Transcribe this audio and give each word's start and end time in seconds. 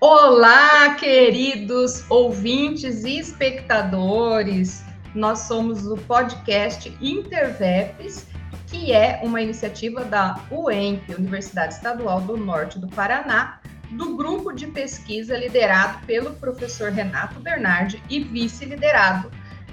Olá, 0.00 0.94
queridos 0.94 2.08
ouvintes 2.08 3.02
e 3.02 3.18
espectadores. 3.18 4.84
Nós 5.12 5.40
somos 5.40 5.88
o 5.88 5.96
podcast 5.96 6.96
Intervepes, 7.00 8.24
que 8.68 8.92
é 8.92 9.18
uma 9.24 9.42
iniciativa 9.42 10.04
da 10.04 10.40
UEMP, 10.52 11.16
Universidade 11.16 11.74
Estadual 11.74 12.20
do 12.20 12.36
Norte 12.36 12.78
do 12.78 12.86
Paraná, 12.86 13.58
do 13.90 14.16
grupo 14.16 14.52
de 14.52 14.68
pesquisa 14.68 15.36
liderado 15.36 16.06
pelo 16.06 16.32
professor 16.34 16.92
Renato 16.92 17.40
Bernardi 17.40 18.00
e 18.08 18.20
vice-liderado 18.20 19.32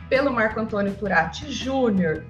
pelo 0.09 0.33
Marco 0.33 0.59
Antônio 0.59 0.95
Turati 0.95 1.51
Júnior. 1.51 2.25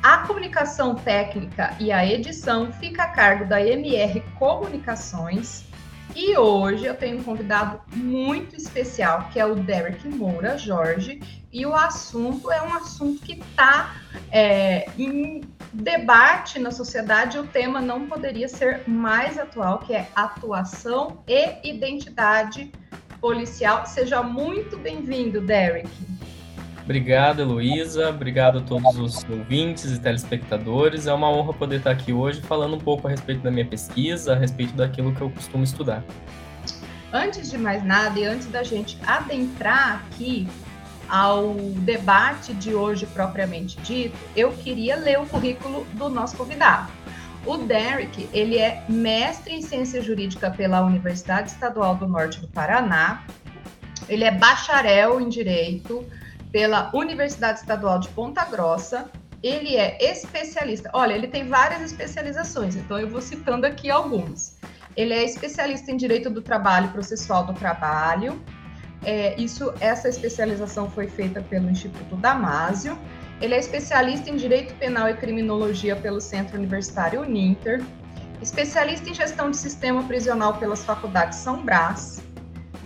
A 0.00 0.18
comunicação 0.18 0.94
técnica 0.94 1.74
e 1.80 1.90
a 1.90 2.06
edição 2.06 2.72
fica 2.72 3.02
a 3.02 3.08
cargo 3.08 3.46
da 3.46 3.60
MR 3.60 4.20
Comunicações 4.38 5.71
e 6.14 6.36
hoje 6.36 6.84
eu 6.84 6.94
tenho 6.94 7.18
um 7.18 7.22
convidado 7.22 7.80
muito 7.94 8.56
especial, 8.56 9.28
que 9.32 9.40
é 9.40 9.46
o 9.46 9.54
Derek 9.54 10.06
Moura 10.08 10.58
Jorge, 10.58 11.20
e 11.52 11.66
o 11.66 11.74
assunto 11.74 12.50
é 12.50 12.62
um 12.62 12.74
assunto 12.74 13.22
que 13.22 13.32
está 13.32 13.96
é, 14.30 14.86
em 14.98 15.42
debate 15.72 16.58
na 16.58 16.70
sociedade, 16.70 17.38
o 17.38 17.46
tema 17.46 17.80
não 17.80 18.06
poderia 18.06 18.48
ser 18.48 18.82
mais 18.86 19.38
atual, 19.38 19.78
que 19.78 19.94
é 19.94 20.08
atuação 20.14 21.22
e 21.26 21.68
identidade 21.68 22.70
policial. 23.20 23.86
Seja 23.86 24.22
muito 24.22 24.76
bem-vindo, 24.78 25.40
Derek. 25.40 25.88
Obrigado, 26.84 27.40
Heloísa. 27.42 28.10
Obrigado 28.10 28.58
a 28.58 28.60
todos 28.60 28.98
os 28.98 29.24
ouvintes 29.30 29.92
e 29.92 30.00
telespectadores. 30.00 31.06
É 31.06 31.12
uma 31.12 31.30
honra 31.30 31.52
poder 31.52 31.76
estar 31.76 31.92
aqui 31.92 32.12
hoje 32.12 32.40
falando 32.40 32.74
um 32.74 32.80
pouco 32.80 33.06
a 33.06 33.10
respeito 33.10 33.42
da 33.42 33.50
minha 33.50 33.66
pesquisa, 33.66 34.32
a 34.32 34.36
respeito 34.36 34.74
daquilo 34.74 35.14
que 35.14 35.20
eu 35.20 35.30
costumo 35.30 35.62
estudar. 35.62 36.02
Antes 37.12 37.50
de 37.50 37.58
mais 37.58 37.84
nada 37.84 38.18
e 38.18 38.24
antes 38.24 38.46
da 38.46 38.62
gente 38.62 38.98
adentrar 39.06 40.04
aqui 40.06 40.48
ao 41.08 41.54
debate 41.80 42.54
de 42.54 42.74
hoje 42.74 43.06
propriamente 43.06 43.78
dito, 43.82 44.16
eu 44.34 44.50
queria 44.52 44.96
ler 44.96 45.20
o 45.20 45.26
currículo 45.26 45.86
do 45.92 46.08
nosso 46.08 46.36
convidado. 46.36 46.90
O 47.44 47.58
Derek, 47.58 48.28
ele 48.32 48.56
é 48.56 48.84
mestre 48.88 49.54
em 49.54 49.62
ciência 49.62 50.00
jurídica 50.00 50.50
pela 50.50 50.80
Universidade 50.80 51.50
Estadual 51.50 51.96
do 51.96 52.08
Norte 52.08 52.40
do 52.40 52.48
Paraná. 52.48 53.24
Ele 54.08 54.24
é 54.24 54.30
bacharel 54.30 55.20
em 55.20 55.28
direito, 55.28 56.04
pela 56.52 56.90
Universidade 56.94 57.60
Estadual 57.60 57.98
de 57.98 58.08
Ponta 58.10 58.44
Grossa. 58.44 59.10
Ele 59.42 59.74
é 59.74 59.98
especialista. 60.12 60.90
Olha, 60.92 61.14
ele 61.14 61.26
tem 61.26 61.48
várias 61.48 61.80
especializações, 61.80 62.76
então 62.76 62.98
eu 62.98 63.08
vou 63.08 63.20
citando 63.20 63.66
aqui 63.66 63.90
algumas. 63.90 64.56
Ele 64.94 65.14
é 65.14 65.24
especialista 65.24 65.90
em 65.90 65.96
direito 65.96 66.30
do 66.30 66.42
trabalho 66.42 66.90
processual 66.90 67.46
do 67.46 67.54
trabalho. 67.54 68.40
É, 69.04 69.34
isso, 69.40 69.72
essa 69.80 70.08
especialização 70.08 70.88
foi 70.88 71.08
feita 71.08 71.40
pelo 71.40 71.68
Instituto 71.70 72.14
Damásio. 72.14 72.96
Ele 73.40 73.54
é 73.54 73.58
especialista 73.58 74.30
em 74.30 74.36
direito 74.36 74.74
penal 74.74 75.08
e 75.08 75.14
criminologia 75.14 75.96
pelo 75.96 76.20
Centro 76.20 76.56
Universitário 76.56 77.22
Uninter. 77.22 77.82
Especialista 78.40 79.08
em 79.08 79.14
gestão 79.14 79.50
de 79.50 79.56
sistema 79.56 80.04
prisional 80.04 80.54
pelas 80.58 80.84
faculdades 80.84 81.38
São 81.38 81.64
Brás 81.64 82.22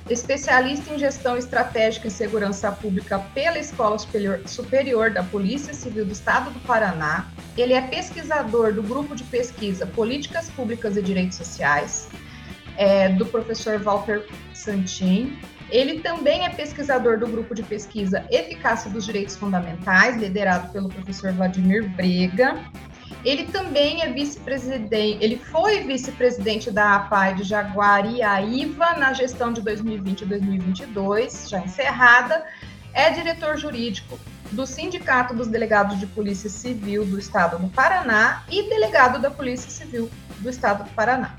especialista 0.09 0.95
em 0.95 0.99
gestão 0.99 1.37
estratégica 1.37 2.07
e 2.07 2.11
segurança 2.11 2.71
pública 2.71 3.19
pela 3.35 3.59
Escola 3.59 3.97
Superior, 3.99 5.11
da 5.11 5.23
Polícia 5.23 5.75
Civil 5.75 6.05
do 6.05 6.13
Estado 6.13 6.51
do 6.51 6.61
Paraná. 6.61 7.27
Ele 7.57 7.73
é 7.73 7.81
pesquisador 7.81 8.73
do 8.73 8.83
grupo 8.83 9.17
de 9.17 9.25
pesquisa 9.25 9.87
Políticas 9.87 10.49
Públicas 10.51 10.97
e 10.97 11.03
Direitos 11.03 11.37
Sociais, 11.37 12.09
é, 12.77 13.09
do 13.09 13.27
professor 13.27 13.79
Walter 13.79 14.25
Santin. 14.55 15.37
Ele 15.69 16.01
também 16.01 16.45
é 16.45 16.51
pesquisador 16.51 17.19
do 17.19 17.27
grupo 17.27 17.53
de 17.55 17.63
pesquisa 17.63 18.25
Eficácia 18.31 18.89
dos 18.89 19.05
Direitos 19.05 19.37
Fundamentais, 19.37 20.17
liderado 20.17 20.73
pelo 20.73 20.89
professor 20.89 21.33
Vladimir 21.33 21.89
Brega. 21.91 22.65
Ele 23.27 23.43
também 23.43 24.03
é 24.03 24.13
vice-presidente, 24.13 25.19
ele 25.21 25.37
foi 25.37 25.81
vice-presidente 25.81 26.71
da 26.71 26.95
APAI 26.95 27.35
de 27.35 27.43
Jaguariaíva 27.43 28.93
na 28.93 29.13
gestão 29.13 29.53
de 29.53 29.61
2020 29.63 30.21
e 30.21 30.27
2022, 30.27 31.49
já 31.51 31.59
encerrada. 31.59 32.47
É 32.95 33.11
diretor 33.11 33.57
jurídico 33.57 34.17
do 34.53 34.65
Sindicato 34.65 35.35
dos 35.35 35.49
Delegados 35.49 35.99
de 35.99 36.07
Polícia 36.07 36.49
Civil 36.49 37.05
do 37.05 37.19
Estado 37.19 37.59
do 37.59 37.69
Paraná 37.69 38.45
e 38.49 38.69
delegado 38.69 39.21
da 39.21 39.29
Polícia 39.29 39.73
Civil 39.73 40.09
do 40.39 40.49
Estado 40.49 40.85
do 40.85 40.91
Paraná. 40.91 41.35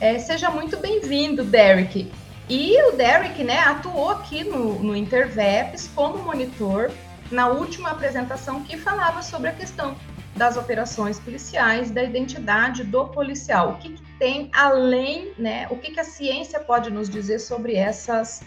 É, 0.00 0.18
seja 0.18 0.50
muito 0.50 0.76
bem-vindo, 0.76 1.44
Derek. 1.44 2.10
E 2.48 2.82
o 2.88 2.96
Derek 2.96 3.44
né, 3.44 3.60
atuou 3.60 4.10
aqui 4.10 4.42
no, 4.42 4.82
no 4.82 4.96
Interveps 4.96 5.88
como 5.94 6.18
monitor 6.18 6.90
na 7.30 7.46
última 7.46 7.90
apresentação 7.90 8.64
que 8.64 8.76
falava 8.76 9.22
sobre 9.22 9.50
a 9.50 9.52
questão 9.52 9.96
das 10.36 10.56
operações 10.56 11.18
policiais, 11.18 11.90
da 11.90 12.02
identidade 12.02 12.84
do 12.84 13.06
policial. 13.06 13.70
O 13.70 13.76
que, 13.78 13.90
que 13.90 14.02
tem 14.18 14.50
além, 14.54 15.32
né? 15.38 15.66
O 15.70 15.76
que, 15.76 15.92
que 15.92 16.00
a 16.00 16.04
ciência 16.04 16.60
pode 16.60 16.90
nos 16.90 17.08
dizer 17.08 17.38
sobre 17.38 17.74
essas 17.74 18.42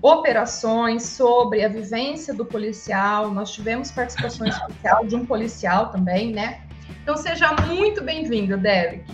operações, 0.00 1.02
sobre 1.02 1.64
a 1.64 1.68
vivência 1.68 2.34
do 2.34 2.44
policial. 2.44 3.30
Nós 3.30 3.52
tivemos 3.52 3.90
participação 3.90 4.46
especial 4.46 5.04
de 5.06 5.16
um 5.16 5.24
policial 5.24 5.90
também, 5.90 6.32
né? 6.32 6.60
Então 7.02 7.16
seja 7.16 7.52
muito 7.66 8.02
bem-vindo, 8.02 8.56
Derek. 8.56 9.04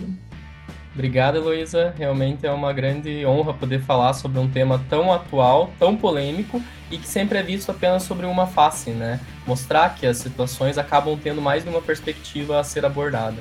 Obrigado, 0.93 1.37
Heloísa. 1.37 1.93
Realmente 1.97 2.45
é 2.45 2.51
uma 2.51 2.73
grande 2.73 3.25
honra 3.25 3.53
poder 3.53 3.81
falar 3.81 4.13
sobre 4.13 4.39
um 4.39 4.49
tema 4.49 4.83
tão 4.89 5.11
atual, 5.11 5.71
tão 5.79 5.95
polêmico 5.95 6.61
e 6.89 6.97
que 6.97 7.07
sempre 7.07 7.37
é 7.37 7.43
visto 7.43 7.71
apenas 7.71 8.03
sobre 8.03 8.25
uma 8.25 8.45
face, 8.45 8.91
né? 8.91 9.19
Mostrar 9.45 9.95
que 9.95 10.05
as 10.05 10.17
situações 10.17 10.77
acabam 10.77 11.17
tendo 11.17 11.41
mais 11.41 11.63
de 11.63 11.69
uma 11.69 11.81
perspectiva 11.81 12.59
a 12.59 12.63
ser 12.63 12.85
abordada. 12.85 13.37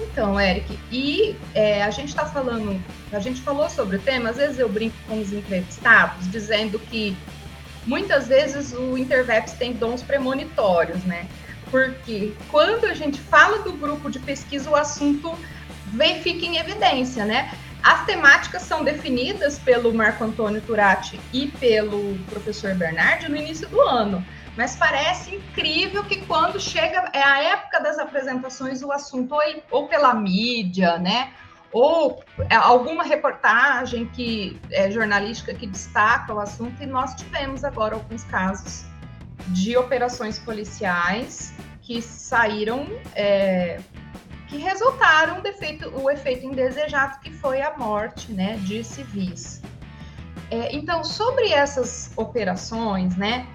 Então, 0.00 0.40
Eric, 0.40 0.78
e 0.92 1.36
é, 1.54 1.82
a 1.82 1.90
gente 1.90 2.10
está 2.10 2.24
falando, 2.24 2.80
a 3.12 3.18
gente 3.18 3.40
falou 3.40 3.68
sobre 3.68 3.96
o 3.96 3.98
tema, 3.98 4.30
às 4.30 4.36
vezes 4.36 4.58
eu 4.58 4.68
brinco 4.68 4.96
com 5.08 5.20
os 5.20 5.32
entrevistados, 5.32 6.30
dizendo 6.30 6.78
que 6.78 7.16
muitas 7.84 8.28
vezes 8.28 8.72
o 8.72 8.96
Interveps 8.96 9.54
tem 9.54 9.72
dons 9.72 10.02
premonitórios, 10.02 11.02
né? 11.04 11.26
Porque 11.70 12.32
quando 12.50 12.84
a 12.84 12.94
gente 12.94 13.20
fala 13.20 13.58
do 13.58 13.72
grupo 13.72 14.10
de 14.10 14.18
pesquisa, 14.20 14.70
o 14.70 14.76
assunto 14.76 15.36
vem, 15.86 16.22
fica 16.22 16.46
em 16.46 16.58
evidência, 16.58 17.24
né? 17.24 17.52
As 17.82 18.04
temáticas 18.06 18.62
são 18.62 18.84
definidas 18.84 19.58
pelo 19.58 19.92
Marco 19.94 20.24
Antônio 20.24 20.60
Turati 20.60 21.18
e 21.32 21.46
pelo 21.46 22.18
professor 22.30 22.74
Bernardi 22.74 23.28
no 23.28 23.36
início 23.36 23.68
do 23.68 23.80
ano, 23.80 24.24
mas 24.58 24.74
parece 24.74 25.36
incrível 25.36 26.02
que 26.02 26.20
quando 26.26 26.58
chega 26.58 27.08
é 27.12 27.22
a 27.22 27.40
época 27.44 27.78
das 27.78 27.96
apresentações 27.96 28.82
o 28.82 28.90
assunto 28.90 29.32
ou, 29.32 29.40
ou 29.70 29.86
pela 29.86 30.12
mídia, 30.12 30.98
né, 30.98 31.32
ou 31.72 32.24
é, 32.50 32.56
alguma 32.56 33.04
reportagem 33.04 34.06
que 34.06 34.60
é, 34.72 34.90
jornalística 34.90 35.54
que 35.54 35.64
destaca 35.64 36.34
o 36.34 36.40
assunto 36.40 36.82
e 36.82 36.86
nós 36.86 37.14
tivemos 37.14 37.62
agora 37.62 37.94
alguns 37.94 38.24
casos 38.24 38.84
de 39.50 39.76
operações 39.76 40.40
policiais 40.40 41.54
que 41.80 42.02
saíram 42.02 42.84
é, 43.14 43.78
que 44.48 44.56
resultaram 44.56 45.40
defeito, 45.40 45.88
o 45.96 46.10
efeito 46.10 46.44
indesejado 46.44 47.20
que 47.20 47.30
foi 47.30 47.62
a 47.62 47.76
morte 47.76 48.32
né, 48.32 48.56
de 48.56 48.82
civis. 48.82 49.62
É, 50.50 50.74
então, 50.74 51.04
sobre 51.04 51.52
essas 51.52 52.10
operações, 52.16 53.16
né, 53.16 53.46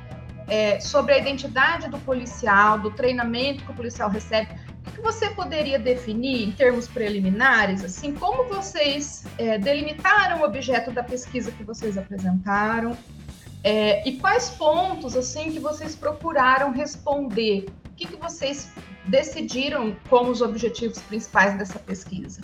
é, 0.48 0.80
sobre 0.80 1.14
a 1.14 1.18
identidade 1.18 1.90
do 1.90 1.98
policial, 2.00 2.80
do 2.80 2.92
treinamento 2.92 3.64
que 3.66 3.72
o 3.72 3.76
policial 3.76 4.10
recebe, 4.10 4.50
o 4.86 4.92
que 4.92 5.02
você 5.02 5.30
poderia 5.30 5.80
definir 5.80 6.44
em 6.44 6.52
termos 6.52 6.88
preliminares, 6.88 7.84
assim, 7.84 8.14
como 8.14 8.44
vocês 8.46 9.26
é, 9.38 9.58
delimitaram 9.58 10.42
o 10.42 10.46
objeto 10.46 10.92
da 10.92 11.04
pesquisa 11.04 11.52
que 11.52 11.64
vocês 11.64 11.98
apresentaram 11.98 12.98
é, 13.64 14.08
e 14.08 14.18
quais 14.18 14.50
pontos, 14.50 15.16
assim, 15.16 15.52
que 15.52 15.60
vocês 15.60 15.96
procuraram 15.96 16.72
responder? 16.72 17.66
O 17.86 17.96
que, 17.96 18.08
que 18.08 18.18
vocês 18.18 18.70
decidiram 19.06 19.96
como 20.10 20.32
os 20.32 20.42
objetivos 20.42 21.00
principais 21.04 21.58
dessa 21.58 21.80
pesquisa? 21.80 22.42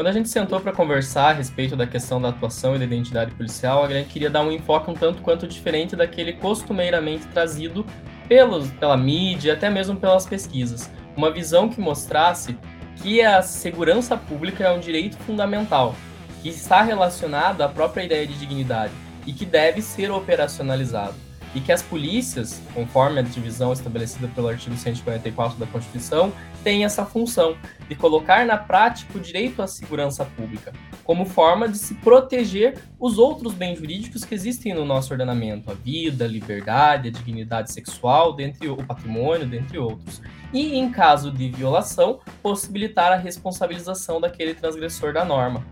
Quando 0.00 0.08
a 0.08 0.12
gente 0.12 0.30
sentou 0.30 0.58
para 0.58 0.72
conversar 0.72 1.28
a 1.28 1.32
respeito 1.34 1.76
da 1.76 1.86
questão 1.86 2.18
da 2.22 2.30
atuação 2.30 2.74
e 2.74 2.78
da 2.78 2.86
identidade 2.86 3.32
policial, 3.32 3.84
a 3.84 3.88
gente 3.88 4.08
queria 4.08 4.30
dar 4.30 4.40
um 4.40 4.50
enfoque 4.50 4.90
um 4.90 4.94
tanto 4.94 5.20
quanto 5.20 5.46
diferente 5.46 5.94
daquele 5.94 6.32
costumeiramente 6.32 7.26
trazido 7.26 7.84
pelos, 8.26 8.70
pela 8.70 8.96
mídia, 8.96 9.52
até 9.52 9.68
mesmo 9.68 9.96
pelas 9.96 10.24
pesquisas. 10.24 10.90
Uma 11.14 11.30
visão 11.30 11.68
que 11.68 11.82
mostrasse 11.82 12.56
que 12.96 13.20
a 13.20 13.42
segurança 13.42 14.16
pública 14.16 14.64
é 14.64 14.70
um 14.70 14.80
direito 14.80 15.18
fundamental, 15.18 15.94
que 16.40 16.48
está 16.48 16.80
relacionado 16.80 17.60
à 17.60 17.68
própria 17.68 18.02
ideia 18.02 18.26
de 18.26 18.38
dignidade 18.38 18.94
e 19.26 19.34
que 19.34 19.44
deve 19.44 19.82
ser 19.82 20.10
operacionalizado. 20.10 21.29
E 21.54 21.60
que 21.60 21.72
as 21.72 21.82
polícias, 21.82 22.60
conforme 22.74 23.20
a 23.20 23.22
divisão 23.22 23.72
estabelecida 23.72 24.28
pelo 24.28 24.48
artigo 24.48 24.76
144 24.76 25.58
da 25.58 25.66
Constituição, 25.66 26.32
têm 26.62 26.84
essa 26.84 27.04
função 27.04 27.56
de 27.88 27.94
colocar 27.94 28.46
na 28.46 28.56
prática 28.56 29.16
o 29.16 29.20
direito 29.20 29.62
à 29.62 29.66
segurança 29.66 30.24
pública, 30.24 30.72
como 31.02 31.24
forma 31.24 31.68
de 31.68 31.78
se 31.78 31.94
proteger 31.94 32.78
os 32.98 33.18
outros 33.18 33.54
bens 33.54 33.78
jurídicos 33.78 34.24
que 34.24 34.34
existem 34.34 34.74
no 34.74 34.84
nosso 34.84 35.12
ordenamento, 35.12 35.70
a 35.70 35.74
vida, 35.74 36.24
a 36.24 36.28
liberdade, 36.28 37.08
a 37.08 37.10
dignidade 37.10 37.72
sexual, 37.72 38.34
dentre 38.34 38.68
o 38.68 38.76
patrimônio, 38.76 39.46
dentre 39.46 39.78
outros. 39.78 40.22
E, 40.52 40.76
em 40.76 40.90
caso 40.90 41.30
de 41.30 41.48
violação, 41.48 42.20
possibilitar 42.42 43.12
a 43.12 43.16
responsabilização 43.16 44.20
daquele 44.20 44.54
transgressor 44.54 45.12
da 45.12 45.24
norma. 45.24 45.64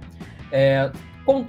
É, 0.50 0.90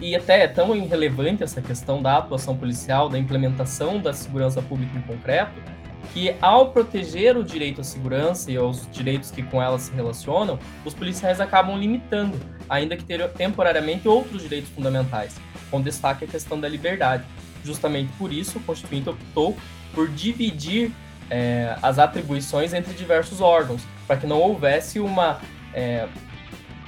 e 0.01 0.15
até 0.15 0.43
é 0.43 0.47
tão 0.47 0.75
irrelevante 0.75 1.41
essa 1.41 1.61
questão 1.61 2.01
da 2.01 2.17
atuação 2.17 2.57
policial, 2.57 3.07
da 3.07 3.17
implementação 3.17 3.99
da 3.99 4.11
segurança 4.11 4.61
pública 4.61 4.97
em 4.97 5.01
concreto, 5.01 5.53
que 6.13 6.35
ao 6.41 6.71
proteger 6.71 7.37
o 7.37 7.43
direito 7.43 7.79
à 7.79 7.83
segurança 7.83 8.51
e 8.51 8.57
aos 8.57 8.89
direitos 8.91 9.31
que 9.31 9.41
com 9.41 9.61
ela 9.61 9.79
se 9.79 9.91
relacionam, 9.93 10.59
os 10.83 10.93
policiais 10.93 11.39
acabam 11.39 11.77
limitando, 11.77 12.37
ainda 12.67 12.97
que 12.97 13.05
temporariamente, 13.37 14.07
outros 14.07 14.41
direitos 14.41 14.69
fundamentais, 14.71 15.35
com 15.71 15.81
destaque 15.81 16.25
a 16.25 16.27
questão 16.27 16.59
da 16.59 16.67
liberdade. 16.67 17.23
Justamente 17.63 18.11
por 18.17 18.33
isso, 18.33 18.57
o 18.57 18.61
Constituinte 18.61 19.09
optou 19.09 19.55
por 19.93 20.09
dividir 20.09 20.91
é, 21.29 21.77
as 21.81 21.99
atribuições 21.99 22.73
entre 22.73 22.93
diversos 22.93 23.39
órgãos, 23.39 23.81
para 24.05 24.17
que 24.17 24.27
não 24.27 24.41
houvesse 24.41 24.99
uma 24.99 25.39
é, 25.73 26.07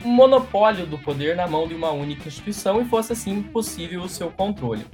um 0.03 0.09
monopólio 0.09 0.85
do 0.85 0.97
poder 0.97 1.35
na 1.35 1.47
mão 1.47 1.67
de 1.67 1.73
uma 1.73 1.91
única 1.91 2.27
instituição 2.27 2.81
e 2.81 2.85
fosse 2.85 3.13
assim 3.13 3.41
possível 3.41 4.01
o 4.01 4.09
seu 4.09 4.29
controle. 4.31 4.85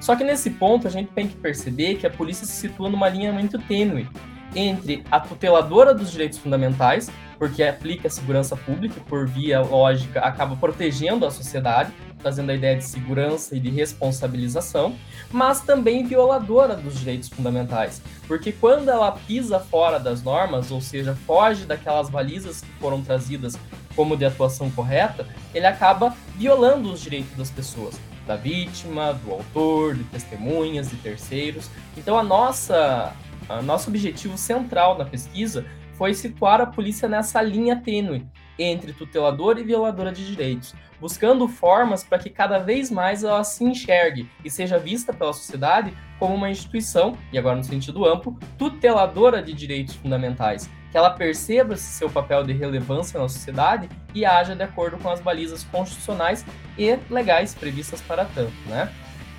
Só 0.00 0.14
que 0.16 0.24
nesse 0.24 0.50
ponto 0.50 0.86
a 0.86 0.90
gente 0.90 1.12
tem 1.12 1.26
que 1.26 1.36
perceber 1.36 1.96
que 1.96 2.06
a 2.06 2.10
polícia 2.10 2.46
se 2.46 2.52
situa 2.52 2.88
numa 2.88 3.08
linha 3.08 3.32
muito 3.32 3.58
tênue 3.58 4.08
entre 4.54 5.02
a 5.10 5.18
tuteladora 5.18 5.92
dos 5.92 6.12
direitos 6.12 6.38
fundamentais, 6.38 7.10
porque 7.38 7.62
aplica 7.62 8.08
a 8.08 8.10
segurança 8.10 8.56
pública 8.56 9.00
por 9.08 9.26
via 9.26 9.60
lógica 9.60 10.20
acaba 10.20 10.56
protegendo 10.56 11.26
a 11.26 11.30
sociedade, 11.30 11.92
trazendo 12.20 12.50
a 12.50 12.54
ideia 12.54 12.76
de 12.76 12.84
segurança 12.84 13.56
e 13.56 13.60
de 13.60 13.68
responsabilização, 13.68 14.94
mas 15.30 15.60
também 15.60 16.06
violadora 16.06 16.74
dos 16.74 16.98
direitos 16.98 17.28
fundamentais, 17.28 18.00
porque 18.26 18.52
quando 18.52 18.88
ela 18.88 19.12
pisa 19.12 19.58
fora 19.58 19.98
das 19.98 20.22
normas, 20.22 20.70
ou 20.70 20.80
seja, 20.80 21.14
foge 21.26 21.66
daquelas 21.66 22.08
balizas 22.08 22.62
que 22.62 22.70
foram 22.80 23.02
trazidas 23.02 23.58
como 23.94 24.16
de 24.16 24.24
atuação 24.24 24.70
correta, 24.70 25.26
ele 25.54 25.66
acaba 25.66 26.14
violando 26.36 26.92
os 26.92 27.00
direitos 27.00 27.36
das 27.36 27.50
pessoas, 27.50 27.98
da 28.26 28.36
vítima, 28.36 29.12
do 29.12 29.32
autor, 29.32 29.94
de 29.94 30.04
testemunhas, 30.04 30.90
de 30.90 30.96
terceiros. 30.96 31.70
Então 31.96 32.18
a 32.18 32.22
nossa, 32.22 33.12
a 33.48 33.62
nosso 33.62 33.90
objetivo 33.90 34.36
central 34.36 34.98
na 34.98 35.04
pesquisa 35.04 35.64
foi 35.92 36.14
situar 36.14 36.60
a 36.60 36.66
polícia 36.66 37.08
nessa 37.08 37.40
linha 37.40 37.76
tênue 37.76 38.26
entre 38.58 38.92
tuteladora 38.92 39.60
e 39.60 39.64
violadora 39.64 40.12
de 40.12 40.26
direitos, 40.26 40.74
buscando 41.00 41.46
formas 41.48 42.04
para 42.04 42.18
que 42.18 42.30
cada 42.30 42.58
vez 42.58 42.90
mais 42.90 43.24
ela 43.24 43.44
se 43.44 43.64
enxergue 43.64 44.28
e 44.44 44.50
seja 44.50 44.78
vista 44.78 45.12
pela 45.12 45.32
sociedade 45.32 45.92
como 46.18 46.34
uma 46.34 46.50
instituição, 46.50 47.16
e 47.32 47.38
agora 47.38 47.56
no 47.56 47.64
sentido 47.64 48.06
amplo, 48.06 48.38
tuteladora 48.56 49.42
de 49.42 49.52
direitos 49.52 49.94
fundamentais, 49.96 50.70
que 50.90 50.96
ela 50.96 51.10
perceba 51.10 51.76
seu 51.76 52.08
papel 52.08 52.44
de 52.44 52.52
relevância 52.52 53.18
na 53.18 53.28
sociedade 53.28 53.88
e 54.14 54.24
haja 54.24 54.54
de 54.54 54.62
acordo 54.62 54.96
com 54.98 55.10
as 55.10 55.20
balizas 55.20 55.64
constitucionais 55.64 56.46
e 56.78 56.96
legais 57.10 57.54
previstas 57.54 58.00
para 58.00 58.24
tanto, 58.24 58.54
né? 58.66 58.90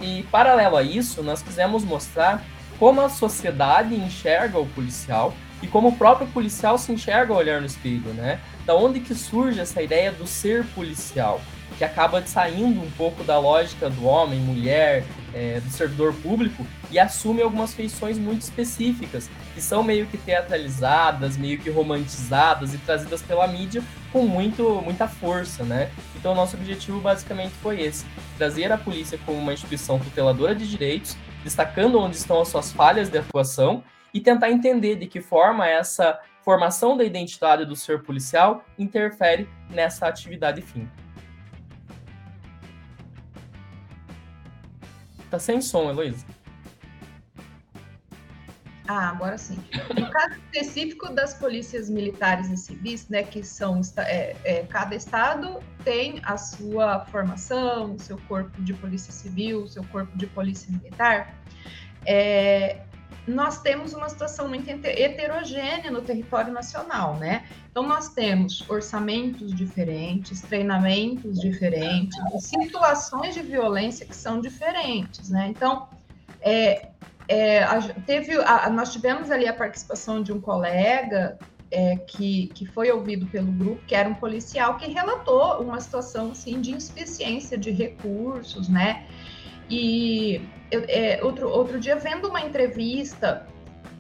E 0.02 0.24
paralelo 0.24 0.76
a 0.76 0.84
isso, 0.84 1.24
nós 1.24 1.42
quisemos 1.42 1.86
mostrar 1.86 2.44
como 2.78 3.00
a 3.00 3.08
sociedade 3.08 3.96
enxerga 3.96 4.60
o 4.60 4.68
policial 4.68 5.34
e 5.62 5.68
como 5.68 5.88
o 5.88 5.96
próprio 5.96 6.28
policial 6.28 6.78
se 6.78 6.92
enxerga 6.92 7.32
ao 7.32 7.40
olhar 7.40 7.62
no 7.62 7.66
espelho, 7.66 8.14
né? 8.14 8.40
Da 8.66 8.76
onde 8.76 9.00
que 9.00 9.14
surge 9.14 9.60
essa 9.60 9.82
ideia 9.82 10.12
do 10.12 10.26
ser 10.26 10.66
policial? 10.68 11.42
que 11.78 11.84
acaba 11.84 12.26
saindo 12.26 12.82
um 12.82 12.92
pouco 12.92 13.24
da 13.24 13.38
lógica 13.38 13.90
do 13.90 14.06
homem, 14.06 14.40
mulher, 14.40 15.04
é, 15.34 15.60
do 15.60 15.70
servidor 15.70 16.14
público 16.14 16.66
e 16.90 16.98
assume 16.98 17.42
algumas 17.42 17.74
feições 17.74 18.18
muito 18.18 18.42
específicas, 18.42 19.30
que 19.54 19.62
são 19.62 19.84
meio 19.84 20.06
que 20.06 20.18
teatralizadas, 20.18 21.36
meio 21.36 21.60
que 21.60 21.70
romantizadas 21.70 22.74
e 22.74 22.78
trazidas 22.78 23.22
pela 23.22 23.46
mídia 23.48 23.84
com 24.12 24.26
muito, 24.26 24.82
muita 24.82 25.08
força, 25.08 25.64
né? 25.64 25.92
Então, 26.16 26.34
nosso 26.34 26.56
objetivo 26.56 27.02
basicamente 27.02 27.54
foi 27.62 27.82
esse: 27.82 28.06
trazer 28.38 28.72
a 28.72 28.78
polícia 28.78 29.20
como 29.26 29.38
uma 29.38 29.54
instituição 29.54 30.00
tuteladora 30.00 30.56
de 30.56 30.70
direitos, 30.70 31.18
destacando 31.44 32.00
onde 32.00 32.16
estão 32.16 32.42
as 32.42 32.48
suas 32.48 32.72
falhas 32.72 33.10
de 33.10 33.18
atuação 33.18 33.84
e 34.14 34.22
tentar 34.22 34.50
entender 34.50 34.96
de 34.96 35.08
que 35.08 35.20
forma 35.20 35.68
essa 35.68 36.18
formação 36.46 36.96
da 36.96 37.04
identidade 37.04 37.66
do 37.66 37.76
ser 37.76 38.04
policial 38.04 38.64
interfere 38.78 39.50
nessa 39.70 40.08
atividade 40.08 40.62
fim. 40.62 40.88
Tá 45.32 45.40
sem 45.40 45.60
som, 45.60 45.90
Heloísa. 45.90 46.24
Ah, 48.88 49.10
agora 49.10 49.36
sim. 49.40 49.58
No 49.98 50.12
caso 50.12 50.36
específico 50.36 51.12
das 51.12 51.34
polícias 51.34 51.90
militares 51.90 52.52
e 52.52 52.58
civis, 52.58 53.10
né, 53.10 53.24
que 53.24 53.44
são 53.44 53.82
é, 53.98 54.36
é, 54.44 54.64
cada 54.70 54.94
estado 54.96 55.60
tem 55.84 56.22
a 56.24 56.38
sua 56.38 57.04
formação, 57.06 57.98
seu 57.98 58.20
corpo 58.28 58.62
de 58.62 58.76
polícia 58.76 59.12
civil, 59.12 59.68
seu 59.68 59.84
corpo 59.86 60.16
de 60.16 60.28
polícia 60.28 60.72
militar. 60.72 61.36
É, 62.06 62.85
nós 63.28 63.62
temos 63.62 63.94
uma 63.94 64.08
situação 64.08 64.48
muito 64.48 64.70
heterogênea 64.70 65.90
no 65.90 66.02
território 66.02 66.54
nacional, 66.54 67.16
né? 67.16 67.46
Então, 67.72 67.84
nós 67.88 68.10
temos 68.10 68.68
orçamentos 68.70 69.54
diferentes, 69.54 70.42
treinamentos 70.42 71.40
diferentes, 71.40 72.18
situações 72.40 73.34
de 73.34 73.42
violência 73.42 74.06
que 74.06 74.16
são 74.16 74.40
diferentes, 74.40 75.30
né? 75.30 75.48
Então, 75.50 75.88
é, 76.42 76.90
é, 77.28 77.64
a, 77.64 77.82
teve, 78.06 78.36
a, 78.44 78.70
nós 78.70 78.94
tivemos 78.94 79.32
ali 79.32 79.48
a 79.48 79.54
participação 79.54 80.22
de 80.22 80.32
um 80.32 80.40
colega 80.40 81.38
é, 81.72 81.98
que, 81.98 82.48
que 82.54 82.66
foi 82.66 82.92
ouvido 82.92 83.26
pelo 83.26 83.52
grupo, 83.52 83.82
que 83.88 83.96
era 83.96 84.08
um 84.08 84.14
policial, 84.14 84.78
que 84.78 84.92
relatou 84.92 85.62
uma 85.62 85.80
situação 85.82 86.32
assim, 86.32 86.62
de 86.62 86.72
insuficiência 86.72 87.58
de 87.58 87.72
recursos, 87.72 88.70
né? 88.70 89.08
E 89.70 90.42
eu, 90.72 90.84
é, 90.88 91.20
outro, 91.24 91.50
outro 91.50 91.80
dia, 91.80 91.96
vendo 91.96 92.28
uma 92.28 92.42
entrevista 92.42 93.48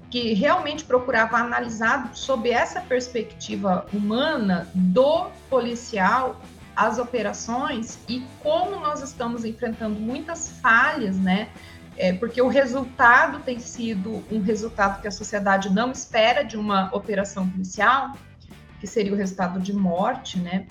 que 0.09 0.33
realmente 0.33 0.83
procurava 0.83 1.38
analisar 1.38 2.15
sob 2.15 2.50
essa 2.50 2.81
perspectiva 2.81 3.85
humana 3.91 4.67
do 4.73 5.27
policial 5.50 6.39
as 6.75 7.00
operações 7.00 8.00
e 8.07 8.22
como 8.43 8.79
nós 8.79 9.01
estamos 9.01 9.45
enfrentando 9.45 10.00
muitas 10.00 10.50
falhas, 10.60 11.17
né? 11.17 11.50
É, 11.98 12.12
porque 12.12 12.41
o 12.41 12.50
resultado 12.50 13.39
tem 13.39 13.57
sido 13.60 14.22
um 14.29 14.41
resultado 14.41 15.01
que 15.01 15.07
a 15.07 15.12
sociedade 15.12 15.69
não 15.74 15.91
espera 15.91 16.43
de 16.43 16.57
uma 16.57 16.93
operação 16.93 17.50
policial, 17.50 18.12
que 18.81 18.88
seria 18.88 19.13
o 19.13 19.15
resultado 19.15 19.62
de 19.62 19.72
morte, 19.72 20.38
né? 20.38 20.67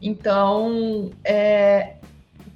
Então, 0.00 1.10
é, 1.22 1.96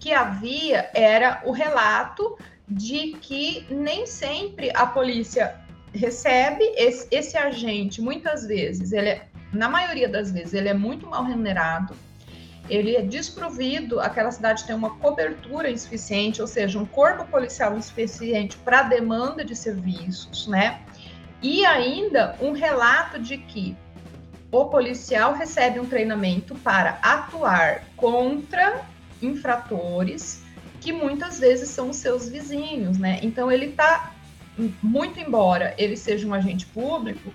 que 0.07 0.13
havia 0.13 0.89
era 0.95 1.43
o 1.45 1.51
relato 1.51 2.39
de 2.69 3.17
que 3.21 3.67
nem 3.69 4.07
sempre 4.07 4.71
a 4.73 4.87
polícia 4.87 5.57
recebe 5.93 6.63
esse, 6.77 7.09
esse 7.11 7.37
agente, 7.37 8.01
muitas 8.01 8.47
vezes, 8.47 8.93
ele 8.93 9.09
é, 9.09 9.27
na 9.53 9.69
maioria 9.69 10.09
das 10.09 10.31
vezes, 10.31 10.55
ele 10.55 10.69
é 10.69 10.75
muito 10.75 11.09
mal 11.09 11.25
remunerado, 11.25 11.93
ele 12.71 12.95
é 12.95 13.03
desprovido, 13.03 13.99
aquela 13.99 14.31
cidade 14.31 14.65
tem 14.65 14.77
uma 14.77 14.91
cobertura 14.91 15.69
insuficiente, 15.69 16.41
ou 16.41 16.47
seja, 16.47 16.79
um 16.79 16.87
corpo 16.87 17.25
policial 17.25 17.77
insuficiente 17.77 18.57
para 18.59 18.81
a 18.81 18.83
demanda 18.85 19.45
de 19.45 19.57
serviços, 19.57 20.47
né? 20.47 20.83
E 21.43 21.67
ainda 21.67 22.37
um 22.41 22.53
relato 22.53 23.19
de 23.19 23.39
que 23.39 23.77
o 24.53 24.67
policial 24.67 25.35
recebe 25.35 25.81
um 25.81 25.87
treinamento 25.87 26.55
para 26.55 26.91
atuar 27.03 27.83
contra 27.97 28.87
infratores 29.23 30.43
que 30.81 30.93
muitas 30.93 31.39
vezes 31.39 31.71
são 31.71 31.91
os 31.91 31.97
seus 31.97 32.29
vizinhos, 32.29 32.99
né? 32.99 33.19
Então 33.23 33.51
ele 33.51 33.67
está 33.67 34.13
muito 34.83 35.21
embora 35.21 35.75
ele 35.77 35.97
seja 35.97 36.27
um 36.27 36.33
agente 36.33 36.65
público, 36.67 37.33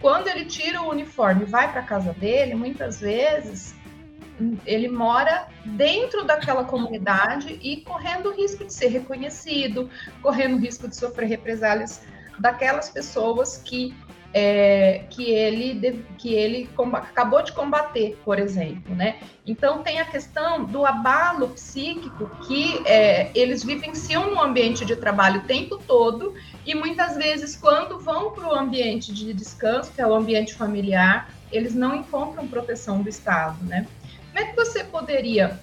quando 0.00 0.28
ele 0.28 0.44
tira 0.46 0.82
o 0.82 0.90
uniforme 0.90 1.44
vai 1.44 1.70
para 1.70 1.82
casa 1.82 2.12
dele, 2.12 2.54
muitas 2.54 3.00
vezes 3.00 3.74
ele 4.64 4.88
mora 4.88 5.48
dentro 5.64 6.24
daquela 6.24 6.64
comunidade 6.64 7.58
e 7.62 7.82
correndo 7.82 8.30
o 8.30 8.34
risco 8.34 8.64
de 8.64 8.72
ser 8.72 8.88
reconhecido, 8.88 9.90
correndo 10.22 10.56
o 10.56 10.58
risco 10.58 10.88
de 10.88 10.96
sofrer 10.96 11.28
represálias 11.28 12.02
daquelas 12.38 12.88
pessoas 12.88 13.58
que 13.58 13.94
é, 14.32 15.04
que 15.10 15.30
ele, 15.30 16.04
que 16.16 16.34
ele 16.34 16.70
acabou 16.94 17.42
de 17.42 17.52
combater, 17.52 18.16
por 18.24 18.38
exemplo, 18.38 18.94
né? 18.94 19.18
Então 19.44 19.82
tem 19.82 20.00
a 20.00 20.04
questão 20.04 20.64
do 20.64 20.86
abalo 20.86 21.48
psíquico 21.48 22.30
que 22.46 22.80
é, 22.86 23.30
eles 23.34 23.64
vivenciam 23.64 24.30
no 24.30 24.40
ambiente 24.40 24.84
de 24.84 24.94
trabalho 24.94 25.40
o 25.40 25.44
tempo 25.44 25.78
todo 25.78 26.34
e 26.64 26.74
muitas 26.74 27.16
vezes, 27.16 27.56
quando 27.56 27.98
vão 27.98 28.30
para 28.30 28.46
o 28.46 28.54
ambiente 28.54 29.12
de 29.12 29.32
descanso, 29.32 29.92
que 29.92 30.00
é 30.00 30.06
o 30.06 30.14
ambiente 30.14 30.54
familiar, 30.54 31.32
eles 31.50 31.74
não 31.74 31.96
encontram 31.96 32.46
proteção 32.46 33.02
do 33.02 33.08
Estado, 33.08 33.64
né? 33.64 33.86
Como 34.28 34.38
é 34.38 34.50
que 34.50 34.56
você 34.56 34.84
poderia 34.84 35.58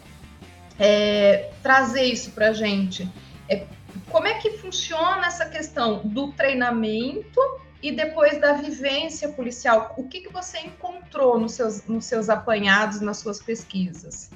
é, 0.77 1.51
trazer 1.63 2.03
isso 2.03 2.31
para 2.31 2.49
a 2.49 2.53
gente? 2.53 3.09
É, 3.47 3.65
como 4.09 4.27
é 4.27 4.33
que 4.33 4.57
funciona 4.57 5.25
essa 5.27 5.45
questão 5.45 6.01
do 6.03 6.33
treinamento 6.33 7.39
e 7.81 7.91
depois 7.91 8.39
da 8.39 8.53
vivência 8.53 9.29
policial? 9.29 9.93
O 9.97 10.03
que, 10.07 10.21
que 10.21 10.33
você 10.33 10.59
encontrou 10.59 11.39
nos 11.39 11.53
seus, 11.53 11.85
nos 11.85 12.05
seus 12.05 12.29
apanhados, 12.29 13.01
nas 13.01 13.17
suas 13.17 13.41
pesquisas? 13.41 14.31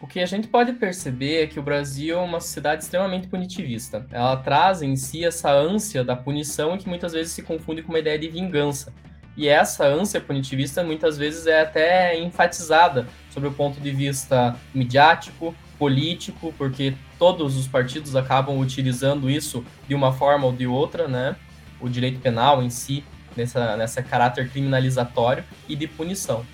O 0.00 0.06
que 0.06 0.20
a 0.20 0.26
gente 0.26 0.48
pode 0.48 0.72
perceber 0.72 1.44
é 1.44 1.46
que 1.46 1.60
o 1.60 1.62
Brasil 1.62 2.18
é 2.18 2.20
uma 2.20 2.40
sociedade 2.40 2.82
extremamente 2.82 3.28
punitivista. 3.28 4.06
Ela 4.10 4.36
traz 4.36 4.82
em 4.82 4.96
si 4.96 5.24
essa 5.24 5.50
ânsia 5.50 6.02
da 6.02 6.16
punição 6.16 6.76
que 6.76 6.88
muitas 6.88 7.12
vezes 7.12 7.32
se 7.32 7.42
confunde 7.42 7.82
com 7.82 7.90
uma 7.90 8.00
ideia 8.00 8.18
de 8.18 8.28
vingança. 8.28 8.92
E 9.36 9.48
essa 9.48 9.86
ânsia 9.86 10.20
punitivista 10.20 10.82
muitas 10.82 11.16
vezes 11.16 11.46
é 11.46 11.60
até 11.60 12.18
enfatizada 12.18 13.06
sobre 13.30 13.48
o 13.48 13.52
ponto 13.52 13.80
de 13.80 13.90
vista 13.90 14.56
midiático, 14.74 15.54
político, 15.78 16.52
porque 16.58 16.94
todos 17.18 17.56
os 17.56 17.66
partidos 17.66 18.14
acabam 18.14 18.58
utilizando 18.58 19.30
isso 19.30 19.64
de 19.88 19.94
uma 19.94 20.12
forma 20.12 20.46
ou 20.46 20.52
de 20.52 20.66
outra, 20.66 21.08
né? 21.08 21.36
O 21.82 21.88
direito 21.88 22.20
penal 22.20 22.62
em 22.62 22.70
si, 22.70 23.04
nessa, 23.36 23.76
nessa 23.76 24.02
caráter 24.02 24.48
criminalizatório 24.48 25.44
e 25.68 25.76
de 25.76 25.86
punição. 25.86 26.46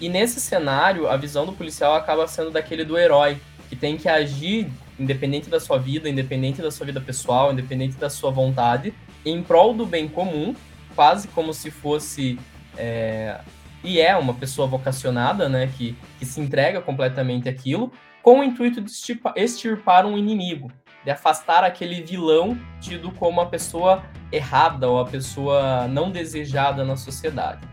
E 0.00 0.08
nesse 0.08 0.40
cenário, 0.40 1.08
a 1.08 1.16
visão 1.16 1.44
do 1.44 1.52
policial 1.52 1.94
acaba 1.94 2.26
sendo 2.28 2.50
daquele 2.50 2.84
do 2.84 2.96
herói, 2.96 3.38
que 3.68 3.76
tem 3.76 3.96
que 3.96 4.08
agir 4.08 4.70
independente 4.98 5.50
da 5.50 5.60
sua 5.60 5.78
vida, 5.78 6.08
independente 6.08 6.62
da 6.62 6.70
sua 6.70 6.86
vida 6.86 7.00
pessoal, 7.00 7.52
independente 7.52 7.96
da 7.96 8.08
sua 8.08 8.30
vontade, 8.30 8.94
em 9.24 9.42
prol 9.42 9.74
do 9.74 9.84
bem 9.84 10.08
comum 10.08 10.54
quase 10.98 11.28
como 11.28 11.54
se 11.54 11.70
fosse. 11.70 12.40
É, 12.76 13.38
e 13.84 14.00
é 14.00 14.16
uma 14.16 14.34
pessoa 14.34 14.66
vocacionada, 14.66 15.48
né? 15.48 15.70
Que, 15.76 15.96
que 16.18 16.26
se 16.26 16.40
entrega 16.40 16.80
completamente 16.80 17.48
aquilo, 17.48 17.92
com 18.20 18.40
o 18.40 18.42
intuito 18.42 18.80
de 18.80 18.90
extirpar 19.36 20.04
um 20.04 20.18
inimigo, 20.18 20.72
de 21.04 21.10
afastar 21.12 21.62
aquele 21.62 22.02
vilão 22.02 22.58
tido 22.80 23.12
como 23.12 23.40
a 23.40 23.46
pessoa 23.46 24.02
errada 24.30 24.88
ou 24.88 25.00
a 25.00 25.04
pessoa 25.04 25.86
não 25.88 26.10
desejada 26.10 26.84
na 26.84 26.96
sociedade. 26.96 27.66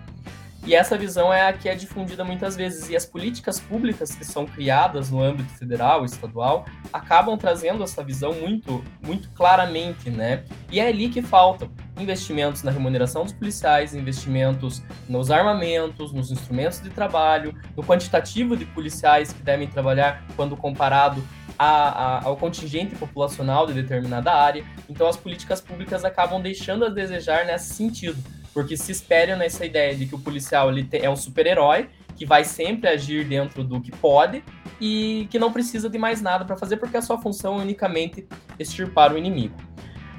E 0.66 0.74
essa 0.74 0.98
visão 0.98 1.32
é 1.32 1.48
a 1.48 1.54
que 1.54 1.70
é 1.70 1.76
difundida 1.76 2.24
muitas 2.24 2.56
vezes. 2.56 2.90
E 2.90 2.96
as 2.96 3.06
políticas 3.06 3.60
públicas 3.60 4.16
que 4.16 4.26
são 4.26 4.48
criadas 4.48 5.12
no 5.12 5.22
âmbito 5.22 5.50
federal, 5.52 6.04
estadual, 6.04 6.66
acabam 6.92 7.38
trazendo 7.38 7.84
essa 7.84 8.04
visão 8.04 8.34
muito, 8.34 8.84
muito 9.06 9.30
claramente, 9.30 10.10
né? 10.10 10.44
E 10.72 10.80
é 10.80 10.88
ali 10.88 11.10
que 11.10 11.22
faltam 11.22 11.70
investimentos 12.00 12.64
na 12.64 12.72
remuneração 12.72 13.24
dos 13.24 13.34
policiais, 13.34 13.96
investimentos 13.96 14.82
nos 15.08 15.32
armamentos, 15.32 16.12
nos 16.12 16.32
instrumentos 16.32 16.82
de 16.82 16.90
trabalho, 16.90 17.54
no 17.75 17.84
quantitativo 17.84 18.56
de 18.58 18.66
policiais 18.66 19.32
que 19.32 19.42
devem 19.42 19.68
trabalhar 19.68 20.25
quando 20.36 20.58
comparado 20.58 21.24
a, 21.58 21.68
a, 21.68 22.25
ao 22.25 22.36
contingente 22.36 22.96
populacional 22.96 23.66
de 23.66 23.74
determinada 23.74 24.34
área. 24.34 24.64
Então, 24.90 25.08
as 25.08 25.16
políticas 25.16 25.62
públicas 25.62 26.04
acabam 26.04 26.42
deixando 26.42 26.86
a 26.86 26.90
desejar 26.90 27.46
nesse 27.46 27.74
sentido 27.74 28.22
porque 28.56 28.78
se 28.78 28.90
espera 28.90 29.36
nessa 29.36 29.66
ideia 29.66 29.94
de 29.94 30.06
que 30.06 30.16
o 30.16 30.20
policial 30.20 30.70
ele 30.70 30.88
é 30.94 31.10
um 31.10 31.16
super-herói 31.18 31.90
que 32.16 32.25
vai 32.25 32.46
sempre 32.46 32.90
agir 32.90 33.25
dentro 33.25 33.66
do 33.66 33.82
que 33.82 33.92
pode 33.92 34.42
e 34.80 35.28
que 35.30 35.38
não 35.38 35.52
precisa 35.52 35.90
de 35.90 35.98
mais 35.98 36.22
nada 36.22 36.46
para 36.46 36.56
fazer 36.56 36.78
porque 36.78 36.96
a 36.96 37.02
sua 37.02 37.18
função 37.18 37.60
é 37.60 37.64
unicamente 37.64 38.25
extirpar 38.58 39.14
o 39.14 39.18
inimigo. 39.18 39.56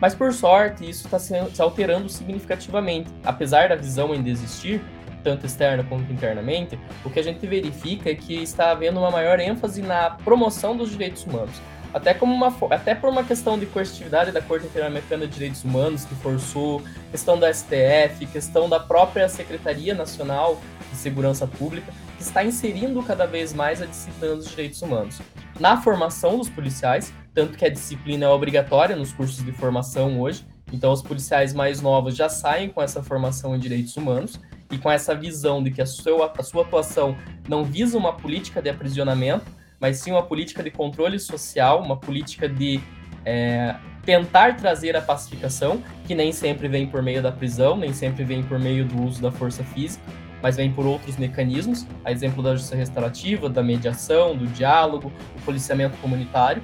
Mas 0.01 0.15
por 0.15 0.33
sorte, 0.33 0.89
isso 0.89 1.07
está 1.07 1.19
se 1.19 1.35
alterando 1.61 2.09
significativamente. 2.09 3.11
Apesar 3.25 3.69
da 3.69 3.77
visão 3.77 4.13
ainda 4.13 4.29
existir, 4.29 4.83
tanto 5.25 5.47
externa 5.47 5.83
quanto 5.85 6.13
internamente, 6.13 6.79
o 7.05 7.11
que 7.11 7.19
a 7.19 7.23
gente 7.23 7.47
verifica 7.47 8.11
é 8.11 8.15
que 8.15 8.43
está 8.43 8.71
havendo 8.71 9.01
uma 9.01 9.11
maior 9.11 9.41
ênfase 9.41 9.83
na 9.83 10.11
promoção 10.11 10.77
dos 10.77 10.91
direitos 10.91 11.25
humanos 11.25 11.61
até 11.97 12.13
como 12.13 12.35
uma 12.35 12.55
até 12.75 12.95
por 12.95 13.09
uma 13.09 13.25
questão 13.25 13.59
de 13.59 13.65
coercitividade 13.65 14.31
da 14.31 14.43
Corte 14.43 14.67
Interamericana 14.67 15.27
de 15.27 15.33
Direitos 15.33 15.65
Humanos 15.65 16.05
que 16.05 16.15
forçou, 16.17 16.83
questão 17.11 17.39
da 17.39 17.53
STF, 17.53 18.27
questão 18.31 18.69
da 18.69 18.79
própria 18.79 19.27
Secretaria 19.31 19.95
Nacional 19.95 20.61
Segurança 21.07 21.47
Pública, 21.47 21.93
que 22.17 22.23
está 22.23 22.45
inserindo 22.45 23.01
cada 23.01 23.27
vez 23.27 23.53
mais 23.53 23.81
a 23.81 23.87
disciplina 23.87 24.35
dos 24.35 24.51
direitos 24.51 24.83
humanos 24.83 25.21
na 25.61 25.81
formação 25.81 26.37
dos 26.37 26.49
policiais, 26.49 27.13
tanto 27.33 27.57
que 27.57 27.65
a 27.65 27.69
disciplina 27.69 28.27
é 28.27 28.29
obrigatória 28.29 28.97
nos 28.97 29.13
cursos 29.13 29.45
de 29.45 29.53
formação 29.53 30.21
hoje. 30.21 30.45
Então 30.73 30.91
os 30.91 31.01
policiais 31.01 31.55
mais 31.55 31.81
novos 31.81 32.17
já 32.17 32.29
saem 32.29 32.71
com 32.71 32.83
essa 32.83 33.05
formação 33.05 33.55
em 33.55 33.59
direitos 33.61 33.97
humanos 33.97 34.41
e 34.69 34.77
com 34.79 34.91
essa 34.91 35.15
visão 35.15 35.63
de 35.63 35.71
que 35.71 35.81
a 35.81 35.87
sua, 35.87 36.33
a 36.37 36.43
sua 36.43 36.63
atuação 36.63 37.17
não 37.49 37.65
visa 37.65 37.97
uma 37.97 38.13
política 38.13 38.61
de 38.61 38.69
aprisionamento, 38.69 39.47
mas 39.79 39.99
sim 39.99 40.11
uma 40.11 40.25
política 40.25 40.61
de 40.61 40.73
controle 40.73 41.21
social, 41.21 41.81
uma 41.85 41.97
política 41.97 42.49
de 42.49 42.81
é, 43.25 43.77
tentar 44.05 44.57
trazer 44.57 44.97
a 44.97 45.01
pacificação, 45.01 45.81
que 46.05 46.17
nem 46.17 46.33
sempre 46.33 46.67
vem 46.67 46.85
por 46.85 47.01
meio 47.01 47.23
da 47.23 47.31
prisão, 47.31 47.77
nem 47.77 47.93
sempre 47.93 48.25
vem 48.25 48.43
por 48.43 48.59
meio 48.59 48.85
do 48.85 49.05
uso 49.05 49.23
da 49.23 49.31
força 49.31 49.63
física, 49.63 50.05
mas 50.43 50.57
vem 50.57 50.71
por 50.71 50.87
outros 50.87 51.17
mecanismos, 51.17 51.87
a 52.05 52.13
exemplo 52.13 52.43
da 52.43 52.55
justiça 52.55 52.77
restaurativa, 52.77 53.49
da 53.49 53.63
mediação, 53.63 54.37
do 54.37 54.47
diálogo, 54.47 55.13
o 55.37 55.41
policiamento 55.43 55.97
comunitário, 55.99 56.63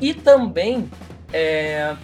e 0.00 0.12
também 0.14 0.88
é, 1.32 1.96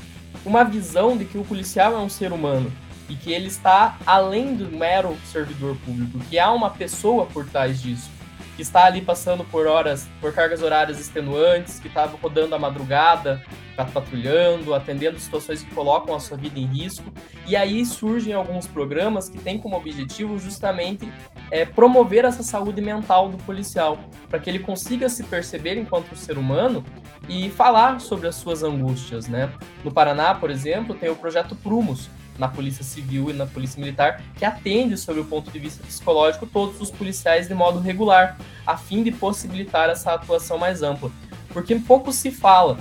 uma 0.44 0.64
visão 0.64 1.16
de 1.16 1.24
que 1.24 1.38
o 1.38 1.44
policial 1.44 1.94
é 1.94 1.98
um 1.98 2.08
ser 2.08 2.32
humano 2.32 2.72
e 3.08 3.14
que 3.14 3.32
ele 3.32 3.48
está 3.48 3.98
além 4.06 4.54
do 4.54 4.70
mero 4.70 5.16
servidor 5.26 5.76
público, 5.84 6.18
que 6.30 6.38
há 6.38 6.50
uma 6.50 6.70
pessoa 6.70 7.26
por 7.26 7.46
trás 7.46 7.80
disso 7.80 8.10
que 8.56 8.62
está 8.62 8.84
ali 8.84 9.00
passando 9.00 9.44
por 9.44 9.66
horas, 9.66 10.08
por 10.20 10.32
cargas 10.32 10.62
horárias 10.62 11.00
extenuantes, 11.00 11.80
que 11.80 11.88
estava 11.88 12.16
rodando 12.16 12.54
a 12.54 12.58
madrugada, 12.58 13.42
tá 13.76 13.84
patrulhando, 13.84 14.74
atendendo 14.74 15.18
situações 15.18 15.62
que 15.62 15.74
colocam 15.74 16.14
a 16.14 16.20
sua 16.20 16.36
vida 16.36 16.58
em 16.58 16.66
risco. 16.66 17.10
E 17.46 17.56
aí 17.56 17.84
surgem 17.86 18.34
alguns 18.34 18.66
programas 18.66 19.28
que 19.28 19.38
têm 19.38 19.58
como 19.58 19.76
objetivo 19.76 20.38
justamente 20.38 21.10
é, 21.50 21.64
promover 21.64 22.24
essa 22.24 22.42
saúde 22.42 22.80
mental 22.80 23.28
do 23.28 23.38
policial, 23.38 23.98
para 24.28 24.38
que 24.38 24.50
ele 24.50 24.58
consiga 24.58 25.08
se 25.08 25.24
perceber 25.24 25.78
enquanto 25.78 26.14
ser 26.14 26.36
humano 26.36 26.84
e 27.28 27.48
falar 27.50 28.00
sobre 28.00 28.28
as 28.28 28.34
suas 28.34 28.62
angústias, 28.62 29.28
né? 29.28 29.52
No 29.84 29.92
Paraná, 29.92 30.34
por 30.34 30.50
exemplo, 30.50 30.94
tem 30.94 31.08
o 31.08 31.16
projeto 31.16 31.54
Prumos, 31.54 32.10
na 32.42 32.48
Polícia 32.48 32.82
Civil 32.82 33.30
e 33.30 33.32
na 33.32 33.46
Polícia 33.46 33.80
Militar, 33.80 34.20
que 34.36 34.44
atende, 34.44 34.96
sob 34.96 35.20
o 35.20 35.24
ponto 35.24 35.48
de 35.48 35.60
vista 35.60 35.86
psicológico, 35.86 36.44
todos 36.44 36.80
os 36.80 36.90
policiais 36.90 37.46
de 37.46 37.54
modo 37.54 37.78
regular, 37.78 38.36
a 38.66 38.76
fim 38.76 39.04
de 39.04 39.12
possibilitar 39.12 39.88
essa 39.88 40.12
atuação 40.12 40.58
mais 40.58 40.82
ampla. 40.82 41.08
Porque 41.50 41.76
pouco 41.76 42.12
se 42.12 42.32
fala, 42.32 42.78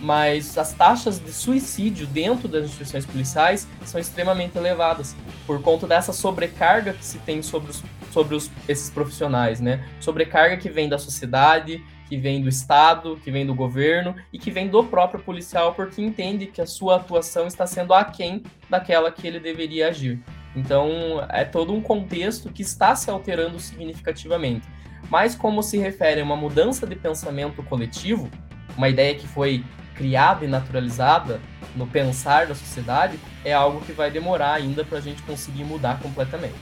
mas 0.00 0.58
as 0.58 0.72
taxas 0.72 1.20
de 1.20 1.30
suicídio 1.30 2.04
dentro 2.04 2.48
das 2.48 2.64
instituições 2.64 3.06
policiais 3.06 3.68
são 3.84 4.00
extremamente 4.00 4.58
elevadas, 4.58 5.14
por 5.46 5.62
conta 5.62 5.86
dessa 5.86 6.12
sobrecarga 6.12 6.92
que 6.92 7.04
se 7.04 7.18
tem 7.18 7.42
sobre, 7.42 7.70
os, 7.70 7.84
sobre 8.10 8.34
os, 8.34 8.50
esses 8.68 8.90
profissionais, 8.90 9.60
né? 9.60 9.86
Sobrecarga 10.00 10.56
que 10.56 10.68
vem 10.68 10.88
da 10.88 10.98
sociedade, 10.98 11.80
que 12.08 12.16
vem 12.16 12.40
do 12.40 12.48
Estado, 12.48 13.18
que 13.22 13.30
vem 13.30 13.44
do 13.44 13.54
governo 13.54 14.14
e 14.32 14.38
que 14.38 14.50
vem 14.50 14.68
do 14.68 14.84
próprio 14.84 15.22
policial, 15.22 15.74
porque 15.74 16.00
entende 16.00 16.46
que 16.46 16.60
a 16.60 16.66
sua 16.66 16.96
atuação 16.96 17.46
está 17.46 17.66
sendo 17.66 17.92
aquém 17.92 18.42
daquela 18.70 19.10
que 19.10 19.26
ele 19.26 19.40
deveria 19.40 19.88
agir. 19.88 20.22
Então, 20.54 21.24
é 21.28 21.44
todo 21.44 21.74
um 21.74 21.80
contexto 21.80 22.50
que 22.50 22.62
está 22.62 22.94
se 22.96 23.10
alterando 23.10 23.58
significativamente. 23.58 24.66
Mas, 25.10 25.34
como 25.34 25.62
se 25.62 25.78
refere 25.78 26.20
a 26.20 26.24
uma 26.24 26.36
mudança 26.36 26.86
de 26.86 26.96
pensamento 26.96 27.62
coletivo, 27.62 28.30
uma 28.76 28.88
ideia 28.88 29.14
que 29.14 29.28
foi 29.28 29.64
criada 29.94 30.44
e 30.44 30.48
naturalizada 30.48 31.40
no 31.74 31.86
pensar 31.86 32.46
da 32.46 32.54
sociedade, 32.54 33.18
é 33.44 33.52
algo 33.52 33.80
que 33.80 33.92
vai 33.92 34.10
demorar 34.10 34.54
ainda 34.54 34.84
para 34.84 34.98
a 34.98 35.00
gente 35.00 35.22
conseguir 35.22 35.64
mudar 35.64 36.00
completamente. 36.00 36.54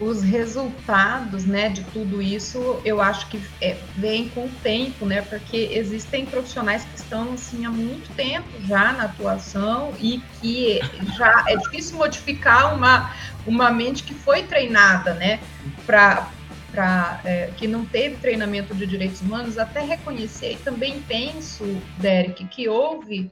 Os 0.00 0.22
resultados 0.22 1.44
né, 1.44 1.68
de 1.68 1.84
tudo 1.84 2.20
isso, 2.20 2.80
eu 2.84 3.00
acho 3.00 3.28
que 3.28 3.40
é, 3.60 3.76
vem 3.96 4.28
com 4.28 4.46
o 4.46 4.50
tempo, 4.62 5.06
né? 5.06 5.22
Porque 5.22 5.68
existem 5.72 6.26
profissionais 6.26 6.84
que 6.84 6.96
estão 6.96 7.32
assim 7.32 7.64
há 7.64 7.70
muito 7.70 8.12
tempo 8.14 8.48
já 8.62 8.92
na 8.92 9.04
atuação 9.04 9.92
e 10.00 10.20
que 10.40 10.80
já 11.16 11.44
é 11.46 11.56
difícil 11.56 11.96
modificar 11.96 12.74
uma, 12.74 13.14
uma 13.46 13.70
mente 13.70 14.02
que 14.02 14.14
foi 14.14 14.42
treinada, 14.42 15.14
né? 15.14 15.40
Para 15.86 16.28
para 16.72 17.20
é, 17.24 17.52
que 17.56 17.68
não 17.68 17.86
teve 17.86 18.16
treinamento 18.16 18.74
de 18.74 18.84
direitos 18.84 19.20
humanos, 19.20 19.58
até 19.58 19.80
reconhecer 19.80 20.54
e 20.54 20.56
também 20.56 21.00
penso, 21.02 21.64
Derek, 21.98 22.44
que 22.46 22.68
houve 22.68 23.30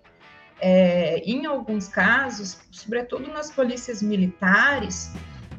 é, 0.61 1.21
em 1.26 1.45
alguns 1.45 1.88
casos, 1.88 2.57
sobretudo 2.71 3.26
nas 3.33 3.50
polícias 3.50 4.00
militares, 4.00 5.11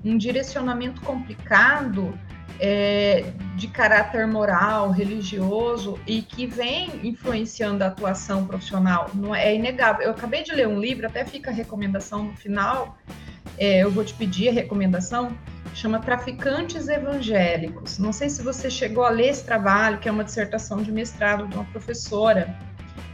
um 0.04 0.18
direcionamento 0.18 1.02
complicado 1.02 2.18
é, 2.60 3.26
de 3.56 3.68
caráter 3.68 4.28
moral, 4.28 4.92
religioso 4.92 6.00
e 6.06 6.22
que 6.22 6.46
vem 6.46 6.90
influenciando 7.04 7.84
a 7.84 7.88
atuação 7.88 8.46
profissional. 8.46 9.10
Não 9.14 9.34
é, 9.34 9.50
é 9.50 9.56
inegável. 9.56 10.06
Eu 10.06 10.12
acabei 10.12 10.44
de 10.44 10.54
ler 10.54 10.68
um 10.68 10.80
livro, 10.80 11.08
até 11.08 11.26
fica 11.26 11.52
a 11.52 11.54
recomendação 11.54 12.24
no 12.24 12.36
final. 12.36 12.98
É, 13.58 13.84
eu 13.84 13.92
vou 13.92 14.04
te 14.04 14.14
pedir 14.14 14.50
a 14.50 14.52
recomendação. 14.52 15.36
Chama 15.74 16.00
Traficantes 16.00 16.88
Evangélicos. 16.88 17.98
Não 17.98 18.14
sei 18.14 18.30
se 18.30 18.44
você 18.44 18.70
chegou 18.70 19.04
a 19.04 19.10
ler 19.10 19.30
esse 19.30 19.44
trabalho, 19.44 19.98
que 19.98 20.08
é 20.08 20.12
uma 20.12 20.24
dissertação 20.24 20.84
de 20.84 20.92
mestrado 20.92 21.48
de 21.48 21.56
uma 21.56 21.66
professora 21.66 22.56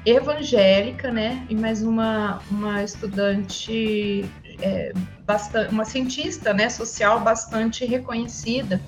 evangélica, 0.05 1.11
né? 1.11 1.45
E 1.49 1.55
mais 1.55 1.81
uma, 1.81 2.41
uma 2.51 2.83
estudante, 2.83 4.25
é, 4.61 4.93
bastante, 5.25 5.73
uma 5.73 5.85
cientista 5.85 6.53
né, 6.53 6.69
social 6.69 7.19
bastante 7.19 7.85
reconhecida 7.85 8.79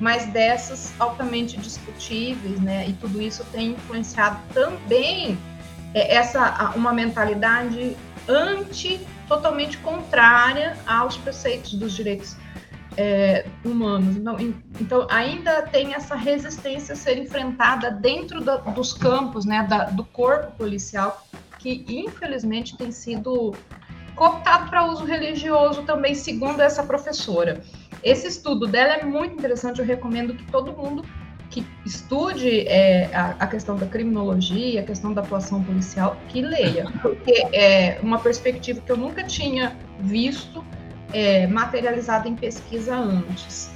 mas 0.00 0.26
dessas 0.26 0.92
altamente 0.98 1.56
discutíveis, 1.56 2.60
né? 2.60 2.88
E 2.88 2.92
tudo 2.94 3.20
isso 3.20 3.44
tem 3.52 3.72
influenciado 3.72 4.40
também 4.52 5.38
é, 5.94 6.14
essa 6.14 6.72
uma 6.76 6.92
mentalidade 6.92 7.96
anti, 8.28 9.00
totalmente 9.26 9.78
contrária 9.78 10.76
aos 10.86 11.16
preceitos 11.16 11.74
dos 11.74 11.92
direitos 11.92 12.36
é, 12.96 13.46
humanos. 13.64 14.16
Então, 14.16 14.36
então, 14.80 15.06
ainda 15.10 15.62
tem 15.62 15.94
essa 15.94 16.14
resistência 16.14 16.94
a 16.94 16.96
ser 16.96 17.18
enfrentada 17.18 17.90
dentro 17.90 18.40
da, 18.40 18.56
dos 18.56 18.92
campos, 18.92 19.44
né? 19.44 19.64
Da, 19.68 19.84
do 19.84 20.04
corpo 20.04 20.52
policial, 20.56 21.24
que 21.58 21.84
infelizmente 21.88 22.76
tem 22.76 22.92
sido 22.92 23.54
cooptado 24.14 24.68
para 24.68 24.84
uso 24.84 25.04
religioso 25.04 25.82
também, 25.82 26.14
segundo 26.14 26.60
essa 26.60 26.82
professora. 26.82 27.62
Esse 28.02 28.26
estudo 28.26 28.66
dela 28.66 28.94
é 28.94 29.04
muito 29.04 29.34
interessante, 29.34 29.80
eu 29.80 29.84
recomendo 29.84 30.34
que 30.34 30.44
todo 30.44 30.72
mundo 30.72 31.04
que 31.50 31.66
estude 31.84 32.60
é, 32.68 33.06
a, 33.14 33.36
a, 33.38 33.46
questão 33.46 33.76
da 33.76 33.86
criminologia, 33.86 34.80
a 34.80 34.84
questão 34.84 35.12
da 35.12 35.22
atuação 35.22 35.62
policial, 35.62 36.16
que 36.28 36.42
leia, 36.42 36.84
porque 37.00 37.32
é 37.52 37.98
uma 38.02 38.18
perspectiva 38.18 38.80
que 38.80 38.92
eu 38.92 38.96
nunca 38.96 39.24
tinha 39.24 39.76
visto 39.98 40.64
é, 41.12 41.46
materializada 41.46 42.28
em 42.28 42.34
pesquisa 42.34 42.94
antes. 42.94 43.70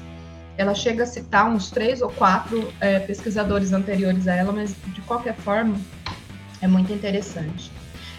Ela 0.59 0.75
chega 0.75 1.05
a 1.05 1.07
citar 1.07 1.49
uns 1.49 1.71
três 1.71 2.03
ou 2.03 2.11
quatro 2.11 2.73
é, 2.79 2.99
pesquisadores 3.01 3.73
anteriores 3.73 4.29
a 4.29 4.35
ela, 4.35 4.53
mas 4.53 4.77
de 4.89 5.01
qualquer 5.03 5.35
forma 5.35 5.77
é 6.61 6.69
muito 6.69 6.93
interessante. 6.93 7.73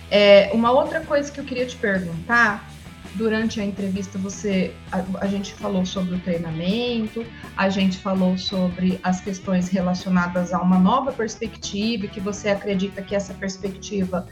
É, 0.10 0.50
uma 0.51 0.72
outra 0.72 1.00
coisa 1.01 1.31
que 1.31 1.39
eu 1.39 1.43
queria 1.43 1.65
te 1.65 1.75
perguntar 1.75 2.73
durante 3.15 3.62
a 3.62 3.65
entrevista 3.65 4.17
você 4.17 4.74
a, 4.91 5.03
a, 5.20 5.27
gente 5.27 5.53
falou 5.53 5.86
sobre 5.86 6.15
o 6.15 6.20
treinamento, 6.20 7.25
a 7.55 7.70
gente 7.70 7.98
falou 7.98 8.38
sobre 8.38 9.00
as 9.03 9.22
questões 9.22 9.70
relacionadas 9.70 10.53
a 10.53 10.62
uma 10.62 10.79
nova 10.79 11.12
perspectiva, 11.12 12.08
que 12.08 12.20
você 12.20 12.50
acredita 12.50 13.01
que 13.01 13.15
essa 13.15 13.34
perspectiva 13.34 14.27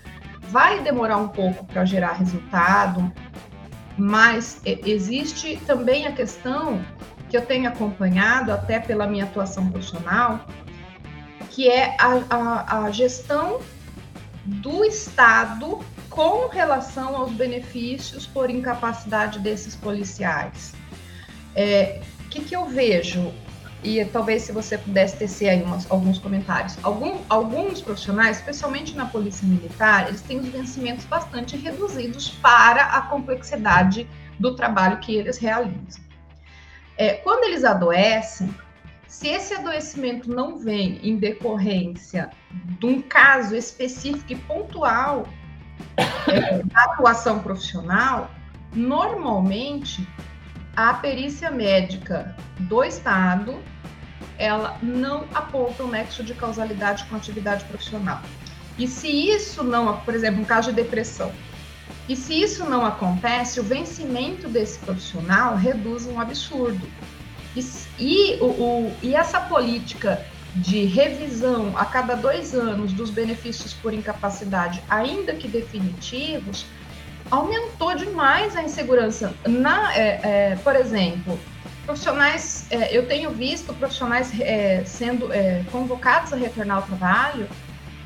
vai 0.50 0.82
demorar 0.82 1.18
um 1.18 1.28
pouco 1.28 1.66
para 1.66 1.86
gerar 1.86 2.14
resultado, 2.14 3.12
mas 3.98 4.60
existe 4.66 5.62
também 5.66 6.08
a 6.08 6.12
questão 6.12 6.84
que 7.30 7.38
eu 7.38 7.46
tenho 7.46 7.70
acompanhado 7.70 8.52
até 8.52 8.80
pela 8.80 9.08
minha 9.08 9.26
atuação 9.26 9.70
profissional, 9.70 10.46
que 11.52 11.70
é 11.70 11.96
a, 12.00 12.24
a, 12.30 12.86
a 12.86 12.92
gestão 12.92 13.62
do 14.46 14.84
Estado 14.84 15.80
com 16.12 16.48
relação 16.50 17.16
aos 17.16 17.32
benefícios 17.32 18.28
por 18.28 18.50
incapacidade 18.50 19.40
desses 19.40 19.76
policiais. 19.76 20.74
O 20.76 20.96
é, 21.56 22.02
que, 22.30 22.42
que 22.42 22.56
eu 22.56 22.68
vejo? 22.68 23.34
E 23.84 24.04
talvez 24.06 24.44
se 24.44 24.52
você 24.52 24.78
pudesse 24.78 25.18
tecer 25.18 25.50
aí 25.50 25.64
umas, 25.64 25.90
alguns 25.90 26.20
comentários. 26.20 26.78
Algum, 26.84 27.18
alguns 27.28 27.82
profissionais, 27.82 28.38
especialmente 28.38 28.96
na 28.96 29.06
polícia 29.06 29.48
militar, 29.48 30.10
eles 30.10 30.22
têm 30.22 30.40
os 30.40 30.48
vencimentos 30.50 31.06
bastante 31.06 31.58
reduzidos 31.58 32.30
para 32.30 32.84
a 32.84 33.02
complexidade 33.04 34.08
do 34.38 34.56
trabalho 34.56 35.00
que 35.00 35.16
eles 35.16 35.38
realizam. 35.38 36.04
É, 36.98 37.14
quando 37.16 37.46
eles 37.46 37.64
adoecem, 37.64 38.54
se 39.08 39.30
esse 39.30 39.54
adoecimento 39.54 40.30
não 40.30 40.60
vem 40.60 41.00
em 41.02 41.16
decorrência 41.18 42.30
de 42.80 42.86
um 42.86 43.02
caso 43.02 43.56
específico 43.56 44.32
e 44.32 44.36
pontual, 44.36 45.26
é, 46.28 46.62
atuação 46.74 47.40
profissional, 47.40 48.32
normalmente 48.74 50.08
a 50.76 50.94
perícia 50.94 51.52
médica 51.52 52.36
do 52.60 52.84
Estado 52.84 53.60
ela 54.38 54.78
não 54.82 55.26
aponta 55.34 55.84
um 55.84 55.88
nexo 55.88 56.24
de 56.24 56.34
causalidade 56.34 57.06
com 57.06 57.16
atividade 57.16 57.64
profissional. 57.66 58.22
E 58.78 58.88
se 58.88 59.08
isso 59.08 59.64
não, 59.64 59.98
por 60.00 60.16
exemplo, 60.16 60.42
um 60.42 60.46
caso 60.46 60.72
de 60.72 60.82
depressão, 60.82 61.32
e 62.10 62.16
se 62.16 62.42
isso 62.42 62.66
não 62.66 62.86
acontece, 62.86 63.60
o 63.60 63.64
vencimento 63.64 64.50
desse 64.50 64.80
profissional 64.80 65.56
reduz 65.56 66.06
um 66.08 66.20
absurdo. 66.20 66.90
E, 67.56 67.64
e, 68.00 68.38
o, 68.42 68.46
o, 68.46 68.98
e 69.04 69.14
essa 69.14 69.40
política 69.40 70.26
de 70.56 70.86
revisão 70.86 71.74
a 71.78 71.86
cada 71.86 72.16
dois 72.16 72.54
anos 72.54 72.92
dos 72.94 73.10
benefícios 73.10 73.74
por 73.74 73.94
incapacidade, 73.94 74.84
ainda 74.90 75.34
que 75.34 75.48
definitivos, 75.48 76.66
aumentou 77.30 77.96
demais 77.96 78.56
a 78.56 78.64
insegurança. 78.64 79.34
Na, 79.48 79.96
é, 79.96 80.20
é, 80.24 80.56
por 80.58 80.76
exemplo, 80.76 81.40
profissionais, 81.86 82.68
é, 82.70 82.96
eu 82.96 83.08
tenho 83.08 83.32
visto 83.32 83.74
profissionais 83.74 84.32
é, 84.40 84.84
sendo 84.86 85.32
é, 85.32 85.64
convocados 85.72 86.34
a 86.34 86.36
retornar 86.36 86.78
ao 86.78 86.84
trabalho, 86.84 87.48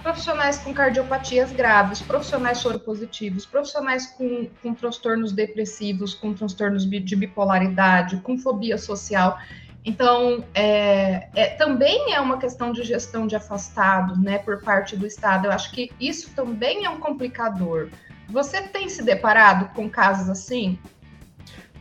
profissionais 0.03 0.59
com 0.59 0.71
cardiopatias 0.71 1.51
graves, 1.51 1.99
profissionais 1.99 2.59
soropositivos, 2.59 3.43
profissionais 3.43 4.05
com, 4.05 4.47
com 4.61 4.71
transtornos 4.75 5.31
depressivos, 5.31 6.13
com 6.13 6.31
transtornos 6.31 6.87
de 6.87 7.15
bipolaridade, 7.15 8.17
com 8.17 8.37
fobia 8.37 8.77
social. 8.77 9.39
Então, 9.85 10.43
é, 10.55 11.29
é, 11.35 11.49
também 11.57 12.13
é 12.13 12.19
uma 12.19 12.39
questão 12.39 12.71
de 12.71 12.83
gestão 12.83 13.27
de 13.27 13.35
afastados, 13.35 14.17
né, 14.17 14.39
por 14.39 14.61
parte 14.63 14.97
do 14.97 15.05
Estado. 15.05 15.45
Eu 15.45 15.51
acho 15.51 15.71
que 15.71 15.91
isso 15.99 16.31
também 16.35 16.85
é 16.85 16.89
um 16.89 16.99
complicador. 16.99 17.89
Você 18.27 18.63
tem 18.63 18.89
se 18.89 19.03
deparado 19.03 19.71
com 19.75 19.87
casos 19.87 20.27
assim? 20.27 20.79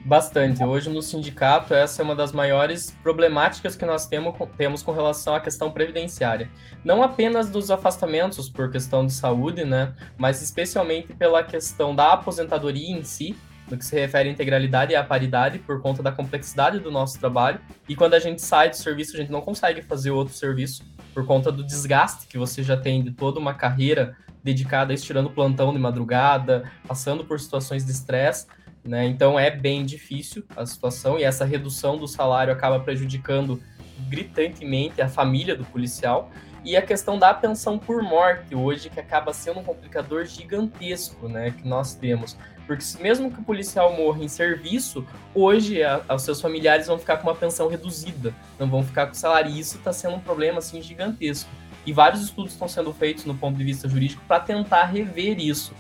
Bastante. 0.04 0.62
Hoje 0.62 0.90
no 0.90 1.00
sindicato, 1.00 1.72
essa 1.72 2.02
é 2.02 2.04
uma 2.04 2.14
das 2.14 2.30
maiores 2.30 2.90
problemáticas 3.02 3.74
que 3.74 3.86
nós 3.86 4.06
temos, 4.06 4.34
temos 4.54 4.82
com 4.82 4.92
relação 4.92 5.34
à 5.34 5.40
questão 5.40 5.70
previdenciária. 5.70 6.50
Não 6.84 7.02
apenas 7.02 7.48
dos 7.48 7.70
afastamentos 7.70 8.50
por 8.50 8.70
questão 8.70 9.06
de 9.06 9.14
saúde, 9.14 9.64
né, 9.64 9.94
mas 10.18 10.42
especialmente 10.42 11.14
pela 11.14 11.42
questão 11.42 11.96
da 11.96 12.12
aposentadoria 12.12 12.94
em 12.94 13.02
si, 13.02 13.34
no 13.70 13.78
que 13.78 13.84
se 13.84 13.98
refere 13.98 14.28
à 14.28 14.32
integralidade 14.32 14.92
e 14.92 14.96
à 14.96 15.02
paridade, 15.02 15.58
por 15.58 15.80
conta 15.80 16.02
da 16.02 16.12
complexidade 16.12 16.78
do 16.78 16.90
nosso 16.90 17.18
trabalho. 17.18 17.60
E 17.88 17.96
quando 17.96 18.14
a 18.14 18.18
gente 18.18 18.42
sai 18.42 18.70
do 18.70 18.76
serviço, 18.76 19.14
a 19.14 19.18
gente 19.18 19.32
não 19.32 19.40
consegue 19.40 19.82
fazer 19.82 20.10
outro 20.10 20.34
serviço 20.34 20.84
por 21.12 21.26
conta 21.26 21.50
do 21.50 21.64
desgaste 21.64 22.26
que 22.26 22.36
você 22.36 22.62
já 22.62 22.76
tem 22.76 23.02
de 23.02 23.12
toda 23.12 23.40
uma 23.40 23.54
carreira 23.54 24.16
dedicada 24.42 24.92
a 24.92 24.94
estirando 24.94 25.30
plantão 25.30 25.72
de 25.72 25.78
madrugada, 25.78 26.70
passando 26.86 27.24
por 27.24 27.40
situações 27.40 27.84
de 27.84 27.92
estresse. 27.92 28.46
Né? 28.84 29.06
Então 29.06 29.38
é 29.38 29.50
bem 29.50 29.84
difícil 29.86 30.44
a 30.54 30.66
situação 30.66 31.18
e 31.18 31.24
essa 31.24 31.44
redução 31.46 31.96
do 31.96 32.06
salário 32.06 32.52
acaba 32.52 32.78
prejudicando 32.78 33.62
gritantemente 34.10 35.00
a 35.00 35.08
família 35.08 35.56
do 35.56 35.64
policial 35.64 36.30
e 36.64 36.76
a 36.76 36.82
questão 36.82 37.18
da 37.18 37.32
pensão 37.32 37.78
por 37.78 38.02
morte 38.02 38.54
hoje 38.54 38.90
que 38.90 39.00
acaba 39.00 39.32
sendo 39.32 39.60
um 39.60 39.64
complicador 39.64 40.24
gigantesco, 40.24 41.28
né, 41.28 41.50
que 41.50 41.66
nós 41.66 41.94
temos. 41.94 42.36
Porque 42.66 42.84
mesmo 43.00 43.30
que 43.30 43.40
o 43.40 43.44
policial 43.44 43.94
morra 43.96 44.22
em 44.22 44.28
serviço, 44.28 45.06
hoje 45.34 45.82
a, 45.82 46.02
os 46.14 46.22
seus 46.22 46.40
familiares 46.40 46.86
vão 46.86 46.98
ficar 46.98 47.18
com 47.18 47.28
uma 47.28 47.34
pensão 47.34 47.68
reduzida, 47.68 48.34
não 48.58 48.68
vão 48.68 48.82
ficar 48.82 49.06
com 49.06 49.14
salário. 49.14 49.50
E 49.50 49.60
isso 49.60 49.76
está 49.76 49.92
sendo 49.92 50.16
um 50.16 50.20
problema 50.20 50.58
assim 50.58 50.80
gigantesco. 50.80 51.50
E 51.86 51.92
vários 51.92 52.22
estudos 52.22 52.52
estão 52.52 52.66
sendo 52.66 52.92
feitos 52.92 53.24
no 53.24 53.34
ponto 53.34 53.58
de 53.58 53.64
vista 53.64 53.88
jurídico 53.88 54.22
para 54.26 54.40
tentar 54.40 54.84
rever 54.86 55.38
isso. 55.38 55.74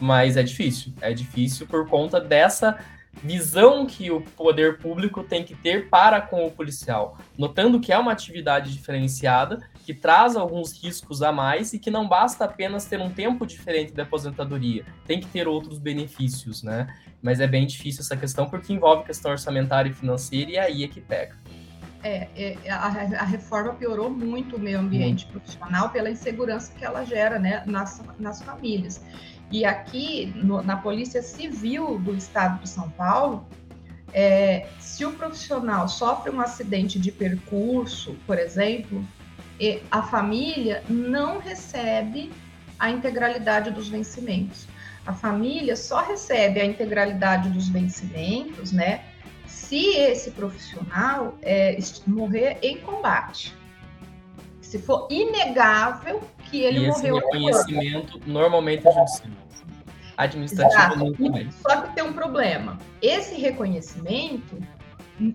Mas 0.00 0.36
é 0.36 0.42
difícil. 0.42 0.92
É 1.00 1.12
difícil 1.12 1.66
por 1.66 1.86
conta 1.86 2.18
dessa 2.18 2.78
visão 3.22 3.84
que 3.86 4.10
o 4.10 4.20
poder 4.20 4.78
público 4.78 5.22
tem 5.22 5.44
que 5.44 5.54
ter 5.54 5.88
para 5.88 6.20
com 6.20 6.46
o 6.46 6.50
policial, 6.50 7.18
notando 7.36 7.80
que 7.80 7.92
é 7.92 7.98
uma 7.98 8.12
atividade 8.12 8.72
diferenciada, 8.72 9.58
que 9.90 9.94
traz 9.94 10.36
alguns 10.36 10.72
riscos 10.72 11.20
a 11.20 11.32
mais 11.32 11.72
e 11.72 11.78
que 11.80 11.90
não 11.90 12.06
basta 12.06 12.44
apenas 12.44 12.84
ter 12.84 13.00
um 13.00 13.10
tempo 13.10 13.44
diferente 13.44 13.92
da 13.92 14.04
aposentadoria, 14.04 14.86
tem 15.04 15.18
que 15.18 15.26
ter 15.26 15.48
outros 15.48 15.80
benefícios, 15.80 16.62
né? 16.62 16.86
Mas 17.20 17.40
é 17.40 17.46
bem 17.48 17.66
difícil 17.66 18.02
essa 18.02 18.16
questão 18.16 18.48
porque 18.48 18.72
envolve 18.72 19.02
questão 19.02 19.32
orçamentária 19.32 19.90
e 19.90 19.92
financeira 19.92 20.50
e 20.52 20.56
aí 20.56 20.84
é 20.84 20.88
que 20.88 21.00
pega. 21.00 21.34
É, 22.04 22.28
é 22.64 22.70
a, 22.70 22.86
a, 22.86 23.24
reforma 23.24 23.74
piorou 23.74 24.08
muito 24.08 24.54
o 24.54 24.60
meio 24.60 24.78
ambiente 24.78 25.26
hum. 25.26 25.32
profissional 25.32 25.90
pela 25.90 26.08
insegurança 26.08 26.72
que 26.72 26.84
ela 26.84 27.04
gera 27.04 27.40
né, 27.40 27.64
nas, 27.66 28.00
nas 28.16 28.40
famílias. 28.40 29.04
E 29.50 29.64
aqui, 29.64 30.32
no, 30.36 30.62
na 30.62 30.76
Polícia 30.76 31.20
Civil 31.20 31.98
do 31.98 32.14
Estado 32.14 32.62
de 32.62 32.68
São 32.68 32.88
Paulo, 32.90 33.44
é, 34.12 34.68
se 34.78 35.04
o 35.04 35.12
profissional 35.14 35.88
sofre 35.88 36.30
um 36.30 36.40
acidente 36.40 36.96
de 36.96 37.10
percurso, 37.10 38.16
por 38.24 38.38
exemplo, 38.38 39.04
a 39.90 40.02
família 40.02 40.82
não 40.88 41.38
recebe 41.38 42.32
a 42.78 42.90
integralidade 42.90 43.70
dos 43.70 43.88
vencimentos. 43.88 44.66
A 45.06 45.12
família 45.12 45.76
só 45.76 46.02
recebe 46.02 46.60
a 46.60 46.64
integralidade 46.64 47.50
dos 47.50 47.68
vencimentos, 47.68 48.72
né? 48.72 49.02
Se 49.46 49.96
esse 49.96 50.30
profissional 50.30 51.36
é, 51.42 51.76
morrer 52.06 52.58
em 52.62 52.78
combate. 52.78 53.54
Se 54.60 54.78
for 54.78 55.08
inegável 55.10 56.20
que 56.50 56.60
ele 56.60 56.84
e 56.84 56.86
morreu. 56.86 57.18
Esse 57.18 57.26
reconhecimento 57.26 58.20
normalmente 58.26 58.86
é 58.86 58.92
judicial 58.92 59.40
administrativo 60.20 61.16
Só 61.66 61.80
que 61.82 61.94
tem 61.94 62.04
um 62.04 62.12
problema. 62.12 62.78
Esse 63.00 63.36
reconhecimento 63.36 64.58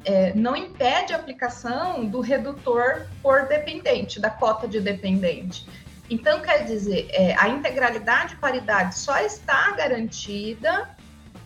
é, 0.04 0.34
não 0.34 0.56
impede 0.56 1.14
a 1.14 1.18
aplicação 1.18 2.06
do 2.06 2.20
redutor 2.20 3.08
por 3.22 3.48
dependente, 3.48 4.20
da 4.20 4.30
cota 4.30 4.68
de 4.68 4.80
dependente. 4.80 5.68
Então, 6.10 6.40
quer 6.42 6.66
dizer, 6.66 7.08
é, 7.12 7.36
a 7.38 7.50
integralidade 7.50 8.34
e 8.34 8.38
paridade 8.38 8.98
só 8.98 9.20
está 9.20 9.72
garantida 9.72 10.90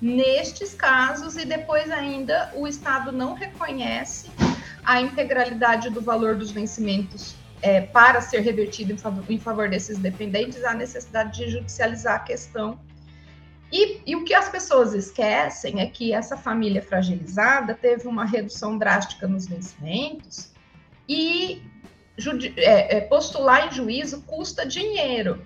nestes 0.01 0.73
casos 0.73 1.35
e 1.37 1.45
depois 1.45 1.89
ainda 1.91 2.51
o 2.55 2.67
Estado 2.67 3.11
não 3.11 3.33
reconhece 3.33 4.29
a 4.83 5.01
integralidade 5.01 5.89
do 5.89 6.01
valor 6.01 6.35
dos 6.35 6.51
vencimentos 6.51 7.35
é, 7.61 7.81
para 7.81 8.21
ser 8.21 8.39
revertido 8.39 8.93
em 8.93 8.97
favor, 8.97 9.23
em 9.29 9.39
favor 9.39 9.69
desses 9.69 9.97
dependentes, 9.97 10.63
há 10.63 10.73
necessidade 10.73 11.37
de 11.37 11.51
judicializar 11.51 12.15
a 12.15 12.19
questão 12.19 12.79
e, 13.71 14.01
e, 14.05 14.15
o 14.15 14.23
que 14.23 14.33
as 14.33 14.49
pessoas 14.49 14.93
esquecem 14.93 15.79
é 15.79 15.85
que 15.85 16.11
essa 16.11 16.35
família 16.35 16.81
fragilizada 16.81 17.75
teve 17.75 18.07
uma 18.07 18.25
redução 18.25 18.77
drástica 18.77 19.27
nos 19.27 19.45
vencimentos 19.45 20.51
e 21.07 21.61
é, 22.57 22.97
é, 22.97 23.01
postular 23.01 23.67
em 23.67 23.71
juízo 23.71 24.21
custa 24.23 24.65
dinheiro. 24.65 25.45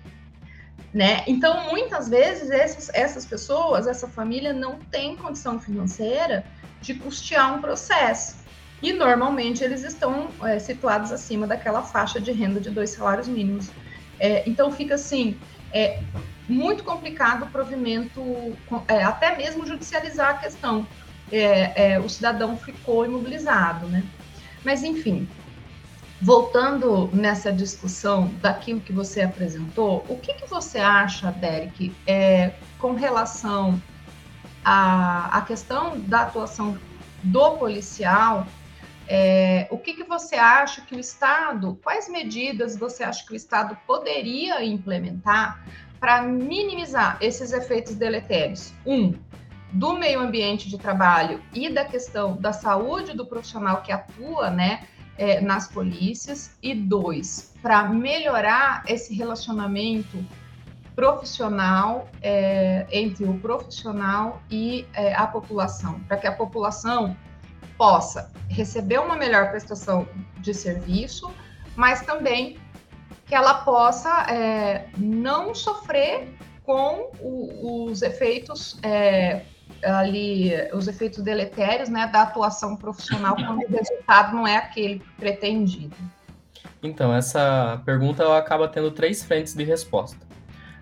Né? 0.92 1.24
Então, 1.26 1.70
muitas 1.70 2.08
vezes, 2.08 2.50
essas, 2.50 2.88
essas 2.94 3.26
pessoas, 3.26 3.86
essa 3.86 4.08
família 4.08 4.52
não 4.52 4.78
tem 4.78 5.16
condição 5.16 5.60
financeira 5.60 6.44
de 6.80 6.94
custear 6.94 7.54
um 7.54 7.60
processo. 7.60 8.36
E 8.80 8.92
normalmente 8.92 9.64
eles 9.64 9.82
estão 9.82 10.28
é, 10.42 10.58
situados 10.58 11.10
acima 11.10 11.46
daquela 11.46 11.82
faixa 11.82 12.20
de 12.20 12.30
renda 12.32 12.60
de 12.60 12.70
dois 12.70 12.90
salários 12.90 13.26
mínimos. 13.26 13.70
É, 14.20 14.48
então 14.48 14.70
fica 14.70 14.94
assim, 14.94 15.36
é, 15.72 16.00
muito 16.48 16.84
complicado 16.84 17.44
o 17.44 17.48
provimento, 17.48 18.20
é, 18.88 19.02
até 19.02 19.36
mesmo 19.36 19.66
judicializar 19.66 20.30
a 20.30 20.34
questão. 20.34 20.86
É, 21.32 21.92
é, 21.92 21.98
o 21.98 22.08
cidadão 22.08 22.56
ficou 22.56 23.04
imobilizado, 23.04 23.86
né? 23.86 24.04
Mas, 24.62 24.82
enfim, 24.84 25.26
voltando 26.20 27.08
nessa 27.12 27.52
discussão 27.52 28.28
daquilo 28.40 28.80
que 28.80 28.92
você 28.92 29.22
apresentou, 29.22 30.04
o 30.08 30.18
que, 30.18 30.34
que 30.34 30.46
você 30.46 30.78
acha, 30.78 31.32
Derek, 31.32 31.94
é, 32.06 32.52
com 32.78 32.92
relação 32.92 33.80
à, 34.64 35.38
à 35.38 35.40
questão 35.42 35.98
da 36.00 36.22
atuação 36.22 36.78
do 37.22 37.52
policial 37.52 38.46
é, 39.06 39.66
o 39.70 39.78
que, 39.78 39.94
que 39.94 40.04
você 40.04 40.36
acha 40.36 40.80
que 40.80 40.94
o 40.94 41.00
Estado, 41.00 41.78
quais 41.82 42.08
medidas 42.08 42.76
você 42.76 43.04
acha 43.04 43.24
que 43.24 43.32
o 43.32 43.36
Estado 43.36 43.76
poderia 43.86 44.64
implementar 44.64 45.62
para 46.04 46.20
minimizar 46.20 47.16
esses 47.18 47.50
efeitos 47.50 47.94
deletérios? 47.94 48.74
Um, 48.84 49.14
do 49.72 49.94
meio 49.94 50.20
ambiente 50.20 50.68
de 50.68 50.76
trabalho 50.76 51.40
e 51.54 51.70
da 51.70 51.82
questão 51.82 52.36
da 52.36 52.52
saúde 52.52 53.14
do 53.14 53.24
profissional 53.24 53.80
que 53.80 53.90
atua, 53.90 54.50
né, 54.50 54.86
é, 55.16 55.40
nas 55.40 55.66
polícias. 55.66 56.58
E 56.62 56.74
dois, 56.74 57.54
para 57.62 57.84
melhorar 57.84 58.84
esse 58.86 59.14
relacionamento 59.14 60.22
profissional 60.94 62.06
é, 62.20 62.86
entre 62.92 63.24
o 63.24 63.38
profissional 63.38 64.42
e 64.50 64.86
é, 64.92 65.14
a 65.14 65.26
população, 65.26 66.00
para 66.00 66.18
que 66.18 66.26
a 66.26 66.32
população 66.32 67.16
possa 67.78 68.30
receber 68.50 68.98
uma 68.98 69.16
melhor 69.16 69.48
prestação 69.48 70.06
de 70.36 70.52
serviço, 70.52 71.32
mas 71.74 72.02
também 72.02 72.58
que 73.26 73.34
ela 73.34 73.54
possa 73.54 74.26
é, 74.30 74.88
não 74.96 75.54
sofrer 75.54 76.36
com 76.64 77.10
o, 77.20 77.86
os 77.86 78.02
efeitos 78.02 78.78
é, 78.82 79.42
ali, 79.82 80.52
os 80.72 80.88
efeitos 80.88 81.22
deletérios 81.22 81.88
né, 81.88 82.06
da 82.06 82.22
atuação 82.22 82.76
profissional 82.76 83.36
quando 83.36 83.62
o 83.62 83.68
resultado 83.68 84.34
não 84.34 84.46
é 84.46 84.56
aquele 84.56 85.02
pretendido. 85.18 85.94
Então, 86.82 87.14
essa 87.14 87.80
pergunta 87.84 88.36
acaba 88.36 88.68
tendo 88.68 88.90
três 88.90 89.22
frentes 89.22 89.54
de 89.54 89.64
resposta. 89.64 90.18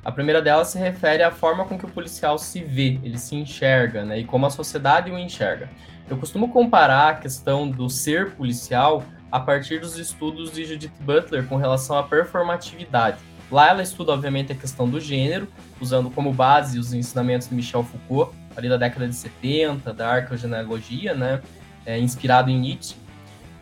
A 0.05 0.11
primeira 0.11 0.42
delas 0.42 0.68
se 0.68 0.78
refere 0.78 1.22
à 1.22 1.31
forma 1.31 1.64
com 1.64 1.78
que 1.78 1.85
o 1.85 1.88
policial 1.88 2.37
se 2.37 2.62
vê, 2.62 2.98
ele 3.05 3.18
se 3.18 3.37
enxerga, 3.37 4.05
né, 4.05 4.18
e 4.18 4.24
como 4.24 4.46
a 4.46 4.50
sociedade 4.50 5.12
o 5.12 5.18
enxerga. 5.18 5.70
Eu 6.11 6.18
costumo 6.18 6.48
comparar 6.52 7.11
a 7.11 7.14
questão 7.14 7.70
do 7.70 7.88
ser 7.88 8.33
policial 8.33 9.05
a 9.32 9.40
partir 9.40 9.80
dos 9.80 9.96
estudos 9.96 10.52
de 10.52 10.66
Judith 10.66 10.92
Butler 11.00 11.46
com 11.46 11.56
relação 11.56 11.96
à 11.96 12.02
performatividade. 12.02 13.16
Lá 13.50 13.70
ela 13.70 13.82
estuda, 13.82 14.12
obviamente, 14.12 14.52
a 14.52 14.54
questão 14.54 14.88
do 14.88 15.00
gênero, 15.00 15.48
usando 15.80 16.10
como 16.10 16.32
base 16.32 16.78
os 16.78 16.92
ensinamentos 16.92 17.48
de 17.48 17.54
Michel 17.54 17.82
Foucault, 17.82 18.36
ali 18.56 18.68
da 18.68 18.76
década 18.76 19.08
de 19.08 19.14
70, 19.14 19.92
da 19.92 20.08
arqueogenealogia, 20.08 21.14
né, 21.14 21.42
é, 21.84 21.98
inspirado 21.98 22.50
em 22.50 22.58
Nietzsche, 22.58 22.96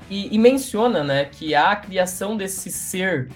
e, 0.09 0.33
e, 0.35 0.39
menciona 0.39 1.05
né, 1.05 1.25
que 1.25 1.55
a 1.55 1.75
criação 1.77 2.37
desse 2.37 2.71
ser, 2.71 3.31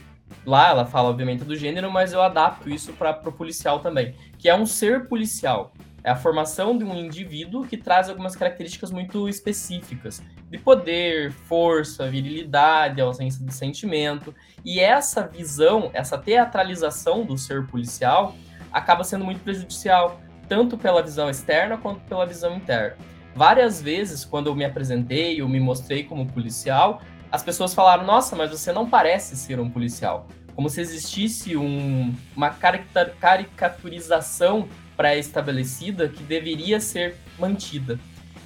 lá 0.45 0.71
ela 0.71 0.85
fala, 0.85 1.11
obviamente, 1.11 1.45
do 1.45 1.57
gênero, 1.57 1.91
mas 1.91 2.13
eu 2.13 2.21
adapto 2.21 2.69
isso 2.69 2.93
para 2.93 3.21
o 3.25 3.33
policial 3.33 3.79
também, 3.79 4.15
que 4.39 4.49
é 4.49 4.55
um 4.55 4.67
ser 4.67 5.09
policial. 5.09 5.73
É 6.05 6.11
a 6.11 6.17
formação 6.17 6.77
de 6.77 6.85
um 6.85 6.95
indivíduo 6.95 7.67
que 7.67 7.79
traz 7.79 8.11
algumas 8.11 8.37
características 8.37 8.91
muito 8.91 9.27
específicas 9.27 10.23
de 10.51 10.59
poder, 10.59 11.33
força, 11.33 12.07
virilidade, 12.07 13.01
ausência 13.01 13.43
de 13.43 13.55
sentimento. 13.55 14.35
E 14.63 14.81
essa 14.81 15.27
visão, 15.27 15.91
essa 15.95 16.19
teatralização 16.19 17.25
do 17.25 17.39
ser 17.39 17.67
policial 17.67 18.35
acaba 18.71 19.03
sendo 19.03 19.25
muito 19.25 19.41
prejudicial, 19.41 20.21
tanto 20.47 20.77
pela 20.77 21.03
visão 21.03 21.31
externa 21.31 21.79
quanto 21.79 22.01
pela 22.03 22.27
visão 22.27 22.55
interna. 22.55 22.99
Várias 23.35 23.81
vezes, 23.81 24.27
quando 24.27 24.49
eu 24.49 24.55
me 24.55 24.67
apresentei, 24.67 25.41
eu 25.41 25.49
me 25.49 25.59
mostrei 25.59 26.05
como 26.05 26.27
policial, 26.27 27.01
as 27.33 27.43
pessoas 27.43 27.73
falaram: 27.73 28.05
Nossa, 28.05 28.37
mas 28.37 28.51
você 28.51 28.73
não 28.73 28.87
parece 28.89 29.37
ser 29.37 29.59
um 29.59 29.71
policial. 29.71 30.29
Como 30.55 30.69
se 30.69 30.83
existisse 30.83 31.57
um, 31.57 32.15
uma 32.37 32.51
caricaturização 32.51 34.69
pré-estabelecida 34.97 36.09
que 36.09 36.23
deveria 36.23 36.81
ser 36.81 37.17
mantida. 37.39 37.99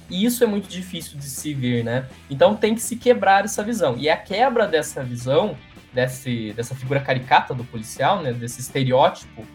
E 0.09 0.25
isso 0.25 0.43
é 0.43 0.47
muito 0.47 0.67
difícil 0.67 1.17
de 1.17 1.25
se 1.25 1.53
ver, 1.53 1.83
né? 1.83 2.07
Então 2.29 2.55
tem 2.55 2.73
que 2.73 2.81
se 2.81 2.95
quebrar 2.95 3.45
essa 3.45 3.63
visão. 3.63 3.95
E 3.97 4.09
a 4.09 4.17
quebra 4.17 4.67
dessa 4.67 5.03
visão, 5.03 5.55
desse, 5.93 6.51
dessa 6.53 6.73
figura 6.73 6.99
caricata 6.99 7.53
do 7.53 7.63
policial, 7.63 8.21
né? 8.21 8.33
Desse 8.33 8.59
estereótipo 8.59 9.45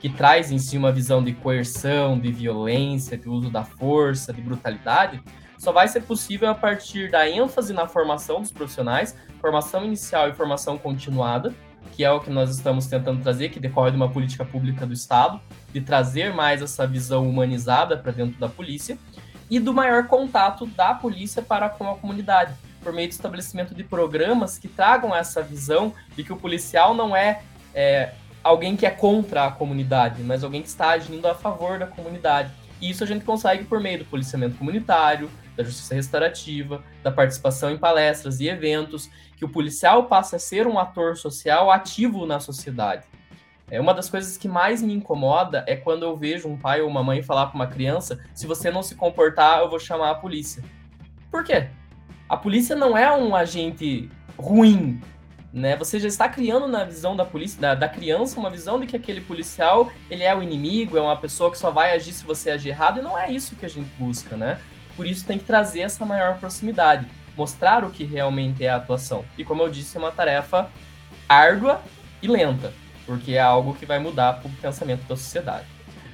que 0.00 0.08
traz 0.08 0.50
em 0.50 0.58
si 0.58 0.78
uma 0.78 0.92
visão 0.92 1.22
de 1.22 1.32
coerção, 1.32 2.18
de 2.18 2.30
violência, 2.30 3.18
de 3.18 3.28
uso 3.28 3.50
da 3.50 3.64
força, 3.64 4.32
de 4.32 4.40
brutalidade, 4.40 5.20
só 5.58 5.72
vai 5.72 5.88
ser 5.88 6.02
possível 6.02 6.48
a 6.48 6.54
partir 6.54 7.10
da 7.10 7.28
ênfase 7.28 7.72
na 7.72 7.86
formação 7.86 8.40
dos 8.40 8.52
profissionais, 8.52 9.16
formação 9.40 9.84
inicial 9.84 10.28
e 10.28 10.32
formação 10.32 10.78
continuada, 10.78 11.52
que 11.98 12.04
é 12.04 12.12
o 12.12 12.20
que 12.20 12.30
nós 12.30 12.54
estamos 12.54 12.86
tentando 12.86 13.20
trazer, 13.20 13.48
que 13.48 13.58
decorre 13.58 13.90
de 13.90 13.96
uma 13.96 14.08
política 14.08 14.44
pública 14.44 14.86
do 14.86 14.92
Estado, 14.92 15.40
de 15.72 15.80
trazer 15.80 16.32
mais 16.32 16.62
essa 16.62 16.86
visão 16.86 17.28
humanizada 17.28 17.96
para 17.96 18.12
dentro 18.12 18.38
da 18.38 18.48
polícia, 18.48 18.96
e 19.50 19.58
do 19.58 19.74
maior 19.74 20.06
contato 20.06 20.64
da 20.64 20.94
polícia 20.94 21.42
para 21.42 21.68
com 21.68 21.90
a 21.90 21.96
comunidade, 21.96 22.54
por 22.84 22.92
meio 22.92 23.08
do 23.08 23.10
estabelecimento 23.10 23.74
de 23.74 23.82
programas 23.82 24.58
que 24.58 24.68
tragam 24.68 25.12
essa 25.12 25.42
visão 25.42 25.92
de 26.14 26.22
que 26.22 26.32
o 26.32 26.36
policial 26.36 26.94
não 26.94 27.16
é, 27.16 27.42
é 27.74 28.12
alguém 28.44 28.76
que 28.76 28.86
é 28.86 28.90
contra 28.90 29.46
a 29.46 29.50
comunidade, 29.50 30.22
mas 30.22 30.44
alguém 30.44 30.62
que 30.62 30.68
está 30.68 30.90
agindo 30.90 31.26
a 31.26 31.34
favor 31.34 31.80
da 31.80 31.86
comunidade. 31.88 32.52
E 32.80 32.90
isso 32.90 33.02
a 33.02 33.08
gente 33.08 33.24
consegue 33.24 33.64
por 33.64 33.80
meio 33.80 33.98
do 33.98 34.04
policiamento 34.04 34.56
comunitário, 34.56 35.28
da 35.58 35.64
justiça 35.64 35.96
restaurativa, 35.96 36.84
da 37.02 37.10
participação 37.10 37.68
em 37.68 37.76
palestras 37.76 38.38
e 38.38 38.46
eventos, 38.46 39.10
que 39.36 39.44
o 39.44 39.48
policial 39.48 40.04
passe 40.04 40.36
a 40.36 40.38
ser 40.38 40.68
um 40.68 40.78
ator 40.78 41.16
social 41.16 41.68
ativo 41.68 42.24
na 42.24 42.38
sociedade. 42.38 43.04
É 43.68 43.80
uma 43.80 43.92
das 43.92 44.08
coisas 44.08 44.36
que 44.36 44.46
mais 44.46 44.80
me 44.80 44.94
incomoda 44.94 45.64
é 45.66 45.74
quando 45.74 46.04
eu 46.04 46.16
vejo 46.16 46.48
um 46.48 46.56
pai 46.56 46.80
ou 46.80 46.88
uma 46.88 47.02
mãe 47.02 47.24
falar 47.24 47.46
para 47.46 47.56
uma 47.56 47.66
criança: 47.66 48.24
se 48.32 48.46
você 48.46 48.70
não 48.70 48.84
se 48.84 48.94
comportar, 48.94 49.58
eu 49.58 49.68
vou 49.68 49.80
chamar 49.80 50.10
a 50.10 50.14
polícia. 50.14 50.62
Por 51.28 51.42
quê? 51.42 51.68
A 52.28 52.36
polícia 52.36 52.76
não 52.76 52.96
é 52.96 53.12
um 53.12 53.34
agente 53.34 54.08
ruim, 54.38 55.00
né? 55.52 55.76
Você 55.76 55.98
já 55.98 56.06
está 56.06 56.28
criando 56.28 56.68
na 56.68 56.84
visão 56.84 57.16
da 57.16 57.24
polícia, 57.24 57.60
da, 57.60 57.74
da, 57.74 57.88
criança, 57.88 58.38
uma 58.38 58.48
visão 58.48 58.78
de 58.78 58.86
que 58.86 58.96
aquele 58.96 59.20
policial 59.20 59.90
ele 60.08 60.22
é 60.22 60.34
o 60.34 60.40
inimigo, 60.40 60.96
é 60.96 61.00
uma 61.00 61.16
pessoa 61.16 61.50
que 61.50 61.58
só 61.58 61.70
vai 61.70 61.96
agir 61.96 62.12
se 62.12 62.24
você 62.24 62.50
agir 62.50 62.68
errado, 62.68 63.00
e 63.00 63.02
não 63.02 63.18
é 63.18 63.30
isso 63.32 63.56
que 63.56 63.66
a 63.66 63.68
gente 63.68 63.90
busca, 63.98 64.36
né? 64.36 64.60
Por 64.98 65.06
isso 65.06 65.24
tem 65.24 65.38
que 65.38 65.46
trazer 65.46 65.80
essa 65.80 66.04
maior 66.04 66.38
proximidade, 66.38 67.06
mostrar 67.34 67.84
o 67.84 67.90
que 67.90 68.04
realmente 68.04 68.62
é 68.62 68.68
a 68.68 68.76
atuação. 68.76 69.24
E 69.38 69.44
como 69.44 69.62
eu 69.62 69.70
disse, 69.70 69.96
é 69.96 70.00
uma 70.00 70.12
tarefa 70.12 70.68
árdua 71.26 71.80
e 72.20 72.28
lenta 72.28 72.70
porque 73.08 73.32
é 73.32 73.40
algo 73.40 73.74
que 73.74 73.86
vai 73.86 73.98
mudar 73.98 74.42
o 74.44 74.50
pensamento 74.60 75.00
da 75.08 75.16
sociedade. 75.16 75.64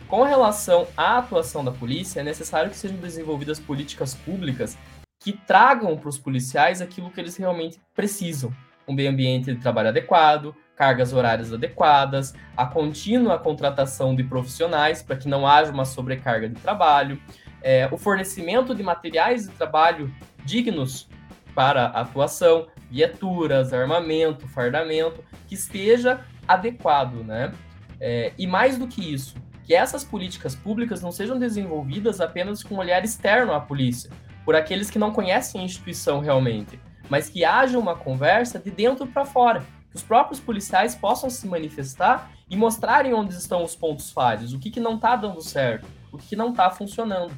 Com 0.07 0.23
relação 0.23 0.87
à 0.97 1.19
atuação 1.19 1.65
da 1.65 1.73
polícia, 1.73 2.21
é 2.21 2.23
necessário 2.23 2.71
que 2.71 2.77
sejam 2.77 2.97
desenvolvidas 2.99 3.59
políticas 3.59 4.15
públicas 4.15 4.79
que 5.19 5.33
tragam 5.33 5.97
para 5.97 6.09
os 6.09 6.19
policiais 6.19 6.81
aquilo 6.81 7.11
que 7.11 7.21
eles 7.21 7.37
realmente 7.37 7.81
precisam: 7.97 8.55
um 8.87 8.93
meio 8.93 9.11
ambiente 9.11 9.53
de 9.53 9.61
trabalho 9.61 9.89
adequado, 9.89 10.55
cargas 10.77 11.13
horárias 11.13 11.53
adequadas, 11.53 12.33
a 12.57 12.65
contínua 12.65 13.41
contratação 13.41 14.15
de 14.15 14.23
profissionais 14.23 15.03
para 15.03 15.17
que 15.17 15.29
não 15.29 15.45
haja 15.45 15.73
uma 15.73 15.85
sobrecarga 15.85 16.49
de 16.49 16.61
trabalho, 16.61 17.21
é, 17.65 17.89
o 17.91 17.97
fornecimento 17.97 18.75
de 18.75 18.83
materiais 18.83 19.49
de 19.49 19.55
trabalho 19.55 20.15
dignos 20.45 21.09
para 21.55 21.87
atuação, 21.87 22.67
viaturas, 22.91 23.73
armamento, 23.73 24.47
fardamento, 24.47 25.25
que 25.49 25.55
esteja 25.55 26.21
adequado, 26.47 27.25
né? 27.25 27.53
É, 27.99 28.33
e 28.37 28.47
mais 28.47 28.77
do 28.77 28.87
que 28.87 29.15
isso, 29.15 29.35
que 29.65 29.75
essas 29.75 30.05
políticas 30.05 30.55
públicas 30.55 31.01
não 31.01 31.11
sejam 31.11 31.39
desenvolvidas 31.39 32.21
apenas 32.21 32.63
com 32.63 32.75
um 32.75 32.79
olhar 32.79 33.03
externo 33.03 33.55
à 33.55 33.61
polícia, 33.61 34.11
por 34.45 34.55
aqueles 34.55 34.91
que 34.91 34.99
não 34.99 35.11
conhecem 35.11 35.63
a 35.63 35.65
instituição 35.65 36.21
realmente, 36.21 36.79
mas 37.09 37.31
que 37.31 37.47
haja 37.47 37.79
uma 37.79 37.97
conversa 37.97 38.59
de 38.59 38.71
dentro 38.71 39.07
para 39.07 39.25
fora, 39.25 39.65
que 39.91 39.97
os 39.97 40.03
próprios 40.03 40.39
policiais 40.39 40.95
possam 40.95 41.31
se 41.31 41.47
manifestar 41.47 42.31
e 42.51 42.57
mostrarem 42.57 43.15
onde 43.15 43.33
estão 43.33 43.65
os 43.65 43.75
pontos 43.75 44.11
falhos, 44.11 44.53
o 44.53 44.59
que, 44.59 44.71
que 44.71 44.81
não 44.81 44.97
está 44.97 45.17
dando 45.17 45.41
certo, 45.41 45.87
o 46.13 46.19
que, 46.19 46.29
que 46.29 46.37
não 46.37 46.51
está 46.51 46.69
funcionando. 46.69 47.33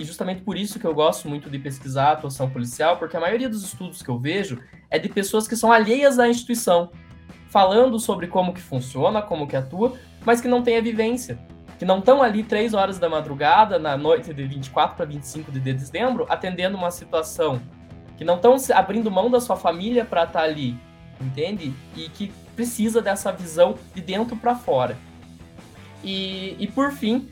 E 0.00 0.04
justamente 0.04 0.40
por 0.40 0.56
isso 0.56 0.80
que 0.80 0.86
eu 0.86 0.94
gosto 0.94 1.28
muito 1.28 1.50
de 1.50 1.58
pesquisar 1.58 2.08
a 2.08 2.12
atuação 2.12 2.48
policial, 2.48 2.96
porque 2.96 3.18
a 3.18 3.20
maioria 3.20 3.50
dos 3.50 3.62
estudos 3.62 4.02
que 4.02 4.08
eu 4.08 4.18
vejo 4.18 4.58
é 4.88 4.98
de 4.98 5.10
pessoas 5.10 5.46
que 5.46 5.54
são 5.54 5.70
alheias 5.70 6.18
à 6.18 6.26
instituição, 6.26 6.90
falando 7.50 7.98
sobre 7.98 8.26
como 8.26 8.54
que 8.54 8.62
funciona, 8.62 9.20
como 9.20 9.46
que 9.46 9.54
atua, 9.54 9.98
mas 10.24 10.40
que 10.40 10.48
não 10.48 10.62
tem 10.62 10.78
a 10.78 10.80
vivência. 10.80 11.38
Que 11.78 11.84
não 11.84 11.98
estão 11.98 12.22
ali 12.22 12.42
três 12.42 12.72
horas 12.72 12.98
da 12.98 13.10
madrugada, 13.10 13.78
na 13.78 13.94
noite 13.94 14.32
de 14.32 14.42
24 14.42 14.96
para 14.96 15.04
25 15.04 15.52
de 15.52 15.60
dezembro, 15.60 16.24
atendendo 16.30 16.78
uma 16.78 16.90
situação. 16.90 17.60
Que 18.16 18.24
não 18.24 18.36
estão 18.36 18.56
abrindo 18.74 19.10
mão 19.10 19.30
da 19.30 19.38
sua 19.38 19.56
família 19.56 20.02
para 20.02 20.24
estar 20.24 20.40
tá 20.40 20.44
ali, 20.46 20.78
entende? 21.20 21.74
E 21.94 22.08
que 22.08 22.32
precisa 22.56 23.02
dessa 23.02 23.30
visão 23.32 23.74
de 23.94 24.00
dentro 24.00 24.34
para 24.34 24.54
fora. 24.54 24.96
E, 26.02 26.56
e 26.58 26.66
por 26.68 26.90
fim, 26.90 27.28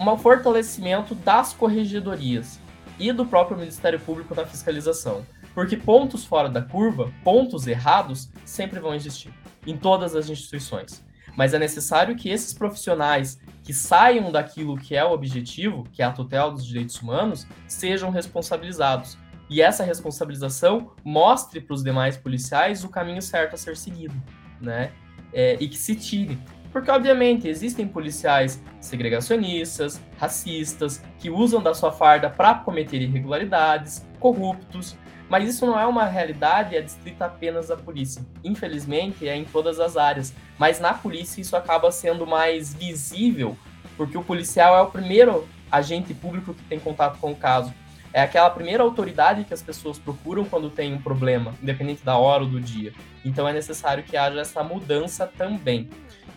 um 0.00 0.18
fortalecimento 0.18 1.14
das 1.14 1.52
corregedorias 1.52 2.60
e 2.98 3.12
do 3.12 3.26
próprio 3.26 3.58
Ministério 3.58 4.00
Público 4.00 4.34
na 4.34 4.46
fiscalização. 4.46 5.24
Porque 5.54 5.76
pontos 5.76 6.24
fora 6.24 6.48
da 6.48 6.60
curva, 6.60 7.10
pontos 7.24 7.66
errados, 7.66 8.30
sempre 8.44 8.78
vão 8.78 8.94
existir 8.94 9.32
em 9.66 9.76
todas 9.76 10.14
as 10.14 10.28
instituições. 10.28 11.04
Mas 11.36 11.52
é 11.52 11.58
necessário 11.58 12.16
que 12.16 12.30
esses 12.30 12.54
profissionais 12.54 13.38
que 13.62 13.72
saiam 13.74 14.30
daquilo 14.30 14.78
que 14.78 14.94
é 14.94 15.04
o 15.04 15.12
objetivo, 15.12 15.84
que 15.92 16.02
é 16.02 16.04
a 16.04 16.12
tutela 16.12 16.50
dos 16.50 16.64
direitos 16.64 17.00
humanos, 17.00 17.46
sejam 17.66 18.10
responsabilizados. 18.10 19.18
E 19.48 19.60
essa 19.60 19.84
responsabilização 19.84 20.92
mostre 21.04 21.60
para 21.60 21.74
os 21.74 21.82
demais 21.82 22.16
policiais 22.16 22.84
o 22.84 22.88
caminho 22.88 23.22
certo 23.22 23.54
a 23.54 23.56
ser 23.56 23.76
seguido, 23.76 24.14
né? 24.60 24.92
É, 25.32 25.56
e 25.60 25.68
que 25.68 25.76
se 25.76 25.94
tire. 25.94 26.38
Porque, 26.76 26.90
obviamente, 26.90 27.48
existem 27.48 27.88
policiais 27.88 28.62
segregacionistas, 28.82 29.98
racistas, 30.18 31.02
que 31.18 31.30
usam 31.30 31.62
da 31.62 31.72
sua 31.72 31.90
farda 31.90 32.28
para 32.28 32.52
cometer 32.52 33.00
irregularidades, 33.00 34.06
corruptos, 34.20 34.94
mas 35.26 35.48
isso 35.48 35.64
não 35.64 35.80
é 35.80 35.86
uma 35.86 36.04
realidade 36.04 36.76
adstrita 36.76 37.24
apenas 37.24 37.70
à 37.70 37.78
polícia. 37.78 38.22
Infelizmente, 38.44 39.26
é 39.26 39.34
em 39.34 39.46
todas 39.46 39.80
as 39.80 39.96
áreas. 39.96 40.34
Mas 40.58 40.78
na 40.78 40.92
polícia 40.92 41.40
isso 41.40 41.56
acaba 41.56 41.90
sendo 41.90 42.26
mais 42.26 42.74
visível, 42.74 43.56
porque 43.96 44.18
o 44.18 44.22
policial 44.22 44.76
é 44.76 44.82
o 44.82 44.90
primeiro 44.90 45.48
agente 45.72 46.12
público 46.12 46.52
que 46.52 46.64
tem 46.64 46.78
contato 46.78 47.18
com 47.18 47.32
o 47.32 47.36
caso. 47.36 47.72
É 48.16 48.22
aquela 48.22 48.48
primeira 48.48 48.82
autoridade 48.82 49.44
que 49.44 49.52
as 49.52 49.60
pessoas 49.60 49.98
procuram 49.98 50.42
quando 50.46 50.70
tem 50.70 50.94
um 50.94 50.98
problema, 50.98 51.52
independente 51.62 52.02
da 52.02 52.16
hora 52.16 52.44
ou 52.44 52.48
do 52.48 52.58
dia. 52.58 52.94
Então 53.22 53.46
é 53.46 53.52
necessário 53.52 54.02
que 54.02 54.16
haja 54.16 54.40
essa 54.40 54.64
mudança 54.64 55.26
também. 55.26 55.90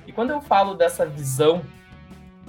E 0.06 0.12
quando 0.12 0.32
eu 0.32 0.42
falo 0.42 0.74
dessa 0.74 1.06
visão 1.06 1.62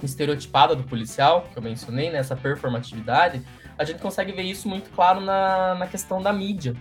estereotipada 0.03 0.75
do 0.75 0.83
policial, 0.83 1.47
que 1.49 1.57
eu 1.57 1.63
mencionei, 1.63 2.09
né, 2.09 2.21
performatividade, 2.41 3.41
a 3.77 3.85
gente 3.85 4.01
consegue 4.01 4.33
ver 4.33 4.41
isso 4.41 4.67
muito 4.67 4.89
claro 4.89 5.21
na, 5.21 5.75
na 5.75 5.87
questão 5.87 6.21
da 6.21 6.33
mídia. 6.33 6.75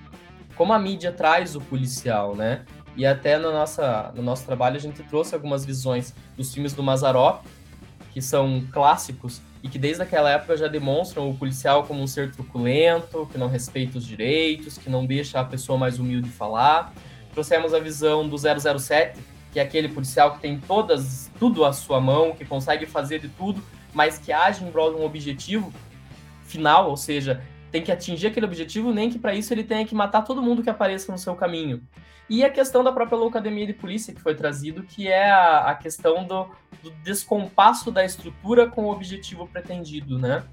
Como 0.57 0.73
a 0.73 0.79
mídia 0.79 1.13
traz 1.13 1.55
o 1.55 1.61
policial, 1.61 2.35
né? 2.35 2.65
E 2.97 3.07
até 3.07 3.39
no, 3.39 3.53
nossa, 3.53 4.11
no 4.13 4.23
nosso 4.23 4.45
trabalho 4.45 4.75
a 4.75 4.81
gente 4.81 5.05
trouxe 5.05 5.37
algumas 5.37 5.65
visões 5.65 6.13
dos 6.37 6.53
filmes 6.53 6.73
do 6.73 6.83
Mazarop, 6.83 7.45
que 8.11 8.21
são 8.21 8.67
clássicos 8.73 9.41
e 9.63 9.69
que 9.69 9.79
desde 9.79 10.03
aquela 10.03 10.31
época 10.31 10.57
já 10.57 10.69
demonstram 10.69 11.29
o 11.29 11.37
policial 11.37 11.85
como 11.85 12.03
um 12.03 12.07
ser 12.07 12.31
truculento, 12.31 13.29
que 13.31 13.37
não 13.37 13.49
respeita 13.49 13.99
os 13.99 14.07
direitos, 14.07 14.79
que 14.79 14.89
não 14.89 15.05
deixa 15.05 15.41
a 15.41 15.45
pessoa 15.45 15.79
mais 15.79 15.99
humilde 15.99 16.31
falar. 16.31 16.93
Trouxemos 17.33 17.75
a 17.75 17.79
visão 17.79 18.29
do 18.29 18.37
007, 18.37 19.21
que 19.53 19.61
é 19.61 19.63
aquele 19.63 19.89
policial 19.89 20.35
que 20.35 20.41
tem 20.41 20.59
todas 20.59 21.31
tudo 21.39 21.65
à 21.65 21.73
sua 21.73 22.01
mão, 22.01 22.33
que 22.33 22.45
consegue 22.45 22.87
fazer 22.87 23.19
de 23.19 23.29
tudo, 23.29 23.63
mas 23.93 24.19
que 24.19 24.33
age 24.33 24.65
em 24.65 24.71
prol 24.71 24.95
de 24.95 25.01
um 25.01 25.05
objetivo 25.05 25.73
final, 26.45 26.89
ou 26.89 26.97
seja, 26.97 27.43
tem 27.71 27.83
que 27.83 27.93
atingir 27.93 28.29
aquele 28.29 28.47
objetivo, 28.47 28.93
nem 28.93 29.11
que 29.11 29.19
para 29.19 29.35
isso 29.35 29.53
ele 29.53 29.63
tenha 29.63 29.85
que 29.85 29.95
matar 29.95 30.23
todo 30.23 30.43
mundo 30.43 30.63
que 30.63 30.71
apareça 30.71 31.13
no 31.13 31.19
seu 31.19 31.35
caminho. 31.35 31.83
E 32.31 32.45
a 32.45 32.49
questão 32.49 32.85
da 32.85 32.93
própria 32.93 33.19
Loucademia 33.19 33.67
de 33.67 33.73
Polícia 33.73 34.15
que 34.15 34.21
foi 34.21 34.37
trazido, 34.37 34.85
que 34.85 35.09
é 35.09 35.29
a, 35.29 35.71
a 35.71 35.75
questão 35.75 36.25
do, 36.25 36.47
do, 36.81 36.93
descompasso 37.03 37.91
da 37.91 38.05
estrutura 38.05 38.69
com 38.69 38.85
o 38.85 38.93
objetivo 38.93 39.49
pretendido, 39.49 40.17
né? 40.17 40.45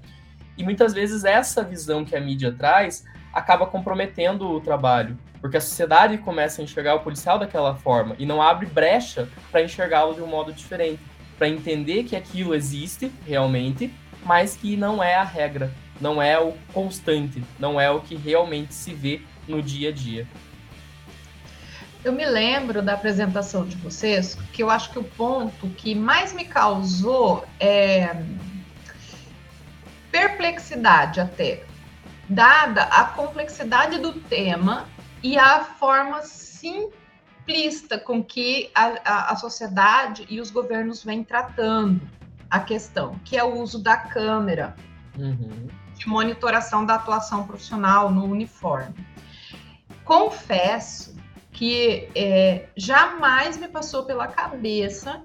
E 0.56 0.64
muitas 0.64 0.92
vezes 0.92 1.24
essa 1.24 1.62
visão 1.62 2.04
que 2.04 2.16
a 2.16 2.20
mídia 2.20 2.50
traz 2.50 3.04
acaba 3.32 3.64
comprometendo 3.64 4.50
o 4.50 4.60
trabalho, 4.60 5.16
porque 5.40 5.56
a 5.56 5.60
sociedade 5.60 6.18
começa 6.18 6.60
a 6.60 6.64
enxergar 6.64 6.96
o 6.96 7.00
policial 7.00 7.38
daquela 7.38 7.76
forma 7.76 8.16
e 8.18 8.26
não 8.26 8.42
abre 8.42 8.66
brecha 8.66 9.28
para 9.52 9.62
enxergá-lo 9.62 10.14
de 10.14 10.20
um 10.20 10.26
modo 10.26 10.52
diferente, 10.52 11.00
para 11.38 11.48
entender 11.48 12.02
que 12.02 12.16
aquilo 12.16 12.56
existe 12.56 13.12
realmente, 13.24 13.94
mas 14.24 14.56
que 14.56 14.76
não 14.76 15.00
é 15.00 15.14
a 15.14 15.22
regra, 15.22 15.72
não 16.00 16.20
é 16.20 16.40
o 16.40 16.54
constante, 16.72 17.40
não 17.56 17.80
é 17.80 17.88
o 17.88 18.00
que 18.00 18.16
realmente 18.16 18.74
se 18.74 18.92
vê 18.92 19.22
no 19.46 19.62
dia 19.62 19.90
a 19.90 19.92
dia. 19.92 20.26
Eu 22.04 22.12
me 22.12 22.24
lembro 22.24 22.82
da 22.82 22.94
apresentação 22.94 23.66
de 23.66 23.76
vocês, 23.76 24.34
que 24.52 24.62
eu 24.62 24.70
acho 24.70 24.90
que 24.90 24.98
o 24.98 25.04
ponto 25.04 25.68
que 25.70 25.94
mais 25.94 26.32
me 26.32 26.44
causou 26.44 27.44
é 27.58 28.14
perplexidade 30.10 31.20
até, 31.20 31.64
dada 32.28 32.84
a 32.84 33.04
complexidade 33.04 33.98
do 33.98 34.12
tema 34.12 34.88
e 35.22 35.36
a 35.36 35.64
forma 35.64 36.22
simplista 36.22 37.98
com 37.98 38.22
que 38.22 38.70
a, 38.74 38.86
a, 39.04 39.32
a 39.32 39.36
sociedade 39.36 40.26
e 40.30 40.40
os 40.40 40.50
governos 40.50 41.04
vêm 41.04 41.24
tratando 41.24 42.00
a 42.48 42.60
questão, 42.60 43.18
que 43.24 43.36
é 43.36 43.44
o 43.44 43.60
uso 43.60 43.78
da 43.78 43.96
câmera. 43.96 44.74
Uhum 45.18 45.68
de 45.98 46.08
monitoração 46.08 46.86
da 46.86 46.94
atuação 46.94 47.46
profissional 47.46 48.10
no 48.10 48.24
uniforme. 48.24 48.94
Confesso 50.04 51.07
que 51.58 52.08
é, 52.14 52.66
jamais 52.76 53.56
me 53.56 53.66
passou 53.66 54.04
pela 54.04 54.28
cabeça 54.28 55.24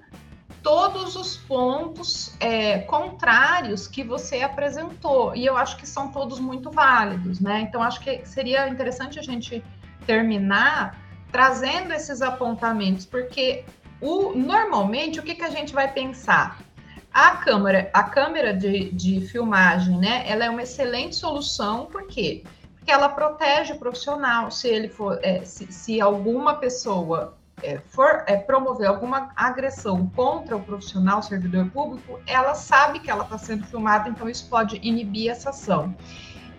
todos 0.64 1.16
os 1.16 1.38
pontos 1.38 2.36
é, 2.40 2.80
contrários 2.80 3.88
que 3.88 4.04
você 4.04 4.42
apresentou, 4.42 5.36
e 5.36 5.46
eu 5.46 5.56
acho 5.56 5.78
que 5.78 5.86
são 5.88 6.08
todos 6.08 6.40
muito 6.40 6.72
válidos, 6.72 7.40
né? 7.40 7.62
Então, 7.62 7.84
acho 7.84 8.00
que 8.00 8.26
seria 8.26 8.68
interessante 8.68 9.20
a 9.20 9.22
gente 9.22 9.64
terminar 10.08 11.00
trazendo 11.32 11.94
esses 11.94 12.20
apontamentos, 12.24 13.06
porque 13.06 13.64
o, 14.02 14.34
normalmente 14.34 15.20
o 15.20 15.24
que, 15.24 15.36
que 15.36 15.44
a 15.44 15.52
gente 15.52 15.72
vai 15.72 15.94
pensar? 15.94 16.58
A 17.14 17.38
câmera, 17.38 17.92
a 17.94 18.02
câmera 18.02 18.56
de, 18.56 18.90
de 18.90 19.22
filmagem, 19.28 20.00
né? 20.00 20.24
Ela 20.26 20.46
é 20.46 20.50
uma 20.50 20.64
excelente 20.64 21.16
solução, 21.16 21.86
por 21.86 22.08
quê? 22.08 22.44
Porque 22.84 22.92
ela 22.92 23.08
protege 23.08 23.72
o 23.72 23.80
profissional. 23.80 24.52
Se 24.52 24.68
ele 24.68 24.90
for, 24.90 25.18
é, 25.24 25.46
se, 25.46 25.72
se 25.72 26.02
alguma 26.02 26.56
pessoa 26.56 27.34
é, 27.62 27.80
for 27.88 28.26
é, 28.28 28.36
promover 28.36 28.88
alguma 28.88 29.32
agressão 29.38 30.06
contra 30.14 30.58
o 30.58 30.62
profissional 30.62 31.24
servidor 31.24 31.70
público, 31.70 32.20
ela 32.28 32.54
sabe 32.54 33.00
que 33.00 33.10
ela 33.10 33.24
está 33.24 33.38
sendo 33.38 33.66
filmada, 33.66 34.10
então 34.10 34.28
isso 34.28 34.50
pode 34.50 34.82
inibir 34.84 35.32
essa 35.32 35.52
ação. 35.52 35.96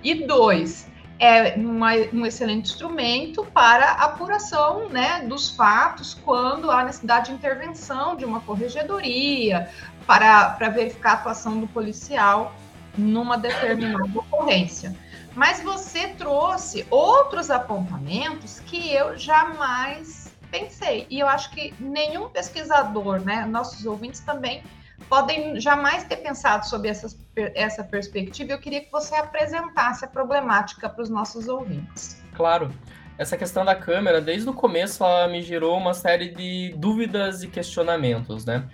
E 0.03 0.27
dois, 0.27 0.89
é 1.19 1.57
uma, 1.59 1.91
um 2.11 2.25
excelente 2.25 2.71
instrumento 2.71 3.45
para 3.53 3.93
apuração 3.93 4.89
né, 4.89 5.27
dos 5.29 5.51
fatos 5.51 6.15
quando 6.15 6.71
há 6.71 6.85
necessidade 6.85 7.27
de 7.27 7.33
intervenção 7.35 8.17
de 8.17 8.25
uma 8.25 8.41
corregedoria, 8.41 9.69
para, 10.07 10.51
para 10.51 10.71
verificar 10.71 11.11
a 11.11 11.15
atuação 11.17 11.61
do 11.61 11.67
policial 11.67 12.55
numa 12.97 13.37
determinada 13.37 14.19
ocorrência. 14.19 15.04
Mas 15.35 15.61
você 15.61 16.09
trouxe 16.09 16.87
outros 16.91 17.51
apontamentos 17.51 18.61
que 18.61 18.93
eu 18.93 19.19
jamais 19.19 20.33
pensei. 20.51 21.07
E 21.11 21.19
eu 21.19 21.27
acho 21.27 21.51
que 21.51 21.75
nenhum 21.81 22.29
pesquisador, 22.29 23.21
né, 23.21 23.45
nossos 23.45 23.85
ouvintes 23.85 24.21
também, 24.21 24.63
podem 25.09 25.61
jamais 25.61 26.05
ter 26.05 26.17
pensado 26.19 26.67
sobre 26.67 26.89
essa 26.89 27.85
perspectiva. 27.85 28.53
Eu 28.53 28.61
queria 28.61 28.81
que 28.81 28.93
você 28.93 29.17
apresentasse 29.17 30.05
a 30.05 30.09
problemática 30.09 30.89
para 30.89 31.03
os 31.03 31.11
nossos 31.11 31.49
ouvintes. 31.49 32.23
Claro. 32.35 32.73
Essa 33.17 33.37
questão 33.37 33.65
da 33.65 33.77
câmera, 33.77 34.21
desde 34.21 34.49
o 34.49 34.53
começo, 34.53 35.05
ela 35.05 35.29
me 35.29 35.41
gerou 35.41 35.77
uma 35.77 35.95
série 35.95 36.31
de 36.31 36.75
dúvidas 36.77 37.45
e 37.45 37.49
questionamentos, 37.49 38.45
né? 38.45 38.69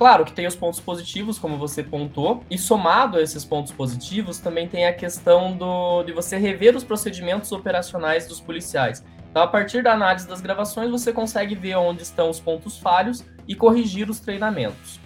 Claro 0.00 0.24
que 0.24 0.32
tem 0.32 0.46
os 0.46 0.56
pontos 0.56 0.80
positivos, 0.80 1.38
como 1.38 1.58
você 1.58 1.82
pontuou, 1.82 2.42
e 2.50 2.56
somado 2.56 3.18
a 3.18 3.22
esses 3.22 3.44
pontos 3.44 3.70
positivos, 3.70 4.38
também 4.38 4.66
tem 4.66 4.86
a 4.86 4.94
questão 4.94 5.54
do, 5.54 6.02
de 6.04 6.10
você 6.10 6.38
rever 6.38 6.74
os 6.74 6.82
procedimentos 6.82 7.52
operacionais 7.52 8.26
dos 8.26 8.40
policiais. 8.40 9.04
Então, 9.30 9.42
a 9.42 9.46
partir 9.46 9.82
da 9.82 9.92
análise 9.92 10.26
das 10.26 10.40
gravações, 10.40 10.90
você 10.90 11.12
consegue 11.12 11.54
ver 11.54 11.76
onde 11.76 12.00
estão 12.00 12.30
os 12.30 12.40
pontos 12.40 12.78
falhos 12.78 13.22
e 13.46 13.54
corrigir 13.54 14.08
os 14.08 14.20
treinamentos. 14.20 14.98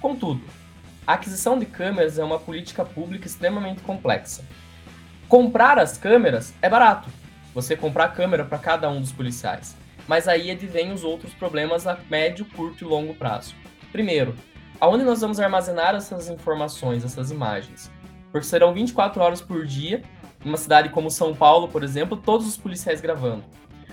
Contudo, 0.00 0.42
a 1.06 1.12
aquisição 1.12 1.56
de 1.56 1.66
câmeras 1.66 2.18
é 2.18 2.24
uma 2.24 2.40
política 2.40 2.84
pública 2.84 3.28
extremamente 3.28 3.82
complexa. 3.82 4.44
Comprar 5.28 5.78
as 5.78 5.96
câmeras 5.96 6.52
é 6.60 6.68
barato, 6.68 7.08
você 7.54 7.76
comprar 7.76 8.08
câmera 8.08 8.44
para 8.44 8.58
cada 8.58 8.90
um 8.90 9.00
dos 9.00 9.12
policiais, 9.12 9.76
mas 10.08 10.26
aí 10.26 10.50
advém 10.50 10.90
os 10.90 11.04
outros 11.04 11.32
problemas 11.34 11.86
a 11.86 11.96
médio, 12.10 12.44
curto 12.46 12.84
e 12.84 12.88
longo 12.88 13.14
prazo. 13.14 13.54
Primeiro, 13.94 14.34
aonde 14.80 15.04
nós 15.04 15.20
vamos 15.20 15.38
armazenar 15.38 15.94
essas 15.94 16.28
informações, 16.28 17.04
essas 17.04 17.30
imagens? 17.30 17.88
Porque 18.32 18.44
serão 18.44 18.74
24 18.74 19.22
horas 19.22 19.40
por 19.40 19.64
dia, 19.64 20.02
numa 20.44 20.56
cidade 20.56 20.88
como 20.88 21.08
São 21.08 21.32
Paulo, 21.32 21.68
por 21.68 21.84
exemplo, 21.84 22.16
todos 22.16 22.44
os 22.44 22.56
policiais 22.56 23.00
gravando. 23.00 23.44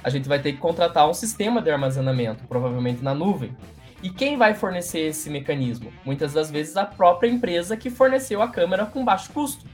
A 0.03 0.09
gente 0.09 0.27
vai 0.27 0.41
ter 0.41 0.53
que 0.53 0.57
contratar 0.57 1.07
um 1.07 1.13
sistema 1.13 1.61
de 1.61 1.69
armazenamento, 1.69 2.47
provavelmente 2.47 3.03
na 3.03 3.13
nuvem. 3.13 3.55
E 4.01 4.09
quem 4.09 4.37
vai 4.37 4.55
fornecer 4.55 5.01
esse 5.01 5.29
mecanismo? 5.29 5.93
Muitas 6.03 6.33
das 6.33 6.49
vezes 6.49 6.75
a 6.77 6.83
própria 6.83 7.29
empresa 7.29 7.77
que 7.77 7.91
forneceu 7.91 8.41
a 8.41 8.47
câmera 8.47 8.87
com 8.87 9.05
baixo 9.05 9.31
custo. 9.31 9.67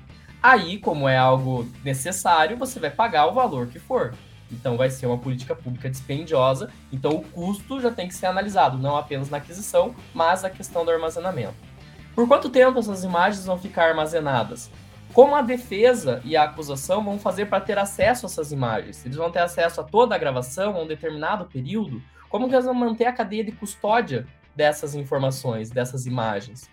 Aí, 0.43 0.77
como 0.77 1.07
é 1.07 1.17
algo 1.17 1.65
necessário, 1.85 2.57
você 2.57 2.81
vai 2.81 2.91
pagar 2.91 3.27
o 3.27 3.33
valor 3.33 3.67
que 3.67 3.79
for. 3.79 4.13
Então 4.51 4.77
vai 4.77 4.89
ser 4.89 5.05
uma 5.05 5.17
política 5.17 5.55
pública 5.55 5.89
dispendiosa, 5.89 6.71
então 6.91 7.11
o 7.11 7.21
custo 7.21 7.79
já 7.79 7.91
tem 7.91 8.07
que 8.07 8.15
ser 8.15 8.27
analisado, 8.27 8.77
não 8.77 8.95
apenas 8.95 9.29
na 9.29 9.37
aquisição, 9.37 9.95
mas 10.13 10.43
a 10.43 10.49
questão 10.49 10.85
do 10.85 10.91
armazenamento. 10.91 11.55
Por 12.15 12.27
quanto 12.27 12.49
tempo 12.49 12.79
essas 12.79 13.03
imagens 13.03 13.45
vão 13.45 13.59
ficar 13.59 13.89
armazenadas? 13.89 14.71
Como 15.13 15.35
a 15.35 15.41
defesa 15.41 16.21
e 16.23 16.35
a 16.35 16.43
acusação 16.43 17.03
vão 17.03 17.17
fazer 17.17 17.47
para 17.47 17.61
ter 17.61 17.77
acesso 17.77 18.25
a 18.25 18.29
essas 18.29 18.51
imagens? 18.51 19.05
Eles 19.05 19.17
vão 19.17 19.31
ter 19.31 19.39
acesso 19.39 19.81
a 19.81 19.83
toda 19.83 20.15
a 20.15 20.17
gravação 20.17 20.75
a 20.75 20.81
um 20.81 20.87
determinado 20.87 21.45
período? 21.45 22.01
Como 22.29 22.47
que 22.47 22.55
eles 22.55 22.65
vão 22.65 22.73
manter 22.73 23.05
a 23.05 23.13
cadeia 23.13 23.43
de 23.43 23.51
custódia 23.51 24.27
dessas 24.55 24.95
informações, 24.95 25.69
dessas 25.69 26.05
imagens? 26.05 26.69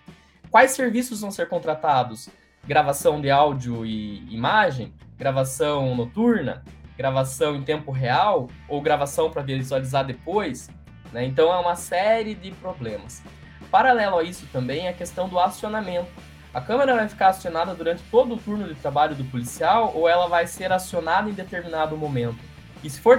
Quais 0.50 0.72
serviços 0.72 1.20
vão 1.20 1.30
ser 1.30 1.48
contratados? 1.48 2.28
Gravação 2.66 3.20
de 3.20 3.30
áudio 3.30 3.84
e 3.84 4.34
imagem? 4.34 4.92
Gravação 5.18 5.94
noturna? 5.94 6.64
Gravação 6.96 7.56
em 7.56 7.62
tempo 7.62 7.90
real 7.90 8.48
ou 8.68 8.80
gravação 8.80 9.30
para 9.30 9.42
visualizar 9.42 10.04
depois. 10.04 10.68
Né? 11.12 11.24
Então 11.24 11.52
é 11.52 11.58
uma 11.58 11.76
série 11.76 12.34
de 12.34 12.50
problemas. 12.52 13.22
Paralelo 13.70 14.18
a 14.18 14.22
isso 14.22 14.46
também 14.52 14.86
é 14.86 14.90
a 14.90 14.92
questão 14.92 15.28
do 15.28 15.38
acionamento. 15.38 16.10
A 16.52 16.60
câmera 16.60 16.94
vai 16.94 17.08
ficar 17.08 17.28
acionada 17.28 17.74
durante 17.74 18.02
todo 18.10 18.34
o 18.34 18.36
turno 18.36 18.68
de 18.68 18.74
trabalho 18.76 19.16
do 19.16 19.24
policial 19.24 19.92
ou 19.94 20.08
ela 20.08 20.28
vai 20.28 20.46
ser 20.46 20.70
acionada 20.72 21.28
em 21.28 21.32
determinado 21.32 21.96
momento? 21.96 22.38
E 22.84 22.88
se 22.88 23.00
for 23.00 23.18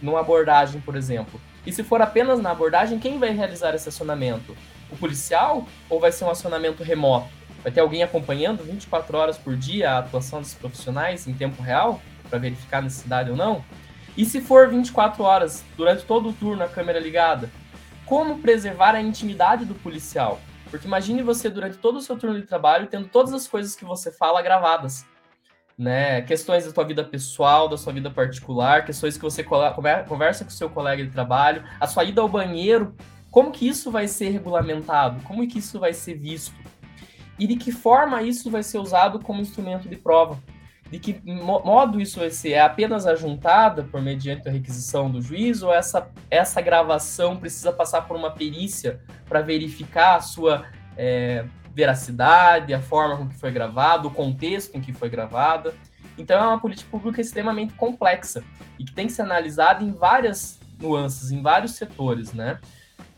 numa 0.00 0.20
abordagem, 0.20 0.80
por 0.80 0.94
exemplo, 0.94 1.40
e 1.66 1.72
se 1.72 1.82
for 1.82 2.00
apenas 2.00 2.40
na 2.40 2.52
abordagem, 2.52 3.00
quem 3.00 3.18
vai 3.18 3.30
realizar 3.30 3.74
esse 3.74 3.88
acionamento? 3.88 4.56
O 4.88 4.96
policial 4.96 5.66
ou 5.90 5.98
vai 5.98 6.12
ser 6.12 6.24
um 6.24 6.30
acionamento 6.30 6.84
remoto? 6.84 7.28
Vai 7.64 7.72
ter 7.72 7.80
alguém 7.80 8.04
acompanhando 8.04 8.62
24 8.62 9.18
horas 9.18 9.36
por 9.36 9.56
dia 9.56 9.90
a 9.90 9.98
atuação 9.98 10.40
dos 10.40 10.54
profissionais 10.54 11.26
em 11.26 11.34
tempo 11.34 11.60
real? 11.60 12.00
Para 12.26 12.38
verificar 12.38 12.78
a 12.78 12.82
necessidade 12.82 13.30
ou 13.30 13.36
não? 13.36 13.64
E 14.16 14.24
se 14.24 14.40
for 14.40 14.68
24 14.68 15.22
horas, 15.22 15.64
durante 15.76 16.04
todo 16.04 16.30
o 16.30 16.32
turno, 16.32 16.62
a 16.62 16.68
câmera 16.68 16.98
ligada, 16.98 17.50
como 18.04 18.38
preservar 18.38 18.94
a 18.94 19.00
intimidade 19.00 19.64
do 19.64 19.74
policial? 19.74 20.40
Porque 20.70 20.86
imagine 20.86 21.22
você, 21.22 21.48
durante 21.48 21.76
todo 21.78 21.96
o 21.96 22.00
seu 22.00 22.16
turno 22.16 22.40
de 22.40 22.46
trabalho, 22.46 22.86
tendo 22.86 23.08
todas 23.08 23.32
as 23.32 23.46
coisas 23.46 23.76
que 23.76 23.84
você 23.84 24.10
fala 24.10 24.42
gravadas. 24.42 25.04
Né? 25.78 26.22
Questões 26.22 26.64
da 26.64 26.72
sua 26.72 26.84
vida 26.84 27.04
pessoal, 27.04 27.68
da 27.68 27.76
sua 27.76 27.92
vida 27.92 28.10
particular, 28.10 28.84
questões 28.84 29.16
que 29.16 29.22
você 29.22 29.44
conversa 29.44 30.44
com 30.44 30.50
seu 30.50 30.70
colega 30.70 31.04
de 31.04 31.10
trabalho, 31.10 31.62
a 31.78 31.86
sua 31.86 32.04
ida 32.04 32.22
ao 32.22 32.28
banheiro, 32.28 32.94
como 33.30 33.52
que 33.52 33.68
isso 33.68 33.90
vai 33.90 34.08
ser 34.08 34.30
regulamentado? 34.30 35.22
Como 35.24 35.46
que 35.46 35.58
isso 35.58 35.78
vai 35.78 35.92
ser 35.92 36.14
visto? 36.14 36.54
E 37.38 37.46
de 37.46 37.56
que 37.56 37.70
forma 37.70 38.22
isso 38.22 38.50
vai 38.50 38.62
ser 38.62 38.78
usado 38.78 39.20
como 39.20 39.42
instrumento 39.42 39.88
de 39.88 39.96
prova? 39.96 40.38
De 40.90 40.98
que 40.98 41.20
modo 41.24 42.00
isso 42.00 42.20
vai 42.20 42.30
ser? 42.30 42.52
É 42.52 42.60
apenas 42.60 43.06
ajuntada 43.06 43.82
por 43.82 44.00
mediante 44.00 44.48
a 44.48 44.52
requisição 44.52 45.10
do 45.10 45.20
juiz 45.20 45.62
ou 45.62 45.72
essa, 45.72 46.08
essa 46.30 46.60
gravação 46.60 47.36
precisa 47.36 47.72
passar 47.72 48.02
por 48.02 48.16
uma 48.16 48.30
perícia 48.30 49.00
para 49.28 49.40
verificar 49.40 50.16
a 50.16 50.20
sua 50.20 50.64
é, 50.96 51.44
veracidade, 51.74 52.72
a 52.72 52.80
forma 52.80 53.16
com 53.16 53.28
que 53.28 53.34
foi 53.34 53.50
gravado, 53.50 54.08
o 54.08 54.10
contexto 54.10 54.76
em 54.76 54.80
que 54.80 54.92
foi 54.92 55.10
gravada? 55.10 55.74
Então 56.16 56.38
é 56.38 56.46
uma 56.46 56.60
política 56.60 56.88
pública 56.90 57.20
extremamente 57.20 57.74
complexa 57.74 58.42
e 58.78 58.84
que 58.84 58.92
tem 58.92 59.06
que 59.06 59.12
ser 59.12 59.22
analisada 59.22 59.82
em 59.82 59.92
várias 59.92 60.58
nuances, 60.80 61.32
em 61.32 61.42
vários 61.42 61.72
setores, 61.72 62.32
né? 62.32 62.58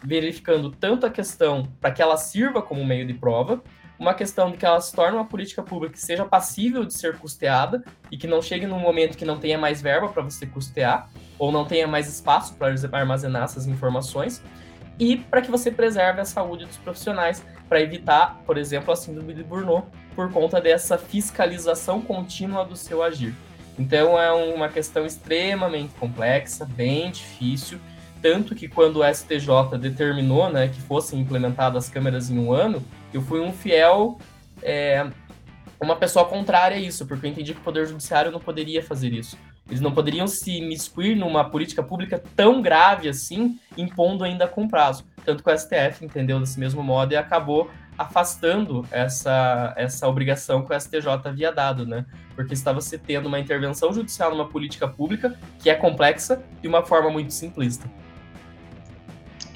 Verificando 0.03 0.71
tanto 0.71 1.05
a 1.05 1.11
questão 1.11 1.69
para 1.81 1.91
que 1.91 2.01
ela 2.01 2.17
sirva 2.17 2.63
como 2.63 2.85
meio 2.85 3.07
de 3.07 3.15
prova, 3.15 3.63
uma 3.99 4.15
questão 4.15 4.51
de 4.51 4.57
que 4.57 4.65
ela 4.65 4.81
se 4.81 4.95
torne 4.95 5.17
uma 5.17 5.25
política 5.25 5.63
pública 5.63 5.95
que 5.95 6.01
seja 6.01 6.25
passível 6.25 6.85
de 6.85 6.95
ser 6.95 7.19
custeada 7.19 7.83
e 8.11 8.17
que 8.17 8.27
não 8.27 8.41
chegue 8.41 8.67
num 8.67 8.79
momento 8.79 9.17
que 9.17 9.25
não 9.25 9.39
tenha 9.39 9.59
mais 9.59 9.83
verba 9.83 10.09
para 10.09 10.23
você 10.23 10.47
custear 10.47 11.11
ou 11.39 11.51
não 11.51 11.65
tenha 11.65 11.87
mais 11.87 12.09
espaço 12.09 12.55
para 12.55 12.75
armazenar 12.93 13.45
essas 13.45 13.67
informações 13.67 14.43
e 14.99 15.17
para 15.17 15.41
que 15.41 15.51
você 15.51 15.71
preserve 15.71 16.21
a 16.21 16.25
saúde 16.25 16.65
dos 16.65 16.77
profissionais 16.77 17.45
para 17.69 17.81
evitar, 17.81 18.41
por 18.47 18.57
exemplo, 18.57 18.93
a 18.93 18.97
síndrome 18.97 19.35
de 19.35 19.45
Burnout 19.45 19.87
por 20.15 20.31
conta 20.33 20.61
dessa 20.61 20.99
fiscalização 20.99 22.01
contínua 22.01 22.65
do 22.65 22.77
seu 22.77 23.03
agir. 23.03 23.35
Então 23.79 24.19
é 24.19 24.33
uma 24.33 24.69
questão 24.69 25.07
extremamente 25.07 25.95
complexa, 25.95 26.65
bem 26.65 27.11
difícil, 27.13 27.79
tanto 28.21 28.55
que 28.55 28.67
quando 28.67 29.01
o 29.01 29.15
STJ 29.15 29.79
determinou 29.81 30.51
né, 30.51 30.69
que 30.69 30.81
fossem 30.81 31.21
implementadas 31.21 31.85
as 31.85 31.91
câmeras 31.91 32.29
em 32.31 32.39
um 32.39 32.53
ano, 32.53 32.83
eu 33.13 33.23
fui 33.23 33.41
um 33.41 33.53
fiel, 33.53 34.19
é, 34.63 35.09
uma 35.81 35.97
pessoa 35.97 36.25
contrária 36.25 36.77
a 36.77 36.81
isso, 36.81 37.07
porque 37.07 37.27
eu 37.27 37.31
entendi 37.31 37.55
que 37.55 37.61
o 37.61 37.65
Poder 37.65 37.87
Judiciário 37.87 38.31
não 38.31 38.41
poderia 38.41 38.83
fazer 38.83 39.13
isso. 39.13 39.37
Eles 39.69 39.81
não 39.81 39.93
poderiam 39.93 40.27
se 40.27 40.61
miscuir 40.63 41.15
numa 41.15 41.49
política 41.49 41.83
pública 41.83 42.23
tão 42.35 42.63
grave 42.63 43.09
assim, 43.09 43.59
impondo 43.77 44.25
ainda 44.25 44.49
com 44.49 44.67
prazo. 44.67 45.05
Tanto 45.25 45.45
que 45.45 45.51
o 45.51 45.59
STF 45.59 46.05
entendeu 46.05 46.41
desse 46.41 46.59
mesmo 46.59 46.83
modo 46.83 47.13
e 47.13 47.17
acabou 47.17 47.71
afastando 47.99 48.87
essa, 48.91 49.75
essa 49.77 50.09
obrigação 50.09 50.65
que 50.65 50.73
o 50.73 50.81
STJ 50.81 51.09
havia 51.25 51.53
dado, 51.53 51.85
né? 51.85 52.07
Porque 52.35 52.55
estava 52.55 52.81
se 52.81 52.97
tendo 52.97 53.27
uma 53.27 53.39
intervenção 53.39 53.93
judicial 53.93 54.31
numa 54.31 54.49
política 54.49 54.89
pública 54.89 55.39
que 55.59 55.69
é 55.69 55.75
complexa 55.75 56.43
de 56.63 56.69
uma 56.69 56.83
forma 56.83 57.11
muito 57.11 57.35
simplista. 57.35 57.91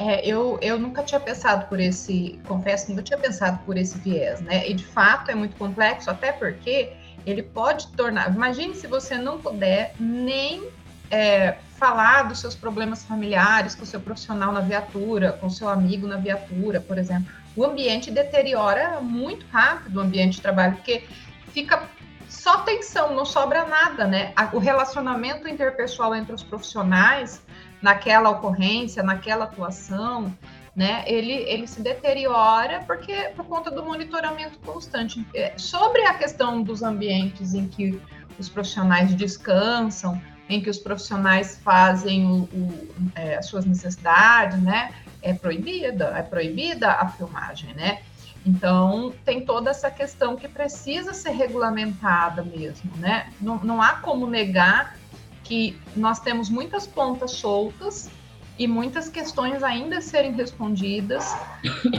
É, 0.05 0.27
eu, 0.27 0.59
eu 0.61 0.81
nunca 0.81 1.01
tinha 1.05 1.21
pensado 1.21 1.67
por 1.67 1.79
esse, 1.79 2.41
confesso, 2.49 2.91
nunca 2.91 3.05
tinha 3.05 3.19
pensado 3.19 3.61
por 3.65 3.77
esse 3.77 3.97
viés, 3.99 4.41
né? 4.41 4.69
E 4.69 4.75
de 4.75 4.85
fato 4.85 5.31
é 5.31 5.35
muito 5.35 5.55
complexo, 5.55 6.11
até 6.11 6.33
porque 6.33 6.93
ele 7.25 7.41
pode 7.41 7.87
tornar. 7.93 8.35
Imagine 8.35 8.75
se 8.75 8.89
você 8.89 9.17
não 9.17 9.39
puder 9.39 9.95
nem 10.01 10.69
é, 11.09 11.57
falar 11.77 12.25
dos 12.25 12.41
seus 12.41 12.57
problemas 12.57 13.05
familiares 13.05 13.77
com 13.77 13.85
o 13.85 13.87
seu 13.87 14.01
profissional 14.01 14.51
na 14.51 14.61
viatura, 14.61 15.33
com 15.33 15.47
o 15.47 15.51
seu 15.51 15.69
amigo 15.69 16.05
na 16.09 16.17
viatura, 16.17 16.81
por 16.81 16.99
exemplo, 16.99 17.33
o 17.55 17.65
ambiente 17.65 18.11
deteriora 18.11 19.01
muito 19.01 19.47
rápido 19.53 19.99
o 19.99 20.01
ambiente 20.01 20.35
de 20.35 20.43
trabalho, 20.43 20.75
porque 20.75 21.05
fica 21.53 21.81
só 22.29 22.63
tensão, 22.63 23.15
não 23.15 23.25
sobra 23.25 23.65
nada, 23.67 24.05
né? 24.05 24.33
O 24.53 24.59
relacionamento 24.59 25.47
interpessoal 25.47 26.13
entre 26.13 26.35
os 26.35 26.43
profissionais 26.43 27.41
naquela 27.83 28.31
ocorrência, 28.31 29.03
naquela 29.03 29.45
atuação, 29.45 30.33
né? 30.75 31.05
Ele, 31.07 31.33
ele 31.33 31.67
se 31.67 31.83
deteriora 31.83 32.83
porque 32.87 33.31
por 33.37 33.45
conta 33.45 33.71
do 33.71 33.85
monitoramento 33.85 34.59
constante. 34.61 35.27
É, 35.35 35.53
sobre 35.59 36.03
a 36.03 36.15
questão 36.15 36.63
dos 36.63 36.83
ambientes 36.83 37.53
em 37.53 37.69
que 37.69 38.01
os 38.39 38.49
profissionais 38.49 39.15
descansam, 39.15 40.21
em 40.49 40.61
que 40.61 40.71
os 40.71 40.79
profissionais 40.79 41.59
fazem 41.59 42.27
o, 42.27 42.43
o, 42.45 42.89
é, 43.15 43.37
as 43.37 43.47
suas 43.47 43.65
necessidades, 43.65 44.61
né? 44.63 44.93
É 45.21 45.35
proibida, 45.35 46.13
é 46.17 46.23
proibida 46.23 46.93
a 46.93 47.09
filmagem, 47.09 47.75
né? 47.75 48.01
Então, 48.45 49.15
tem 49.25 49.45
toda 49.45 49.71
essa 49.71 49.89
questão 49.91 50.35
que 50.35 50.49
precisa 50.49 51.15
ser 51.15 51.31
regulamentada 51.31 52.43
mesmo, 52.43 52.91
né? 52.97 53.31
Não, 53.41 53.57
não 53.63 53.81
há 53.81 53.93
como 53.97 54.27
negar 54.27 54.97
que 55.45 55.79
nós 55.97 56.21
temos 56.21 56.49
muitas 56.49 56.87
pontas 56.87 57.33
soltas 57.33 58.11
e 58.59 58.67
muitas 58.67 59.09
questões 59.09 59.63
ainda 59.63 59.99
a 59.99 60.01
serem 60.01 60.33
respondidas 60.33 61.35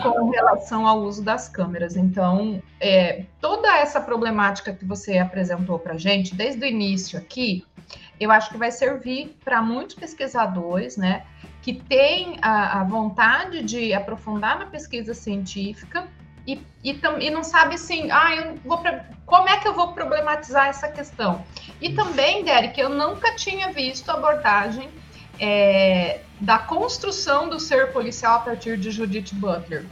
com 0.02 0.30
relação 0.30 0.88
ao 0.88 1.02
uso 1.02 1.24
das 1.24 1.50
câmeras. 1.50 1.96
Então, 1.96 2.62
é, 2.80 3.26
toda 3.42 3.76
essa 3.78 4.00
problemática 4.00 4.74
que 4.74 4.86
você 4.86 5.18
apresentou 5.18 5.80
para 5.80 5.94
a 5.94 5.98
gente, 5.98 6.36
desde 6.36 6.64
o 6.64 6.68
início 6.68 7.18
aqui, 7.18 7.66
eu 8.20 8.32
acho 8.32 8.50
que 8.52 8.58
vai 8.58 8.72
servir 8.72 9.36
para 9.44 9.62
muitos 9.62 9.96
pesquisadores, 9.96 10.96
né, 10.96 11.26
que 11.62 11.74
têm 11.74 12.38
a, 12.42 12.82
a 12.82 12.84
vontade 12.84 13.64
de 13.64 13.94
aprofundar 13.94 14.60
na 14.60 14.66
pesquisa 14.66 15.14
científica 15.14 16.08
e, 16.46 16.62
e, 16.84 17.00
e, 17.20 17.30
não 17.30 17.44
sabe 17.44 17.76
assim, 17.76 18.12
ah, 18.12 18.36
eu 18.36 18.56
vou 18.66 18.82
como 19.26 19.50
é 19.50 19.58
que 19.58 19.68
eu 19.68 19.74
vou 19.74 19.94
problematizar 19.94 20.68
essa 20.68 20.88
questão? 20.88 21.44
E 21.82 21.94
também, 21.94 22.44
Derek, 22.44 22.80
eu 22.80 22.90
nunca 22.90 23.36
tinha 23.36 23.72
visto 23.72 24.10
abordagem 24.10 24.90
é, 25.40 26.20
da 26.40 26.60
construção 26.60 27.50
do 27.50 27.60
ser 27.60 27.92
policial 27.92 28.38
a 28.38 28.40
partir 28.40 28.78
de 28.78 28.92
Judith 28.92 29.34
Butler. 29.34 29.86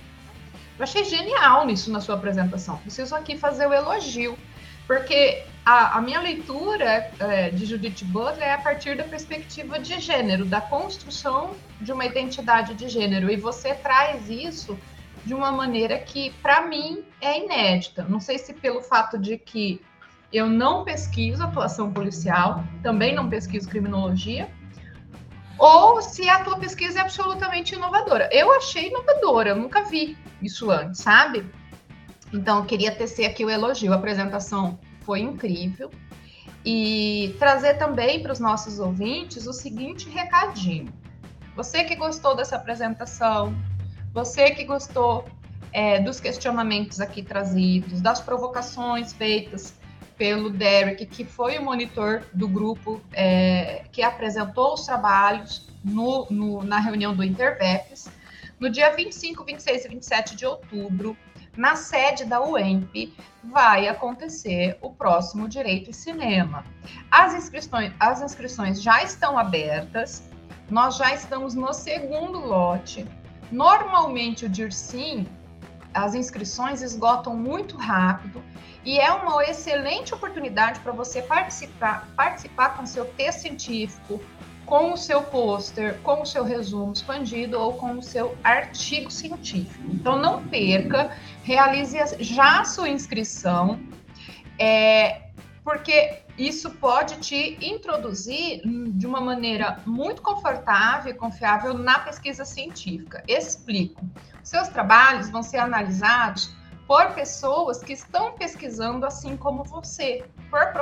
Eu 0.78 0.84
achei 0.84 1.06
genial 1.06 1.66
nisso 1.66 1.92
na 1.92 2.02
sua 2.02 2.16
apresentação. 2.16 2.78
Preciso 2.78 3.16
aqui 3.16 3.38
fazer 3.38 3.68
o 3.68 3.74
elogio, 3.74 4.38
porque 4.86 5.44
a, 5.66 5.98
a 5.98 6.02
minha 6.02 6.20
leitura 6.20 7.12
é, 7.20 7.50
de 7.50 7.66
Judith 7.66 8.04
Butler 8.04 8.48
é 8.48 8.54
a 8.54 8.58
partir 8.58 8.98
da 8.98 9.04
perspectiva 9.04 9.80
de 9.80 10.00
gênero, 10.00 10.46
da 10.46 10.60
construção 10.60 11.56
de 11.80 11.92
uma 11.92 12.06
identidade 12.06 12.74
de 12.74 12.90
gênero, 12.90 13.32
e 13.32 13.38
você 13.38 13.74
traz 13.74 14.30
isso 14.30 14.78
de 15.26 15.34
uma 15.34 15.52
maneira 15.52 16.00
que, 16.00 16.32
para 16.42 16.62
mim, 16.68 17.04
é 17.20 17.44
inédita. 17.44 18.04
Não 18.04 18.20
sei 18.20 18.38
se 18.38 18.54
pelo 18.54 18.82
fato 18.82 19.18
de 19.18 19.38
que 19.38 19.82
eu 20.32 20.48
não 20.48 20.84
pesquiso 20.84 21.44
atuação 21.44 21.92
policial, 21.92 22.64
também 22.82 23.14
não 23.14 23.30
pesquiso 23.30 23.68
criminologia, 23.68 24.50
ou 25.58 26.02
se 26.02 26.28
a 26.28 26.44
tua 26.44 26.58
pesquisa 26.58 27.00
é 27.00 27.02
absolutamente 27.02 27.76
inovadora. 27.76 28.30
Eu 28.32 28.52
achei 28.54 28.88
inovadora, 28.88 29.50
eu 29.50 29.56
nunca 29.56 29.84
vi 29.84 30.18
isso 30.42 30.72
antes, 30.72 31.02
sabe? 31.02 31.46
Então, 32.34 32.60
eu 32.60 32.66
queria 32.66 32.92
tecer 32.96 33.26
aqui 33.26 33.46
o 33.46 33.50
elogio. 33.50 33.92
A 33.92 33.96
apresentação 33.96 34.80
foi 35.02 35.20
incrível. 35.20 35.92
E 36.66 37.36
trazer 37.38 37.76
também 37.76 38.22
para 38.22 38.32
os 38.32 38.40
nossos 38.40 38.80
ouvintes 38.80 39.48
o 39.48 39.54
seguinte 39.54 40.10
recadinho. 40.10 40.92
Você 41.56 41.84
que 41.84 41.96
gostou 41.96 42.36
dessa 42.36 42.56
apresentação, 42.56 43.54
você 44.14 44.52
que 44.52 44.64
gostou 44.64 45.26
é, 45.72 46.00
dos 46.00 46.20
questionamentos 46.20 47.00
aqui 47.00 47.24
trazidos, 47.24 48.02
das 48.02 48.20
provocações 48.20 49.14
feitas 49.14 49.74
pelo 50.18 50.50
Derek, 50.50 51.06
que 51.06 51.26
foi 51.26 51.58
o 51.58 51.64
monitor 51.64 52.24
do 52.34 52.48
grupo 52.48 53.02
é, 53.14 53.86
que 53.92 54.04
apresentou 54.04 54.74
os 54.74 54.86
trabalhos 54.86 55.68
no, 55.84 56.28
no, 56.30 56.64
na 56.64 56.80
reunião 56.80 57.16
do 57.16 57.24
Interveps, 57.24 58.10
no 58.60 58.70
dia 58.70 58.96
25, 58.96 59.44
26 59.44 59.86
e 59.86 59.88
27 59.88 60.36
de 60.36 60.46
outubro, 60.46 61.18
na 61.58 61.76
sede 61.76 62.24
da 62.26 62.42
UEMP, 62.42 63.14
vai 63.44 63.88
acontecer 63.88 64.78
o 64.82 64.92
próximo 64.92 65.50
Direito 65.50 65.90
e 65.90 65.94
Cinema. 65.94 66.64
As 67.10 67.34
inscrições, 67.34 67.92
as 68.00 68.22
inscrições 68.22 68.82
já 68.82 69.04
estão 69.04 69.38
abertas, 69.38 70.24
nós 70.70 70.96
já 70.98 71.14
estamos 71.14 71.56
no 71.56 71.74
segundo 71.74 72.40
lote, 72.40 73.06
Normalmente 73.52 74.46
o 74.46 74.50
DIRSIM, 74.50 75.28
as 75.94 76.16
inscrições 76.16 76.82
esgotam 76.82 77.36
muito 77.36 77.76
rápido 77.76 78.42
e 78.86 78.98
é 78.98 79.12
uma 79.12 79.44
excelente 79.44 80.14
oportunidade 80.14 80.80
para 80.80 80.92
você 80.92 81.22
participar, 81.22 82.08
participar 82.16 82.78
com 82.78 82.86
seu 82.86 83.06
texto 83.06 83.42
científico, 83.42 84.22
com 84.66 84.94
o 84.94 84.98
seu 84.98 85.22
pôster, 85.22 86.00
com 86.02 86.22
o 86.22 86.26
seu 86.26 86.46
resumo 86.46 86.94
expandido 86.94 87.60
ou 87.60 87.74
com 87.74 87.98
o 87.98 88.02
seu 88.02 88.38
artigo 88.44 89.12
científico. 89.12 89.84
Então 89.92 90.18
não 90.18 90.44
perca, 90.48 91.16
realize 91.44 91.98
já 92.20 92.62
a 92.62 92.66
sua 92.66 92.88
inscrição, 92.88 93.80
é, 94.58 95.24
porque 95.64 96.21
isso 96.38 96.72
pode 96.72 97.18
te 97.20 97.58
introduzir 97.62 98.62
de 98.64 99.06
uma 99.06 99.22
maneira 99.22 99.80
muito 99.86 100.22
confortável 100.22 101.12
e 101.12 101.16
confiável 101.16 101.74
na 101.74 102.00
pesquisa 102.00 102.46
científica. 102.46 103.24
Explico. 103.28 104.04
Seus 104.44 104.68
trabalhos 104.68 105.30
vão 105.30 105.44
ser 105.44 105.58
analisados 105.58 106.54
por 106.88 107.12
pessoas 107.14 107.82
que 107.82 107.94
estão 107.94 108.34
pesquisando 108.34 109.06
assim 109.06 109.38
como 109.38 109.64
você, 109.64 110.26
por, 110.50 110.74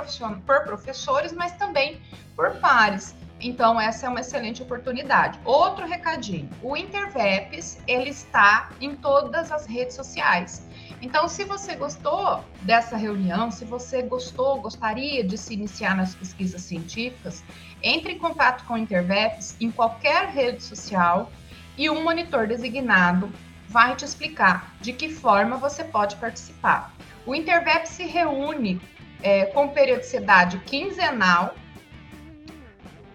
por 0.45 0.63
professores, 0.63 1.31
mas 1.33 1.51
também 1.53 2.01
por 2.35 2.55
pares. 2.59 3.15
Então, 3.41 3.79
essa 3.79 4.05
é 4.05 4.09
uma 4.09 4.19
excelente 4.19 4.61
oportunidade. 4.61 5.39
Outro 5.45 5.85
recadinho: 5.85 6.49
o 6.61 6.75
Interveps 6.75 7.77
ele 7.87 8.09
está 8.09 8.69
em 8.81 8.95
todas 8.95 9.51
as 9.51 9.65
redes 9.65 9.95
sociais. 9.95 10.67
Então, 11.01 11.27
se 11.27 11.43
você 11.43 11.75
gostou 11.75 12.43
dessa 12.61 12.97
reunião, 12.97 13.51
se 13.51 13.65
você 13.65 14.01
gostou, 14.01 14.61
gostaria 14.61 15.23
de 15.23 15.37
se 15.37 15.53
iniciar 15.53 15.95
nas 15.95 16.15
pesquisas 16.15 16.61
científicas, 16.61 17.43
entre 17.81 18.13
em 18.13 18.19
contato 18.19 18.65
com 18.65 18.73
o 18.73 18.77
Interveps 18.77 19.55
em 19.59 19.71
qualquer 19.71 20.29
rede 20.29 20.63
social 20.63 21.31
e 21.77 21.89
um 21.89 22.03
monitor 22.03 22.47
designado 22.47 23.31
vai 23.67 23.95
te 23.95 24.03
explicar 24.03 24.75
de 24.81 24.91
que 24.91 25.09
forma 25.09 25.57
você 25.57 25.83
pode 25.83 26.15
participar. 26.17 26.93
O 27.25 27.35
Interveps 27.35 27.91
se 27.91 28.03
reúne 28.03 28.81
é, 29.21 29.45
com 29.45 29.69
periodicidade 29.69 30.57
quinzenal, 30.59 31.55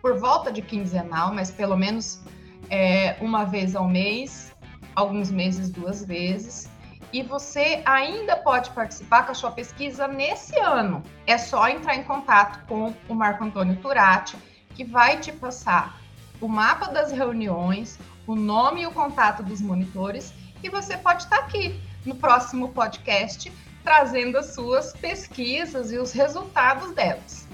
por 0.01 0.19
volta 0.19 0.53
de 0.53 0.63
quinzenal, 0.63 1.35
mas 1.35 1.51
pelo 1.51 1.77
menos 1.77 2.23
é, 2.71 3.17
uma 3.21 3.45
vez 3.45 3.75
ao 3.75 3.89
mês, 3.89 4.55
alguns 4.95 5.31
meses 5.31 5.71
duas 5.71 6.05
vezes 6.05 6.69
e 7.15 7.23
você 7.23 7.81
ainda 7.87 8.37
pode 8.37 8.71
participar 8.71 9.25
com 9.25 9.31
a 9.31 9.35
sua 9.37 9.53
pesquisa 9.53 10.09
nesse 10.09 10.59
ano. 10.59 11.01
É 11.29 11.39
só 11.39 11.69
entrar 11.69 11.95
em 11.95 12.03
contato 12.03 12.67
com 12.67 12.93
o 13.09 13.15
Marco 13.15 13.45
Antônio 13.45 13.77
Turati, 13.77 14.37
que 14.75 14.83
vai 14.83 15.21
te 15.21 15.31
passar 15.31 16.01
o 16.41 16.49
mapa 16.49 16.89
das 16.89 17.13
reuniões, 17.13 18.01
o 18.27 18.35
nome 18.35 18.83
e 18.83 18.87
o 18.89 18.91
contato 18.91 19.45
dos 19.45 19.61
monitores, 19.61 20.35
e 20.61 20.69
você 20.69 20.97
pode 20.97 21.23
estar 21.23 21.39
aqui 21.39 21.81
no 22.05 22.17
próximo 22.17 22.71
podcast 22.71 23.53
trazendo 23.85 24.37
as 24.37 24.47
suas 24.47 24.93
pesquisas 24.93 25.93
e 25.93 25.99
os 25.99 26.11
resultados 26.11 26.91
delas. 26.97 27.47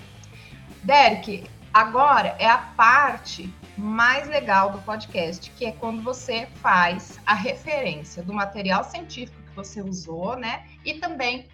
Derek, 0.82 1.44
agora 1.74 2.34
é 2.38 2.48
a 2.48 2.56
parte 2.56 3.52
mais 3.76 4.26
legal 4.26 4.70
do 4.70 4.78
podcast, 4.78 5.50
que 5.50 5.66
é 5.66 5.72
quando 5.72 6.02
você 6.02 6.48
faz 6.62 7.20
a 7.26 7.34
referência 7.34 8.22
do 8.22 8.32
material 8.32 8.84
científico 8.84 9.39
que 9.51 9.57
você 9.57 9.82
usou, 9.82 10.36
né? 10.36 10.64
E 10.84 10.94
também 10.94 11.46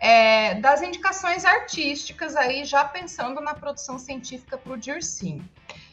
é, 0.00 0.54
das 0.56 0.82
indicações 0.82 1.44
artísticas 1.44 2.36
aí, 2.36 2.64
já 2.64 2.84
pensando 2.84 3.40
na 3.40 3.54
produção 3.54 3.98
científica 3.98 4.58
para 4.58 4.72
o 4.72 4.76
DIRSIM. 4.76 5.42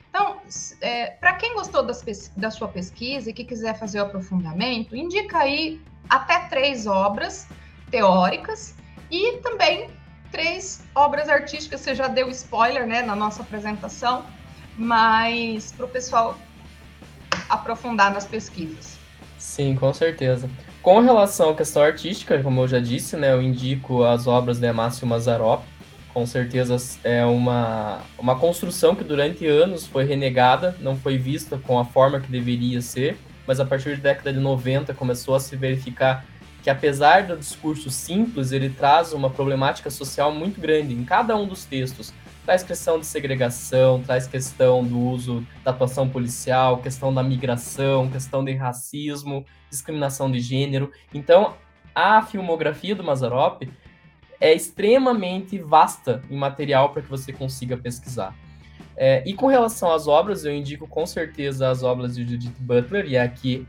Então, 0.09 0.37
é, 0.81 1.07
para 1.11 1.33
quem 1.33 1.55
gostou 1.55 1.83
da 2.37 2.51
sua 2.51 2.67
pesquisa 2.67 3.29
e 3.29 3.33
que 3.33 3.43
quiser 3.43 3.77
fazer 3.77 3.99
o 3.99 4.03
aprofundamento, 4.03 4.95
indica 4.95 5.39
aí 5.39 5.81
até 6.09 6.39
três 6.49 6.85
obras 6.85 7.47
teóricas 7.89 8.75
e 9.09 9.37
também 9.37 9.89
três 10.31 10.83
obras 10.93 11.29
artísticas. 11.29 11.81
Você 11.81 11.95
já 11.95 12.07
deu 12.07 12.29
spoiler 12.29 12.85
né, 12.85 13.01
na 13.01 13.15
nossa 13.15 13.41
apresentação, 13.41 14.25
mas 14.77 15.71
para 15.71 15.85
o 15.85 15.89
pessoal 15.89 16.37
aprofundar 17.49 18.13
nas 18.13 18.25
pesquisas. 18.25 18.97
Sim, 19.39 19.75
com 19.75 19.93
certeza. 19.93 20.49
Com 20.83 20.99
relação 20.99 21.51
à 21.51 21.55
questão 21.55 21.81
artística, 21.81 22.43
como 22.43 22.59
eu 22.59 22.67
já 22.67 22.77
disse, 22.77 23.15
né, 23.15 23.31
eu 23.31 23.41
indico 23.41 24.03
as 24.03 24.27
obras 24.27 24.59
de 24.59 24.69
Márcio 24.73 25.07
Mazarop, 25.07 25.63
Com 26.13 26.25
certeza 26.25 26.75
é 27.05 27.25
uma, 27.25 28.01
uma 28.19 28.37
construção 28.37 28.93
que 28.93 29.03
durante 29.03 29.47
anos 29.47 29.87
foi 29.87 30.03
renegada, 30.03 30.75
não 30.81 30.97
foi 30.97 31.17
vista 31.17 31.57
com 31.57 31.79
a 31.79 31.85
forma 31.85 32.19
que 32.19 32.29
deveria 32.29 32.81
ser, 32.81 33.17
mas 33.47 33.61
a 33.61 33.65
partir 33.65 33.95
da 33.95 34.11
década 34.11 34.33
de 34.33 34.39
90 34.41 34.93
começou 34.93 35.35
a 35.35 35.39
se 35.39 35.55
verificar 35.55 36.25
que 36.61 36.69
apesar 36.69 37.27
do 37.27 37.37
discurso 37.37 37.89
simples, 37.89 38.51
ele 38.51 38.69
traz 38.69 39.13
uma 39.13 39.29
problemática 39.29 39.89
social 39.89 40.33
muito 40.33 40.59
grande 40.59 40.93
em 40.93 41.05
cada 41.05 41.35
um 41.35 41.47
dos 41.47 41.63
textos. 41.65 42.13
Traz 42.45 42.61
questão 42.61 42.99
de 42.99 43.05
segregação, 43.05 44.01
traz 44.01 44.27
questão 44.27 44.83
do 44.83 44.99
uso 44.99 45.47
da 45.63 45.71
atuação 45.71 46.09
policial, 46.09 46.79
questão 46.79 47.13
da 47.13 47.23
migração, 47.23 48.09
questão 48.09 48.43
de 48.43 48.53
racismo, 48.53 49.45
discriminação 49.73 50.31
de 50.31 50.39
gênero. 50.39 50.91
Então, 51.13 51.55
a 51.93 52.21
filmografia 52.21 52.95
do 52.95 53.03
Mazarop 53.03 53.63
é 54.39 54.53
extremamente 54.53 55.57
vasta 55.57 56.21
em 56.29 56.35
material 56.35 56.89
para 56.89 57.01
que 57.01 57.09
você 57.09 57.31
consiga 57.31 57.77
pesquisar. 57.77 58.35
É, 58.95 59.23
e 59.25 59.33
com 59.33 59.47
relação 59.47 59.91
às 59.91 60.07
obras, 60.07 60.45
eu 60.45 60.53
indico 60.53 60.87
com 60.87 61.05
certeza 61.05 61.69
as 61.69 61.81
obras 61.81 62.15
de 62.15 62.23
Judith 62.23 62.55
Butler, 62.59 63.05
e 63.07 63.17
aqui 63.17 63.67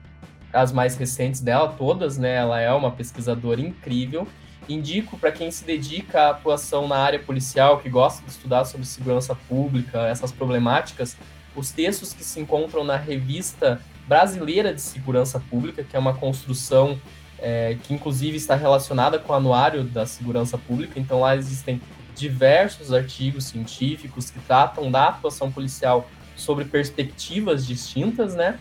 as 0.52 0.72
mais 0.72 0.96
recentes 0.96 1.40
dela, 1.40 1.74
todas, 1.78 2.18
né? 2.18 2.34
Ela 2.34 2.60
é 2.60 2.72
uma 2.72 2.90
pesquisadora 2.90 3.60
incrível. 3.60 4.26
Indico 4.68 5.18
para 5.18 5.32
quem 5.32 5.50
se 5.50 5.64
dedica 5.64 6.22
à 6.22 6.30
atuação 6.30 6.86
na 6.88 6.96
área 6.96 7.18
policial, 7.18 7.78
que 7.78 7.88
gosta 7.88 8.24
de 8.24 8.30
estudar 8.30 8.64
sobre 8.64 8.86
segurança 8.86 9.34
pública, 9.34 10.06
essas 10.06 10.32
problemáticas, 10.32 11.16
os 11.54 11.70
textos 11.70 12.12
que 12.12 12.24
se 12.24 12.40
encontram 12.40 12.84
na 12.84 12.96
revista 12.96 13.80
brasileira 14.06 14.74
de 14.74 14.80
segurança 14.80 15.40
pública, 15.40 15.82
que 15.82 15.96
é 15.96 15.98
uma 15.98 16.14
construção 16.14 16.98
é, 17.38 17.76
que 17.82 17.92
inclusive 17.92 18.36
está 18.36 18.54
relacionada 18.54 19.18
com 19.18 19.32
o 19.32 19.36
anuário 19.36 19.84
da 19.84 20.06
segurança 20.06 20.56
pública. 20.56 20.98
Então 20.98 21.20
lá 21.20 21.36
existem 21.36 21.80
diversos 22.14 22.92
artigos 22.92 23.44
científicos 23.44 24.30
que 24.30 24.38
tratam 24.40 24.90
da 24.90 25.08
atuação 25.08 25.50
policial 25.50 26.08
sobre 26.36 26.64
perspectivas 26.64 27.66
distintas, 27.66 28.34
né? 28.34 28.58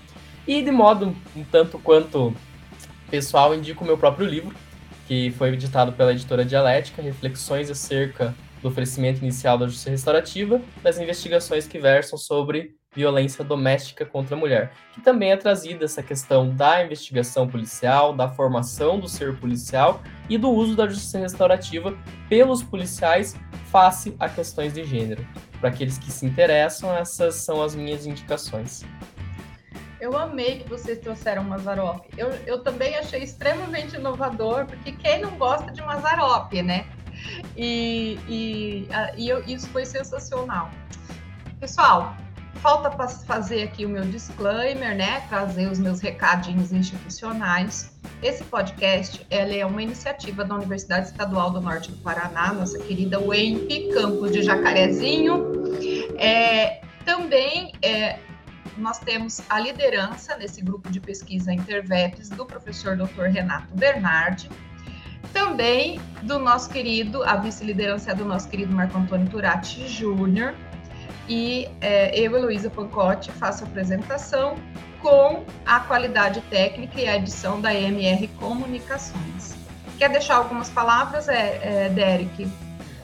E 0.47 0.61
de 0.61 0.71
modo 0.71 1.15
um 1.35 1.43
tanto 1.43 1.79
quanto 1.79 2.35
pessoal, 3.09 3.53
indico 3.55 3.83
o 3.83 3.87
meu 3.87 3.97
próprio 3.97 4.27
livro, 4.27 4.55
que 5.07 5.31
foi 5.37 5.53
editado 5.53 5.93
pela 5.93 6.11
editora 6.11 6.43
Dialética, 6.43 7.01
Reflexões 7.01 7.69
acerca 7.69 8.35
do 8.61 8.69
oferecimento 8.69 9.21
inicial 9.21 9.57
da 9.57 9.67
justiça 9.67 9.89
restaurativa, 9.89 10.61
das 10.81 10.97
investigações 10.97 11.67
que 11.67 11.77
versam 11.77 12.17
sobre 12.17 12.75
violência 12.95 13.43
doméstica 13.43 14.05
contra 14.05 14.35
a 14.35 14.39
mulher, 14.39 14.71
que 14.93 15.01
também 15.01 15.31
é 15.31 15.37
trazida 15.37 15.85
essa 15.85 16.03
questão 16.03 16.49
da 16.49 16.83
investigação 16.83 17.47
policial, 17.47 18.13
da 18.13 18.29
formação 18.29 18.99
do 18.99 19.07
ser 19.07 19.35
policial 19.37 20.01
e 20.29 20.37
do 20.37 20.49
uso 20.49 20.75
da 20.75 20.87
justiça 20.87 21.19
restaurativa 21.19 21.97
pelos 22.29 22.63
policiais 22.63 23.35
face 23.71 24.15
a 24.19 24.29
questões 24.29 24.73
de 24.73 24.83
gênero. 24.83 25.25
Para 25.59 25.69
aqueles 25.69 25.97
que 25.97 26.11
se 26.11 26.25
interessam, 26.25 26.95
essas 26.95 27.35
são 27.35 27.61
as 27.61 27.75
minhas 27.75 28.05
indicações. 28.05 28.83
Eu 29.99 30.17
amei 30.17 30.59
que 30.59 30.69
vocês 30.69 30.99
trouxeram 30.99 31.45
Mazarop. 31.45 32.05
Eu, 32.17 32.29
eu 32.45 32.61
também 32.61 32.95
achei 32.97 33.23
extremamente 33.23 33.95
inovador, 33.95 34.65
porque 34.65 34.91
quem 34.91 35.21
não 35.21 35.31
gosta 35.37 35.71
de 35.71 35.81
Mazarop, 35.81 36.51
né? 36.61 36.85
E, 37.55 38.19
e, 38.27 38.87
e 39.15 39.29
eu, 39.29 39.43
isso 39.45 39.69
foi 39.69 39.85
sensacional. 39.85 40.69
Pessoal, 41.59 42.17
falta 42.63 42.89
fazer 43.25 43.63
aqui 43.63 43.85
o 43.85 43.89
meu 43.89 44.05
disclaimer, 44.05 44.95
né? 44.95 45.19
Trazer 45.27 45.67
os 45.67 45.77
meus 45.77 45.99
recadinhos 45.99 46.71
institucionais. 46.71 47.91
Esse 48.21 48.41
podcast 48.45 49.27
é 49.29 49.65
uma 49.65 49.83
iniciativa 49.83 50.45
da 50.45 50.55
Universidade 50.55 51.07
Estadual 51.07 51.51
do 51.51 51.59
Norte 51.59 51.91
do 51.91 51.97
Paraná, 51.97 52.53
nossa 52.53 52.79
querida 52.79 53.19
UEMP, 53.19 53.93
campus 53.93 54.31
de 54.31 54.43
Jacarezinho. 54.43 55.43
É, 56.17 56.81
também 57.03 57.73
é, 57.81 58.17
nós 58.77 58.97
temos 58.97 59.41
a 59.49 59.59
liderança 59.59 60.37
nesse 60.37 60.61
grupo 60.61 60.89
de 60.89 61.01
pesquisa 61.01 61.51
Interveps 61.51 62.29
do 62.29 62.45
professor 62.45 62.95
Dr. 62.95 63.23
Renato 63.23 63.75
Bernardi, 63.75 64.49
também 65.33 65.99
do 66.21 66.39
nosso 66.39 66.69
querido, 66.69 67.23
a 67.23 67.35
vice-liderança 67.35 68.11
é 68.11 68.15
do 68.15 68.23
nosso 68.23 68.47
querido 68.47 68.73
Marco 68.73 68.97
Antônio 68.97 69.29
Turati 69.29 69.85
Júnior, 69.85 70.53
e 71.27 71.67
é, 71.81 72.17
eu, 72.19 72.35
Heloísa 72.35 72.69
Pancotti, 72.69 73.31
faço 73.31 73.63
a 73.63 73.67
apresentação 73.67 74.55
com 75.01 75.43
a 75.65 75.79
qualidade 75.81 76.41
técnica 76.49 76.99
e 76.99 77.07
a 77.07 77.17
edição 77.17 77.59
da 77.59 77.73
EMR 77.73 78.27
Comunicações. 78.39 79.55
Quer 79.97 80.09
deixar 80.09 80.35
algumas 80.35 80.69
palavras, 80.69 81.27
é, 81.27 81.59
é, 81.61 81.89
Derek? 81.89 82.47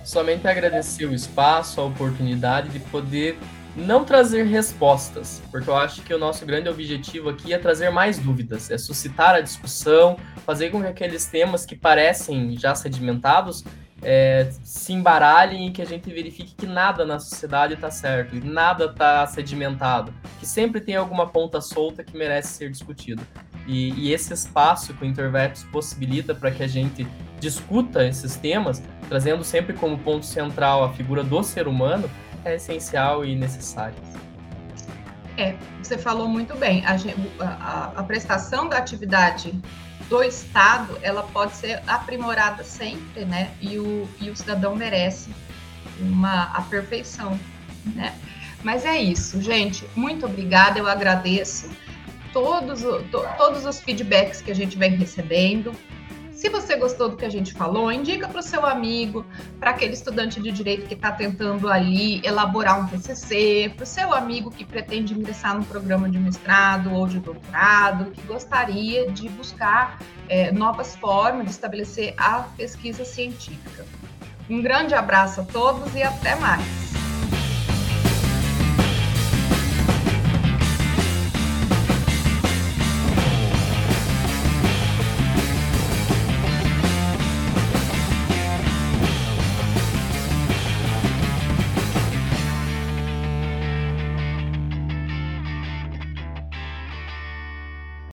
Somente 0.03 0.47
agradecer 0.47 1.05
o 1.05 1.13
espaço, 1.13 1.79
a 1.79 1.85
oportunidade 1.85 2.69
de 2.69 2.79
poder 2.79 3.37
não 3.75 4.03
trazer 4.03 4.43
respostas, 4.43 5.41
porque 5.51 5.69
eu 5.69 5.75
acho 5.75 6.01
que 6.01 6.13
o 6.13 6.17
nosso 6.17 6.45
grande 6.45 6.67
objetivo 6.67 7.29
aqui 7.29 7.53
é 7.53 7.57
trazer 7.57 7.89
mais 7.89 8.17
dúvidas, 8.17 8.71
é 8.71 8.77
suscitar 8.77 9.35
a 9.35 9.41
discussão, 9.41 10.17
fazer 10.45 10.69
com 10.71 10.81
que 10.81 10.87
aqueles 10.87 11.25
temas 11.25 11.65
que 11.65 11.75
parecem 11.75 12.57
já 12.57 12.73
sedimentados 12.73 13.63
é, 14.01 14.49
se 14.63 14.93
embaralhem 14.93 15.67
e 15.67 15.71
que 15.71 15.81
a 15.81 15.85
gente 15.85 16.09
verifique 16.09 16.55
que 16.55 16.65
nada 16.65 17.05
na 17.05 17.19
sociedade 17.19 17.73
está 17.73 17.91
certo, 17.91 18.35
e 18.35 18.39
nada 18.39 18.85
está 18.85 19.25
sedimentado, 19.27 20.13
que 20.39 20.45
sempre 20.45 20.79
tem 20.81 20.95
alguma 20.95 21.27
ponta 21.27 21.59
solta 21.61 22.03
que 22.03 22.17
merece 22.17 22.53
ser 22.53 22.71
discutido. 22.71 23.21
E, 23.67 23.91
e 23.93 24.13
esse 24.13 24.33
espaço 24.33 24.93
que 24.93 25.03
o 25.03 25.05
Interveps 25.05 25.63
possibilita 25.65 26.33
para 26.33 26.49
que 26.49 26.63
a 26.63 26.67
gente 26.67 27.07
discuta 27.39 28.05
esses 28.05 28.35
temas, 28.35 28.81
trazendo 29.07 29.43
sempre 29.43 29.73
como 29.73 29.97
ponto 29.99 30.25
central 30.25 30.83
a 30.83 30.93
figura 30.93 31.23
do 31.23 31.43
ser 31.43 31.67
humano, 31.67 32.09
é 32.43 32.55
essencial 32.55 33.23
e 33.25 33.35
necessário. 33.35 33.95
É, 35.37 35.55
você 35.81 35.97
falou 35.97 36.27
muito 36.27 36.55
bem. 36.55 36.83
A, 36.85 36.95
a, 37.39 37.83
a 37.99 38.03
prestação 38.03 38.67
da 38.67 38.77
atividade 38.77 39.53
do 40.09 40.23
Estado, 40.23 40.97
ela 41.03 41.23
pode 41.23 41.55
ser 41.55 41.81
aprimorada 41.85 42.63
sempre, 42.63 43.25
né? 43.25 43.51
E 43.61 43.77
o, 43.77 44.09
e 44.19 44.29
o 44.29 44.35
cidadão 44.35 44.75
merece 44.75 45.29
uma 45.99 46.45
a 46.45 46.61
perfeição, 46.63 47.39
né? 47.85 48.17
Mas 48.63 48.85
é 48.85 48.97
isso, 48.97 49.41
gente. 49.41 49.87
Muito 49.95 50.25
obrigada, 50.25 50.79
eu 50.79 50.87
agradeço 50.87 51.69
todos, 52.33 52.81
to, 52.81 53.25
todos 53.37 53.65
os 53.65 53.79
feedbacks 53.79 54.41
que 54.41 54.51
a 54.51 54.55
gente 54.55 54.77
vem 54.77 54.95
recebendo. 54.95 55.73
Se 56.39 56.47
você 56.47 56.77
gostou 56.77 57.09
do 57.09 57.17
que 57.17 57.25
a 57.25 57.29
gente 57.29 57.51
falou, 57.51 57.91
indica 57.91 58.25
para 58.25 58.39
o 58.39 58.41
seu 58.41 58.65
amigo, 58.65 59.25
para 59.59 59.71
aquele 59.71 59.91
estudante 59.91 60.41
de 60.41 60.49
direito 60.53 60.87
que 60.87 60.93
está 60.93 61.11
tentando 61.11 61.67
ali 61.67 62.25
elaborar 62.25 62.79
um 62.79 62.87
TCC, 62.87 63.73
para 63.75 63.83
o 63.83 63.85
seu 63.85 64.13
amigo 64.13 64.49
que 64.49 64.63
pretende 64.63 65.13
ingressar 65.13 65.57
no 65.57 65.65
programa 65.65 66.09
de 66.09 66.17
mestrado 66.17 66.93
ou 66.93 67.05
de 67.05 67.19
doutorado, 67.19 68.11
que 68.11 68.21
gostaria 68.21 69.11
de 69.11 69.27
buscar 69.27 69.99
é, 70.29 70.49
novas 70.49 70.95
formas 70.95 71.43
de 71.43 71.51
estabelecer 71.51 72.13
a 72.17 72.43
pesquisa 72.55 73.03
científica. 73.03 73.85
Um 74.49 74.61
grande 74.61 74.95
abraço 74.95 75.41
a 75.41 75.43
todos 75.43 75.93
e 75.93 76.01
até 76.01 76.35
mais! 76.37 77.08